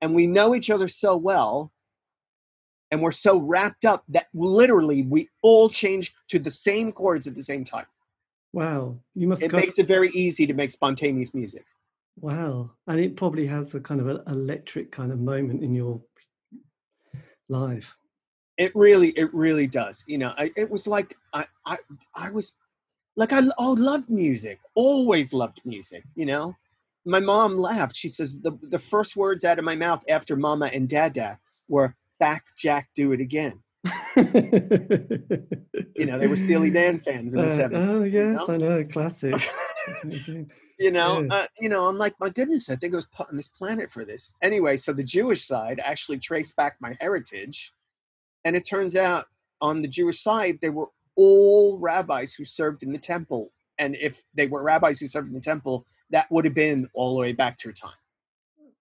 And 0.00 0.14
we 0.14 0.26
know 0.26 0.54
each 0.54 0.70
other 0.70 0.88
so 0.88 1.16
well, 1.16 1.72
and 2.90 3.00
we're 3.00 3.10
so 3.10 3.38
wrapped 3.38 3.84
up 3.84 4.04
that 4.08 4.28
literally 4.34 5.02
we 5.02 5.28
all 5.42 5.68
change 5.68 6.12
to 6.28 6.38
the 6.38 6.50
same 6.50 6.92
chords 6.92 7.26
at 7.26 7.34
the 7.34 7.42
same 7.42 7.64
time. 7.64 7.86
Wow. 8.52 8.98
You 9.14 9.28
must. 9.28 9.42
It 9.42 9.48
got- 9.48 9.60
makes 9.60 9.78
it 9.78 9.86
very 9.86 10.10
easy 10.10 10.46
to 10.46 10.54
make 10.54 10.70
spontaneous 10.70 11.32
music. 11.34 11.64
Wow. 12.20 12.70
And 12.86 13.00
it 13.00 13.16
probably 13.16 13.46
has 13.46 13.74
a 13.74 13.80
kind 13.80 14.00
of 14.00 14.08
an 14.08 14.20
electric 14.26 14.90
kind 14.92 15.10
of 15.12 15.18
moment 15.20 15.62
in 15.62 15.74
your 15.74 16.00
life. 17.48 17.96
it 18.58 18.70
really 18.74 19.08
it 19.10 19.32
really 19.34 19.66
does 19.66 20.04
you 20.06 20.18
know 20.18 20.30
I, 20.36 20.50
it 20.56 20.70
was 20.70 20.86
like 20.86 21.14
i 21.32 21.44
i 21.66 21.76
i 22.14 22.30
was 22.30 22.54
like 23.16 23.32
i 23.32 23.40
oh 23.58 23.72
loved 23.72 24.10
music 24.10 24.58
always 24.74 25.32
loved 25.32 25.60
music 25.64 26.04
you 26.14 26.26
know 26.26 26.54
my 27.04 27.18
mom 27.18 27.56
laughed. 27.56 27.96
She 27.96 28.08
says 28.08 28.34
the 28.42 28.52
the 28.62 28.78
first 28.78 29.16
words 29.16 29.42
out 29.44 29.58
of 29.58 29.64
my 29.64 29.74
mouth 29.74 30.04
after 30.08 30.36
"mama" 30.36 30.70
and 30.72 30.88
"dada" 30.88 31.38
were 31.68 31.96
"back 32.20 32.44
Jack, 32.56 32.90
do 32.94 33.10
it 33.12 33.20
again." 33.20 33.60
You 35.96 36.06
know, 36.06 36.18
they 36.18 36.26
were 36.26 36.36
Steely 36.36 36.70
Dan 36.78 36.98
fans 36.98 37.34
in 37.34 37.40
the 37.40 37.46
Uh, 37.46 37.68
70s. 37.68 37.88
oh 37.88 38.02
yes, 38.04 38.46
know? 38.48 38.54
I 38.54 38.56
know, 38.58 38.84
classic. 38.84 39.34
you 40.78 40.90
know 40.90 41.20
Yeah. 41.20 41.34
uh, 41.34 41.46
you 41.60 41.68
know 41.68 41.86
i'm 41.88 41.98
like 41.98 42.14
my 42.20 42.28
goodness 42.30 42.70
i 42.70 42.76
think 42.76 42.94
i 42.94 42.96
was 42.96 43.06
put 43.06 43.28
on 43.28 43.36
this 43.36 43.48
planet 43.48 43.90
for 43.90 44.04
this 44.04 44.30
anyway 44.42 44.76
so 44.76 44.92
the 44.92 45.02
jewish 45.02 45.44
side 45.44 45.80
actually 45.84 46.18
traced 46.18 46.54
back 46.56 46.76
my 46.80 46.96
heritage 47.00 47.72
and 48.44 48.54
it 48.56 48.64
turns 48.64 48.94
out 48.96 49.26
on 49.60 49.82
the 49.82 49.88
jewish 49.88 50.20
side 50.20 50.58
they 50.62 50.70
were 50.70 50.88
all 51.16 51.78
rabbis 51.78 52.32
who 52.32 52.44
served 52.44 52.84
in 52.84 52.92
the 52.92 52.98
temple 52.98 53.52
and 53.78 53.96
if 53.96 54.22
they 54.34 54.46
were 54.46 54.62
rabbis 54.62 54.98
who 55.00 55.06
served 55.08 55.28
in 55.28 55.34
the 55.34 55.40
temple 55.40 55.84
that 56.10 56.26
would 56.30 56.44
have 56.44 56.54
been 56.54 56.88
all 56.94 57.14
the 57.14 57.20
way 57.20 57.32
back 57.32 57.56
to 57.58 57.68
your 57.68 57.74
time 57.74 57.90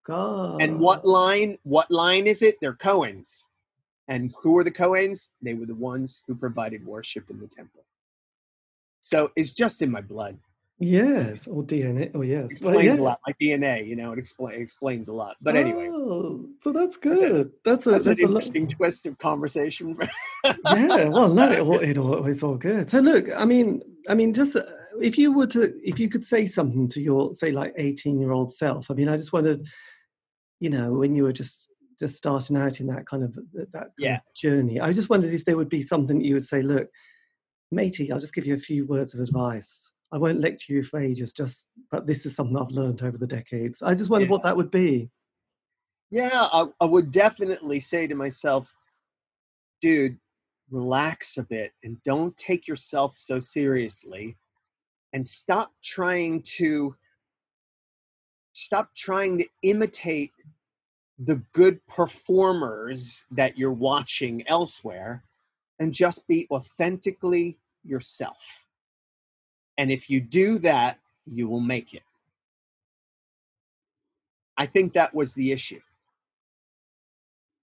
God. 0.06 0.62
and 0.62 0.80
what 0.80 1.04
line 1.04 1.58
what 1.64 1.90
line 1.92 2.26
is 2.28 2.42
it 2.44 2.56
they're 2.62 2.74
cohens 2.76 3.46
and 4.08 4.34
who 4.42 4.52
were 4.52 4.64
the 4.64 4.72
cohens 4.72 5.30
they 5.42 5.54
were 5.54 5.66
the 5.66 5.76
ones 5.76 6.24
who 6.28 6.36
provided 6.36 6.86
worship 6.86 7.30
in 7.30 7.40
the 7.40 7.48
temple 7.48 7.86
so 9.00 9.32
it's 9.36 9.52
just 9.52 9.82
in 9.82 9.92
my 9.92 10.02
blood 10.02 10.38
Yes, 10.84 11.46
or 11.46 11.64
DNA. 11.64 12.10
Oh 12.16 12.24
yes. 12.24 12.60
Well, 12.64 12.74
explains 12.74 12.86
yeah. 12.98 13.04
a 13.04 13.04
lot. 13.04 13.20
Like 13.28 13.38
DNA, 13.38 13.88
you 13.88 13.96
know, 13.96 14.14
it 14.14 14.18
expla- 14.18 14.58
explains 14.60 15.10
a 15.10 15.14
lot. 15.14 15.36
But 15.40 15.56
anyway, 15.56 15.90
Oh, 15.92 16.50
so 16.64 16.72
that's 16.72 16.98
good. 16.98 17.52
That's 17.64 17.86
a 17.86 17.92
that's 17.92 18.08
an 18.08 18.16
that's 18.16 18.20
a 18.24 18.24
lo- 18.24 18.30
interesting 18.40 18.66
twist 18.68 19.06
of 19.06 19.16
conversation. 19.20 19.96
yeah 20.44 21.08
well 21.08 21.32
no 21.32 21.52
it, 21.52 21.60
all, 21.60 21.80
it 21.80 21.98
all, 22.00 22.26
it's 22.26 22.42
all 22.42 22.56
good 22.56 22.90
so 22.90 23.00
look 23.00 23.30
i 23.38 23.46
mean 23.46 23.80
i 24.10 24.16
mean 24.16 24.34
just 24.34 24.56
uh, 24.56 24.64
if 25.00 25.18
you 25.18 25.32
were 25.32 25.46
to 25.46 25.72
if 25.88 26.00
you 26.00 26.10
could 26.10 26.26
say 26.26 26.48
something 26.48 26.88
to 26.90 27.00
your 27.00 27.34
say 27.36 27.52
like 27.52 27.74
18 27.78 28.20
year 28.20 28.32
old 28.32 28.52
self 28.52 28.90
i 28.90 28.94
mean 28.96 29.08
i 29.08 29.16
just 29.18 29.34
wondered 29.34 29.62
you 30.60 30.70
know 30.72 30.94
when 30.94 31.16
you 31.16 31.24
were 31.24 31.34
just 31.34 31.70
just 32.02 32.18
starting 32.18 32.58
out 32.58 32.80
in 32.80 32.88
that 32.88 33.06
kind 33.06 33.24
of 33.24 33.34
that 33.54 33.74
kind 33.74 33.92
Yeah. 33.98 34.16
of 34.16 34.22
journey 34.36 34.80
i 34.82 34.92
just 34.92 35.10
wondered 35.10 35.34
if 35.34 35.46
there 35.46 35.56
would 35.58 35.70
be 35.70 35.82
something 35.82 36.18
that 36.18 36.26
you 36.26 36.34
would 36.34 36.44
say 36.44 36.62
look 36.62 36.90
matey 37.72 38.12
i'll 38.12 38.20
just 38.20 38.34
give 38.34 38.46
you 38.46 38.56
a 38.56 38.60
few 38.60 38.86
words 38.86 39.14
of 39.14 39.20
advice 39.22 39.92
i 40.12 40.18
won't 40.18 40.42
lecture 40.42 40.74
you 40.74 40.84
for 40.84 41.00
ages 41.00 41.32
just 41.32 41.70
but 41.92 42.08
this 42.08 42.26
is 42.26 42.36
something 42.36 42.58
i've 42.58 42.72
learned 42.72 43.04
over 43.04 43.18
the 43.18 43.28
decades 43.28 43.82
i 43.84 43.94
just 43.94 44.10
wondered 44.10 44.26
Yeah. 44.26 44.32
what 44.32 44.44
that 44.44 44.58
would 44.58 44.72
be 44.72 45.10
yeah, 46.14 46.48
I, 46.52 46.66
I 46.82 46.86
would 46.86 47.10
definitely 47.10 47.80
say 47.80 48.06
to 48.06 48.16
myself, 48.16 48.76
dude, 49.80 50.18
relax 50.70 51.38
a 51.38 51.44
bit 51.44 51.72
and 51.84 52.04
don't 52.04 52.36
take 52.36 52.68
yourself 52.68 53.16
so 53.16 53.40
seriously 53.40 54.38
and 55.14 55.26
stop 55.26 55.72
trying 55.82 56.42
to 56.58 56.96
stop 58.54 58.90
trying 58.96 59.38
to 59.38 59.46
imitate 59.64 60.32
the 61.24 61.42
good 61.54 61.86
performers 61.88 63.26
that 63.32 63.58
you're 63.58 63.72
watching 63.72 64.44
elsewhere 64.48 65.24
and 65.80 65.94
just 65.94 66.28
be 66.28 66.48
authentically 66.50 67.60
yourself. 67.84 68.66
And 69.78 69.92
if 69.92 70.10
you 70.10 70.20
do 70.20 70.58
that, 70.60 70.98
you 71.26 71.48
will 71.48 71.60
make 71.60 71.94
it. 71.94 72.04
I 74.58 74.66
think 74.66 74.94
that 74.94 75.14
was 75.14 75.34
the 75.34 75.52
issue. 75.52 75.82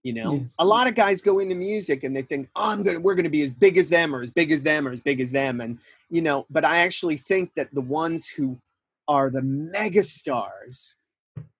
You 0.04 0.12
know, 0.12 0.34
Yes. 0.34 0.54
a 0.58 0.64
lot 0.64 0.86
of 0.86 0.94
guys 0.94 1.20
go 1.20 1.40
into 1.40 1.56
music 1.56 2.04
and 2.04 2.14
they 2.16 2.22
think, 2.22 2.48
"Oh, 2.54 2.70
I'm 2.70 2.82
gonna, 2.84 3.00
we're 3.00 3.16
gonna 3.16 3.28
be 3.28 3.42
as 3.42 3.50
big 3.50 3.76
as 3.76 3.88
them, 3.88 4.14
or 4.14 4.22
as 4.22 4.30
big 4.30 4.52
as 4.52 4.62
them, 4.62 4.86
or 4.86 4.92
as 4.92 5.00
big 5.00 5.20
as 5.20 5.32
them," 5.32 5.60
and 5.60 5.78
you 6.08 6.22
know. 6.22 6.46
But 6.48 6.64
I 6.64 6.78
actually 6.78 7.16
think 7.16 7.52
that 7.54 7.74
the 7.74 7.80
ones 7.80 8.28
who 8.28 8.60
are 9.08 9.28
the 9.28 9.42
mega 9.42 10.02
stars, 10.04 10.96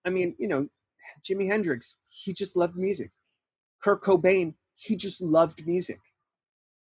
I 0.05 0.09
mean, 0.09 0.35
you 0.39 0.47
know, 0.47 0.69
Jimi 1.23 1.47
Hendrix, 1.47 1.95
he 2.05 2.33
just 2.33 2.55
loved 2.55 2.75
music. 2.75 3.11
Kurt 3.83 4.01
Cobain, 4.01 4.53
he 4.75 4.95
just 4.95 5.21
loved 5.21 5.65
music. 5.65 5.99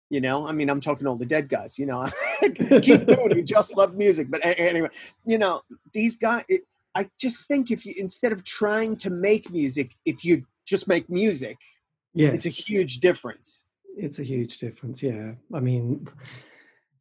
You 0.10 0.22
know, 0.22 0.48
I 0.48 0.52
mean, 0.54 0.70
I'm 0.70 0.82
talking 0.82 1.06
all 1.06 1.16
the 1.16 1.26
dead 1.26 1.50
guys. 1.50 1.78
You 1.78 1.86
know, 1.86 2.08
Keith 2.42 3.08
Moon, 3.08 3.36
he 3.36 3.44
just 3.44 3.78
loved 3.78 3.96
music. 3.96 4.32
But 4.32 4.42
anyway, 4.44 4.90
you 5.26 5.38
know, 5.38 5.62
these 5.94 6.16
guys. 6.16 6.44
It, 6.50 6.62
I 6.96 7.08
just 7.20 7.48
think 7.48 7.70
if 7.70 7.86
you 7.86 7.94
instead 7.98 8.32
of 8.32 8.44
trying 8.44 8.98
to 8.98 9.12
make 9.12 9.52
music, 9.52 9.96
if 10.06 10.26
you 10.26 10.46
just 10.66 10.88
make 10.88 11.08
music, 11.10 11.58
yes 12.14 12.34
it's 12.34 12.46
a 12.46 12.62
huge 12.62 13.00
difference. 13.00 13.66
it's 13.98 14.20
a 14.20 14.24
huge 14.24 14.60
difference 14.60 15.02
yeah 15.04 15.34
i 15.54 15.60
mean 15.60 16.08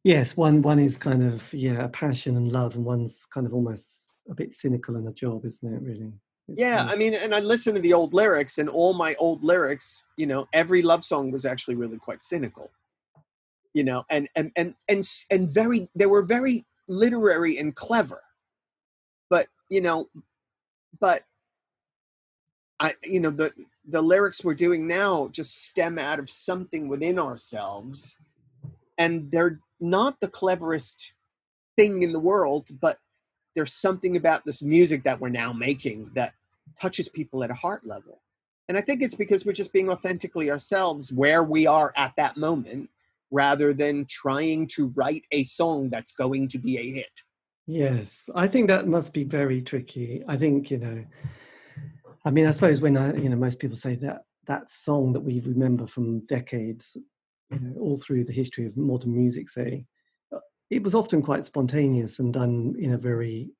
yes 0.03 0.35
one 0.37 0.61
one 0.61 0.79
is 0.79 0.97
kind 0.97 1.23
of 1.23 1.51
yeah 1.53 1.83
a 1.83 1.89
passion 1.89 2.35
and 2.37 2.51
love 2.51 2.75
and 2.75 2.85
one's 2.85 3.25
kind 3.25 3.47
of 3.47 3.53
almost 3.53 4.09
a 4.29 4.35
bit 4.35 4.53
cynical 4.53 4.95
in 4.95 5.07
a 5.07 5.13
job 5.13 5.45
isn't 5.45 5.73
it 5.73 5.81
really 5.81 6.11
Yeah, 6.55 6.85
I 6.87 6.95
mean, 6.95 7.13
and 7.13 7.33
I 7.33 7.39
listen 7.39 7.73
to 7.75 7.81
the 7.81 7.93
old 7.93 8.13
lyrics, 8.13 8.57
and 8.57 8.69
all 8.69 8.93
my 8.93 9.15
old 9.15 9.43
lyrics, 9.43 10.03
you 10.17 10.25
know, 10.25 10.47
every 10.53 10.81
love 10.81 11.03
song 11.03 11.31
was 11.31 11.45
actually 11.45 11.75
really 11.75 11.97
quite 11.97 12.23
cynical. 12.23 12.71
You 13.73 13.83
know, 13.83 14.03
and 14.09 14.27
and 14.35 14.51
and 14.55 14.73
and 14.87 15.07
and 15.29 15.49
very, 15.49 15.89
they 15.95 16.07
were 16.07 16.23
very 16.23 16.65
literary 16.87 17.57
and 17.57 17.75
clever. 17.75 18.21
But 19.29 19.47
you 19.69 19.81
know, 19.81 20.09
but 20.99 21.23
I, 22.79 22.95
you 23.03 23.19
know, 23.19 23.29
the 23.29 23.53
the 23.87 24.01
lyrics 24.01 24.43
we're 24.43 24.55
doing 24.55 24.87
now 24.87 25.27
just 25.31 25.67
stem 25.67 25.99
out 25.99 26.19
of 26.19 26.29
something 26.29 26.87
within 26.87 27.19
ourselves, 27.19 28.17
and 28.97 29.29
they're 29.31 29.59
not 29.79 30.19
the 30.19 30.27
cleverest 30.27 31.13
thing 31.77 32.01
in 32.01 32.11
the 32.11 32.19
world, 32.19 32.69
but 32.81 32.97
there's 33.55 33.73
something 33.73 34.17
about 34.17 34.45
this 34.45 34.61
music 34.61 35.03
that 35.03 35.19
we're 35.19 35.29
now 35.29 35.53
making 35.53 36.09
that 36.13 36.33
touches 36.79 37.09
people 37.09 37.43
at 37.43 37.51
a 37.51 37.55
heart 37.55 37.85
level. 37.85 38.21
And 38.67 38.77
I 38.77 38.81
think 38.81 39.01
it's 39.01 39.15
because 39.15 39.45
we're 39.45 39.53
just 39.53 39.73
being 39.73 39.89
authentically 39.89 40.51
ourselves 40.51 41.11
where 41.11 41.43
we 41.43 41.65
are 41.65 41.91
at 41.97 42.13
that 42.17 42.37
moment 42.37 42.89
rather 43.31 43.73
than 43.73 44.05
trying 44.09 44.67
to 44.67 44.87
write 44.95 45.23
a 45.31 45.43
song 45.43 45.89
that's 45.89 46.11
going 46.11 46.47
to 46.49 46.57
be 46.57 46.77
a 46.77 46.91
hit. 46.91 47.21
yes 47.67 48.29
i 48.33 48.47
think 48.47 48.67
that 48.67 48.87
must 48.87 49.13
be 49.13 49.23
very 49.23 49.61
tricky 49.61 50.23
i 50.27 50.35
think 50.35 50.71
you 50.71 50.79
know 50.79 51.05
i 52.25 52.31
mean 52.31 52.47
i 52.47 52.51
suppose 52.51 52.81
when 52.81 52.97
i 52.97 53.13
you 53.15 53.29
know 53.29 53.35
most 53.35 53.59
people 53.59 53.77
say 53.77 53.95
that 53.95 54.23
that 54.47 54.71
song 54.71 55.13
that 55.13 55.19
we 55.19 55.39
remember 55.41 55.85
from 55.85 56.25
decades 56.25 56.97
you 57.51 57.59
know 57.59 57.73
all 57.79 57.97
through 57.97 58.23
the 58.23 58.33
history 58.33 58.65
of 58.65 58.75
modern 58.75 59.15
music 59.15 59.47
say 59.47 59.85
uh, 60.35 60.39
it 60.71 60.81
was 60.81 60.95
often 60.95 61.21
quite 61.21 61.45
spontaneous 61.45 62.17
and 62.19 62.33
done 62.33 62.75
in 62.79 62.93
a 62.93 62.97
very 62.97 63.51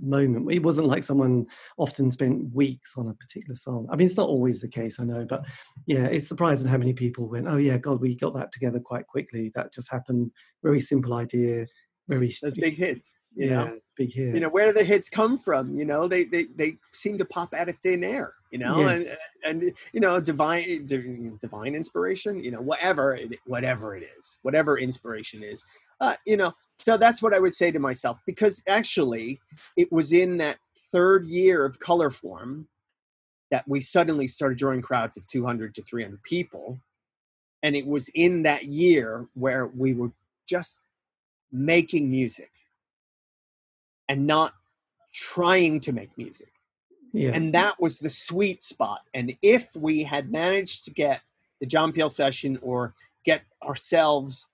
moment. 0.00 0.50
It 0.52 0.62
wasn't 0.62 0.86
like 0.86 1.02
someone 1.02 1.46
often 1.78 2.10
spent 2.10 2.54
weeks 2.54 2.94
on 2.96 3.08
a 3.08 3.14
particular 3.14 3.56
song. 3.56 3.88
I 3.90 3.96
mean, 3.96 4.06
it's 4.06 4.16
not 4.16 4.28
always 4.28 4.60
the 4.60 4.68
case, 4.68 4.98
I 5.00 5.04
know, 5.04 5.24
but 5.24 5.44
yeah, 5.86 6.06
it's 6.06 6.28
surprising 6.28 6.68
how 6.68 6.78
many 6.78 6.92
people 6.92 7.28
went, 7.28 7.48
"Oh 7.48 7.56
yeah, 7.56 7.78
God, 7.78 8.00
we 8.00 8.14
got 8.16 8.34
that 8.34 8.52
together 8.52 8.80
quite 8.80 9.06
quickly. 9.06 9.50
That 9.54 9.72
just 9.72 9.90
happened. 9.90 10.30
Very 10.62 10.80
simple 10.80 11.14
idea, 11.14 11.66
very 12.08 12.34
Those 12.42 12.54
big 12.54 12.76
hits. 12.76 13.14
You 13.36 13.46
yeah, 13.46 13.64
know? 13.64 13.78
big 13.96 14.12
hit. 14.12 14.34
You 14.34 14.40
know, 14.40 14.48
where 14.48 14.66
do 14.66 14.72
the 14.72 14.84
hits 14.84 15.08
come 15.08 15.38
from? 15.38 15.76
You 15.78 15.84
know, 15.84 16.08
they 16.08 16.24
they, 16.24 16.46
they 16.56 16.76
seem 16.92 17.16
to 17.18 17.24
pop 17.24 17.54
out 17.54 17.68
of 17.68 17.76
thin 17.82 18.02
air, 18.02 18.34
you 18.50 18.58
know, 18.58 18.80
Yes. 18.80 19.16
and 19.44 19.62
and 19.62 19.72
you 19.92 20.00
know, 20.00 20.20
divine 20.20 20.86
divine 20.86 21.74
inspiration, 21.74 22.42
you 22.42 22.50
know, 22.50 22.60
whatever 22.60 23.14
it 23.14 23.38
whatever 23.46 23.94
it 23.96 24.02
is, 24.18 24.38
whatever 24.42 24.78
inspiration 24.78 25.42
is. 25.42 25.62
Uh, 26.00 26.16
you 26.26 26.36
know, 26.36 26.52
so 26.80 26.96
that's 26.96 27.22
what 27.22 27.34
I 27.34 27.38
would 27.38 27.54
say 27.54 27.70
to 27.70 27.78
myself 27.78 28.18
because 28.26 28.62
actually 28.68 29.40
it 29.76 29.90
was 29.92 30.12
in 30.12 30.38
that 30.38 30.58
third 30.92 31.26
year 31.26 31.64
of 31.64 31.78
color 31.78 32.10
form 32.10 32.68
that 33.50 33.66
we 33.66 33.80
suddenly 33.80 34.26
started 34.26 34.58
drawing 34.58 34.82
crowds 34.82 35.16
of 35.16 35.26
200 35.26 35.74
to 35.74 35.82
300 35.82 36.22
people. 36.22 36.80
And 37.62 37.76
it 37.76 37.86
was 37.86 38.08
in 38.14 38.44
that 38.44 38.66
year 38.66 39.26
where 39.34 39.66
we 39.66 39.92
were 39.92 40.12
just 40.48 40.80
making 41.52 42.10
music. 42.10 42.50
And 44.08 44.26
not 44.26 44.54
trying 45.12 45.80
to 45.80 45.92
make 45.92 46.16
music. 46.16 46.52
Yeah, 47.12 47.30
and 47.32 47.52
that 47.54 47.80
was 47.80 47.98
the 47.98 48.10
sweet 48.10 48.62
spot. 48.62 49.00
And 49.14 49.34
if 49.42 49.74
we 49.76 50.02
had 50.02 50.30
managed 50.30 50.84
to 50.84 50.90
get 50.90 51.20
the 51.60 51.66
john 51.66 51.92
peel 51.92 52.08
session 52.08 52.58
or 52.62 52.94
get 53.24 53.42
ourselves 53.62 54.48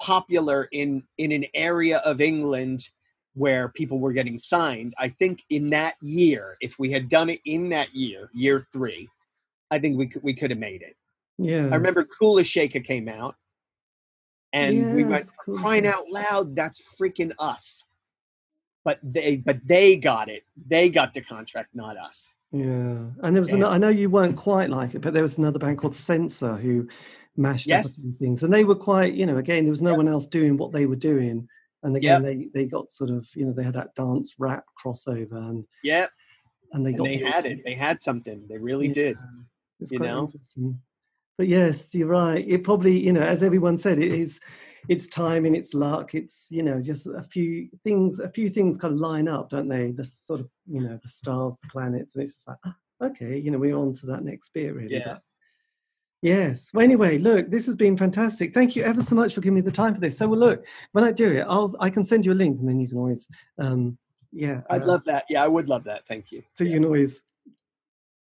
popular 0.00 0.68
in 0.72 1.02
in 1.18 1.32
an 1.32 1.44
area 1.54 1.98
of 1.98 2.20
england 2.20 2.88
where 3.34 3.68
people 3.70 3.98
were 3.98 4.12
getting 4.12 4.38
signed 4.38 4.94
i 4.98 5.08
think 5.08 5.42
in 5.50 5.70
that 5.70 5.94
year 6.02 6.56
if 6.60 6.78
we 6.78 6.90
had 6.90 7.08
done 7.08 7.30
it 7.30 7.40
in 7.44 7.68
that 7.68 7.94
year 7.94 8.28
year 8.32 8.66
three 8.72 9.08
i 9.70 9.78
think 9.78 9.96
we 9.96 10.06
could 10.06 10.22
we 10.22 10.34
could 10.34 10.50
have 10.50 10.58
made 10.58 10.82
it 10.82 10.96
yeah. 11.38 11.68
i 11.72 11.76
remember 11.76 12.04
kula 12.20 12.44
shaker 12.44 12.80
came 12.80 13.08
out 13.08 13.36
and 14.52 14.94
we 14.94 15.04
went 15.04 15.24
Yes, 15.26 15.32
Kula 15.46 15.60
crying 15.60 15.86
out 15.86 16.08
loud 16.08 16.54
that's 16.54 16.96
freaking 16.96 17.32
us 17.38 17.84
but 18.84 18.98
they 19.02 19.36
but 19.36 19.58
they 19.64 19.96
got 19.96 20.28
it 20.28 20.42
they 20.68 20.88
got 20.88 21.14
the 21.14 21.20
contract 21.20 21.70
not 21.74 21.96
us 21.96 22.34
Yeah, 22.52 23.10
and 23.22 23.34
there 23.34 23.40
was 23.40 23.50
Yeah. 23.50 23.56
another. 23.56 23.74
I 23.74 23.78
know 23.78 23.88
you 23.88 24.08
weren't 24.08 24.36
quite 24.36 24.70
like 24.70 24.94
it, 24.94 25.00
but 25.00 25.12
there 25.12 25.22
was 25.22 25.38
another 25.38 25.58
band 25.58 25.78
called 25.78 25.96
Senser 25.96 26.56
who 26.56 26.86
mashed 27.36 27.68
up 27.70 27.84
a 27.86 27.88
few 27.88 28.12
things, 28.12 28.42
and 28.42 28.52
they 28.52 28.64
were 28.64 28.74
quite. 28.74 29.14
You 29.14 29.26
know, 29.26 29.38
again, 29.38 29.64
there 29.64 29.70
was 29.70 29.82
no 29.82 29.90
Yeah. 29.92 29.96
one 29.98 30.08
else 30.08 30.26
doing 30.26 30.56
what 30.56 30.72
they 30.72 30.86
were 30.86 30.96
doing, 30.96 31.48
And 31.82 31.96
again, 31.96 32.22
they, 32.22 32.48
they 32.54 32.64
got 32.64 32.90
sort 32.90 33.10
of, 33.10 33.28
you 33.36 33.44
know, 33.44 33.52
they 33.52 33.62
had 33.62 33.74
that 33.74 33.94
dance 33.94 34.36
rap 34.38 34.64
crossover 34.82 35.32
and 35.50 35.66
Yep. 35.82 36.10
and 36.72 36.84
they 36.86 36.90
And 36.90 36.98
got 36.98 37.04
they 37.04 37.18
the- 37.18 37.24
had 37.30 37.44
it. 37.44 37.62
They 37.62 37.74
had 37.74 38.00
something. 38.00 38.46
They 38.48 38.56
really 38.56 38.88
did. 38.88 39.18
It's 39.80 39.92
you 39.92 39.98
know? 39.98 40.32
But 41.36 41.48
yes, 41.48 41.94
you're 41.94 42.08
right. 42.08 42.42
It 42.48 42.64
probably, 42.64 42.96
you 42.98 43.12
know, 43.12 43.20
as 43.20 43.42
everyone 43.42 43.76
said, 43.76 43.98
it 43.98 44.12
is 44.12 44.40
it's 44.88 45.06
time 45.06 45.44
and 45.46 45.56
it's 45.56 45.72
luck, 45.74 46.14
it's 46.14 46.46
you 46.50 46.62
know, 46.62 46.80
just 46.80 47.06
a 47.06 47.22
few 47.22 47.68
things, 47.84 48.18
a 48.18 48.28
few 48.30 48.48
things 48.50 48.76
kind 48.78 48.94
of 48.94 49.00
line 49.00 49.28
up, 49.28 49.50
don't 49.50 49.68
they? 49.68 49.90
The 49.90 50.04
sort 50.04 50.40
of, 50.40 50.48
you 50.66 50.80
know, 50.80 50.98
the 51.02 51.08
stars, 51.08 51.54
the 51.62 51.68
planets, 51.68 52.14
and 52.14 52.22
it's 52.24 52.34
just 52.34 52.48
like, 52.48 52.58
ah, 52.66 52.76
okay, 53.02 53.36
you 53.38 53.50
know, 53.50 53.58
we're 53.58 53.76
on 53.76 53.92
to 53.94 54.06
that 54.06 54.24
next 54.24 54.52
bit, 54.54 54.74
really. 54.74 54.94
Yeah. 54.96 55.04
But 55.14 55.22
yes. 56.24 56.70
Well, 56.74 56.82
anyway, 56.82 57.18
look, 57.18 57.50
this 57.50 57.66
has 57.66 57.76
been 57.76 57.96
fantastic. 57.96 58.52
Thank 58.52 58.74
you 58.74 58.82
ever 58.82 59.02
so 59.02 59.14
much 59.14 59.34
for 59.34 59.40
giving 59.40 59.54
me 59.56 59.60
the 59.60 59.70
time 59.70 59.94
for 59.94 60.00
this. 60.00 60.18
So, 60.18 60.26
well, 60.26 60.40
look, 60.40 60.66
when 60.92 61.04
I 61.04 61.12
do 61.12 61.30
it, 61.30 61.46
I'll 61.48 61.72
I 61.78 61.90
can 61.90 62.04
send 62.04 62.24
you 62.26 62.32
a 62.32 62.34
link, 62.42 62.58
and 62.58 62.68
then 62.68 62.80
you 62.80 62.88
can 62.88 62.98
always, 62.98 63.28
um, 63.58 63.96
yeah, 64.32 64.62
I'd 64.70 64.82
uh, 64.82 64.86
love 64.86 65.04
that. 65.04 65.24
Yeah, 65.28 65.44
I 65.44 65.48
would 65.48 65.68
love 65.68 65.84
that. 65.84 66.06
Thank 66.08 66.32
you. 66.32 66.42
so 66.56 66.64
you 66.64 66.74
can 66.74 66.84
always 66.84 67.20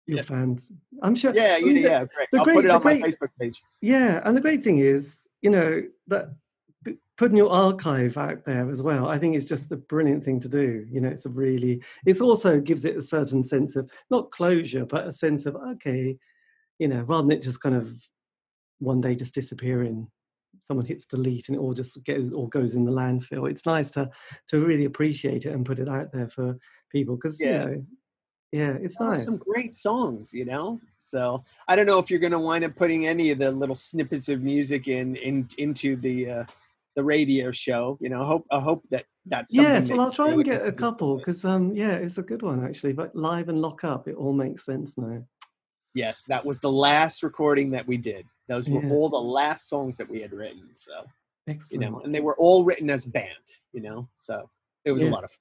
your 0.07 0.17
Yeah. 0.19 0.23
fans. 0.23 0.73
I'm 1.03 1.15
sure. 1.15 1.33
Yeah, 1.33 1.55
I 1.55 1.57
yeah, 1.59 1.65
mean, 1.65 1.75
the- 1.77 1.81
yeah. 1.83 2.05
Great. 2.15 2.29
the 2.33 2.39
I'll 2.39 2.45
great- 2.45 2.55
put 2.57 2.65
it 2.65 2.71
on 2.73 2.83
my 2.85 3.01
Facebook 3.01 3.31
page. 3.41 3.63
Yeah, 3.81 4.21
and 4.25 4.37
the 4.37 4.41
great 4.41 4.65
thing 4.65 4.79
is, 4.79 5.29
you 5.43 5.51
know, 5.51 5.83
that 6.09 6.31
putting 7.19 7.37
your 7.37 7.53
archive 7.53 8.17
out 8.17 8.45
there 8.45 8.69
as 8.69 8.83
well, 8.83 9.07
I 9.07 9.17
think 9.17 9.37
is 9.37 9.49
just 9.49 9.71
a 9.71 9.77
brilliant 9.77 10.25
thing 10.25 10.41
to 10.41 10.49
do. 10.49 10.85
You 10.91 11.01
know, 11.01 11.09
it's 11.09 11.25
a 11.25 11.29
really, 11.29 11.81
it 12.05 12.21
also 12.21 12.59
gives 12.59 12.85
it 12.85 12.97
a 12.97 13.03
certain 13.03 13.45
sense 13.45 13.77
of 13.77 13.89
not 14.11 14.33
closure, 14.33 14.85
but 14.85 15.07
a 15.07 15.13
sense 15.13 15.47
of 15.47 15.55
okay, 15.55 16.19
you 16.83 16.89
know, 16.89 17.03
rather 17.03 17.23
than 17.29 17.39
it 17.39 17.43
just 17.43 17.61
kind 17.63 17.77
of 17.77 17.97
one 18.81 19.01
day 19.01 19.15
just 19.15 19.35
disappearing. 19.35 20.11
Someone 20.69 20.87
hits 20.87 21.07
delete 21.07 21.49
and 21.49 21.57
it 21.57 21.61
all 21.61 21.75
just 21.75 22.05
goes 22.05 22.33
or 22.33 22.49
goes 22.49 22.75
in 22.75 22.85
the 22.85 22.93
landfill. 22.93 23.51
It's 23.51 23.67
nice 23.67 23.91
to 23.93 24.11
to 24.49 24.61
really 24.67 24.85
appreciate 24.87 25.47
it 25.47 25.53
and 25.55 25.67
put 25.67 25.79
it 25.79 25.89
out 25.89 26.13
there 26.13 26.29
for 26.29 26.59
people 26.91 27.17
because 27.17 27.41
Yeah. 27.41 27.65
you 27.65 27.71
know, 27.71 27.87
yeah, 28.53 28.73
it's 28.83 29.01
Oh, 29.01 29.07
nice. 29.07 29.25
Some 29.25 29.39
great 29.39 29.77
songs, 29.77 30.33
you 30.35 30.45
know. 30.45 30.81
So 30.99 31.45
I 31.69 31.77
don't 31.77 31.87
know 31.87 31.99
if 32.01 32.11
you're 32.11 32.21
going 32.21 32.33
to 32.33 32.39
wind 32.39 32.65
up 32.65 32.77
putting 32.77 33.07
any 33.07 33.31
of 33.31 33.39
the 33.39 33.51
little 33.53 33.75
snippets 33.77 34.29
of 34.29 34.43
music 34.43 34.89
in, 34.89 35.17
in 35.17 35.49
into 35.59 35.97
the 35.97 36.31
uh, 36.31 36.45
the 36.97 37.05
radio 37.05 37.53
show. 37.53 37.99
You 38.01 38.11
know, 38.11 38.23
I 38.23 38.27
hope 38.27 38.47
I 38.51 38.61
hope 38.61 38.85
that 38.91 39.07
that's 39.27 39.55
Yes, 39.55 39.89
that 39.89 39.91
well, 39.91 40.01
I'll 40.01 40.13
try 40.13 40.33
and 40.33 40.45
get 40.45 40.67
a 40.67 40.73
couple 40.73 41.19
because, 41.19 41.45
um, 41.45 41.75
yeah, 41.75 41.95
it's 41.95 42.19
a 42.19 42.23
good 42.23 42.43
one 42.43 42.65
actually. 42.65 42.93
But 42.93 43.15
live 43.15 43.49
and 43.49 43.61
lock 43.61 43.85
up, 43.85 44.09
it 44.09 44.15
all 44.17 44.33
makes 44.33 44.65
sense 44.65 44.97
now. 44.99 45.25
Yes, 45.95 46.25
that 46.25 46.45
was 46.45 46.61
the 46.61 46.71
last 46.73 47.23
recording 47.23 47.71
that 47.73 47.87
we 47.87 47.97
did. 47.97 48.27
Those 48.49 48.69
were 48.69 48.83
Yes. 48.83 48.91
all 48.93 49.09
the 49.09 49.17
last 49.21 49.69
songs 49.69 49.97
that 49.99 50.09
we 50.09 50.21
had 50.21 50.33
written. 50.33 50.71
So 50.75 51.05
you 51.71 51.79
know, 51.79 52.01
and 52.01 52.15
they 52.15 52.21
were 52.21 52.37
all 52.37 52.65
written 52.65 52.89
as 52.89 53.05
band. 53.05 53.59
You 53.73 53.81
know, 53.83 54.09
so 54.17 54.49
it 54.85 54.93
was 54.93 55.03
Yeah. 55.03 55.09
a 55.09 55.11
lot 55.11 55.25
of 55.25 55.31
fun. 55.31 55.39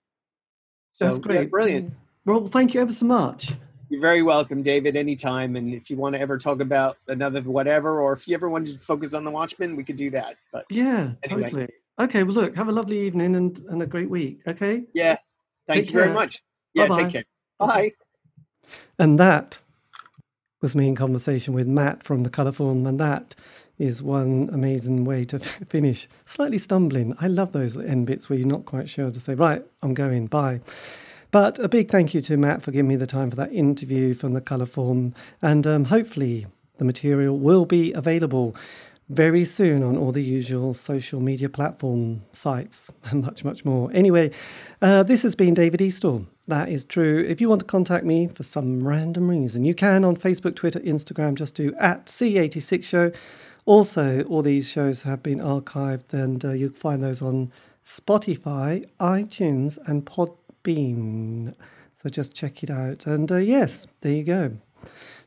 So 0.91 1.05
That's 1.05 1.17
yeah, 1.17 1.21
great. 1.23 1.51
brilliant. 1.51 1.89
Mm. 1.91 1.95
Well, 2.25 2.47
thank 2.47 2.73
you 2.73 2.81
ever 2.81 2.91
so 2.91 3.05
much. 3.05 3.53
You're 3.89 4.01
very 4.01 4.23
welcome, 4.23 4.61
David, 4.61 4.95
anytime. 4.95 5.55
And 5.55 5.73
if 5.73 5.89
you 5.89 5.97
want 5.97 6.15
to 6.15 6.21
ever 6.21 6.37
talk 6.37 6.59
about 6.61 6.97
another 7.07 7.41
whatever, 7.41 7.99
or 8.01 8.13
if 8.13 8.27
you 8.27 8.35
ever 8.35 8.49
wanted 8.49 8.73
to 8.73 8.79
focus 8.79 9.13
on 9.13 9.23
the 9.23 9.31
Watchmen, 9.31 9.75
we 9.75 9.83
could 9.83 9.95
do 9.97 10.09
that. 10.11 10.37
But 10.51 10.65
Yeah, 10.69 11.13
Anyway. 11.23 11.41
totally. 11.43 11.67
Okay, 11.99 12.23
well, 12.23 12.33
look, 12.33 12.55
have 12.55 12.69
a 12.69 12.71
lovely 12.71 12.99
evening 12.99 13.35
and, 13.35 13.59
and 13.69 13.81
a 13.81 13.85
great 13.85 14.09
week. 14.09 14.41
Okay. 14.47 14.85
yeah, 14.93 15.17
thank 15.67 15.85
Take 15.85 15.93
you 15.93 15.99
very 15.99 16.13
much. 16.13 16.41
Yeah, 16.73 16.87
Bye-bye. 16.87 17.03
take 17.03 17.11
care. 17.11 17.25
Bye. 17.59 17.91
And 18.97 19.19
that 19.19 19.57
was 20.61 20.75
me 20.75 20.87
in 20.87 20.95
conversation 20.95 21.53
with 21.53 21.67
Matt 21.67 22.03
from 22.03 22.23
the 22.23 22.29
Colourform, 22.29 22.87
and 22.87 22.99
that 22.99 23.33
is 23.79 24.03
one 24.03 24.49
amazing 24.53 25.05
way 25.05 25.25
to 25.25 25.39
finish. 25.69 26.07
Slightly 26.27 26.59
stumbling. 26.59 27.15
I 27.19 27.27
love 27.27 27.51
those 27.51 27.75
end 27.75 28.05
bits 28.05 28.29
where 28.29 28.37
you're 28.37 28.47
not 28.47 28.65
quite 28.65 28.89
sure 28.89 29.09
to 29.09 29.19
say, 29.19 29.33
right, 29.33 29.65
I'm 29.81 29.95
going, 29.95 30.27
bye. 30.27 30.61
But 31.31 31.57
a 31.59 31.67
big 31.67 31.89
thank 31.89 32.13
you 32.13 32.21
to 32.21 32.37
Matt 32.37 32.61
for 32.61 32.71
giving 32.71 32.89
me 32.89 32.95
the 32.95 33.07
time 33.07 33.29
for 33.29 33.37
that 33.37 33.51
interview 33.51 34.13
from 34.13 34.33
the 34.33 34.41
Colourform, 34.41 35.13
and 35.41 35.65
um, 35.65 35.85
hopefully 35.85 36.45
the 36.77 36.85
material 36.85 37.37
will 37.37 37.65
be 37.65 37.91
available 37.93 38.55
very 39.09 39.43
soon 39.43 39.81
on 39.83 39.97
all 39.97 40.11
the 40.11 40.23
usual 40.23 40.73
social 40.73 41.19
media 41.19 41.49
platform 41.49 42.21
sites 42.33 42.89
and 43.05 43.23
much, 43.23 43.43
much 43.43 43.65
more. 43.65 43.89
Anyway, 43.93 44.31
uh, 44.81 45.03
this 45.03 45.23
has 45.23 45.35
been 45.35 45.53
David 45.53 45.79
Eastaugh. 45.79 46.25
That 46.47 46.69
is 46.69 46.85
true. 46.85 47.25
If 47.27 47.39
you 47.39 47.49
want 47.49 47.61
to 47.61 47.65
contact 47.65 48.05
me 48.05 48.27
for 48.27 48.43
some 48.43 48.85
random 48.85 49.29
reason, 49.29 49.63
you 49.63 49.75
can 49.75 50.03
on 50.03 50.17
Facebook, 50.17 50.55
Twitter, 50.55 50.79
Instagram, 50.79 51.35
just 51.35 51.55
do 51.55 51.73
at 51.79 52.07
C86 52.07 52.83
Show. 52.83 53.11
Also, 53.65 54.23
all 54.23 54.41
these 54.41 54.67
shows 54.67 55.03
have 55.03 55.21
been 55.21 55.39
archived 55.39 56.13
and 56.13 56.43
uh, 56.43 56.51
you'll 56.51 56.73
find 56.73 57.03
those 57.03 57.21
on 57.21 57.51
Spotify, 57.85 58.85
iTunes, 58.99 59.77
and 59.87 60.05
Podbean. 60.05 61.53
So 62.01 62.09
just 62.09 62.33
check 62.33 62.63
it 62.63 62.71
out. 62.71 63.05
And 63.05 63.31
uh, 63.31 63.37
yes, 63.37 63.85
there 64.01 64.13
you 64.13 64.23
go 64.23 64.57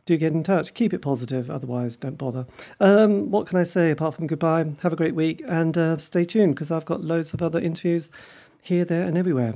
do 0.07 0.17
get 0.17 0.33
in 0.33 0.43
touch. 0.43 0.75
Keep 0.75 0.93
it 0.93 1.01
positive, 1.01 1.51
otherwise, 1.51 1.97
don't 1.97 2.19
bother. 2.19 2.47
Um, 2.81 3.31
what 3.31 3.47
can 3.47 3.59
I 3.59 3.62
say 3.62 3.91
apart 3.91 4.15
from 4.15 4.27
goodbye? 4.27 4.67
Have 4.83 4.93
a 4.93 4.97
great 4.97 5.15
week 5.15 5.43
and 5.49 5.77
uh, 5.77 5.97
stay 5.97 6.25
tuned 6.25 6.55
because 6.55 6.71
I've 6.71 6.85
got 6.85 7.03
loads 7.03 7.33
of 7.33 7.43
other 7.43 7.59
interviews 7.59 8.11
here, 8.61 8.85
there, 8.85 9.07
and 9.07 9.17
everywhere. 9.17 9.55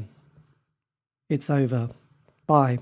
It's 1.29 1.51
over. 1.51 1.91
Bye. 2.47 2.79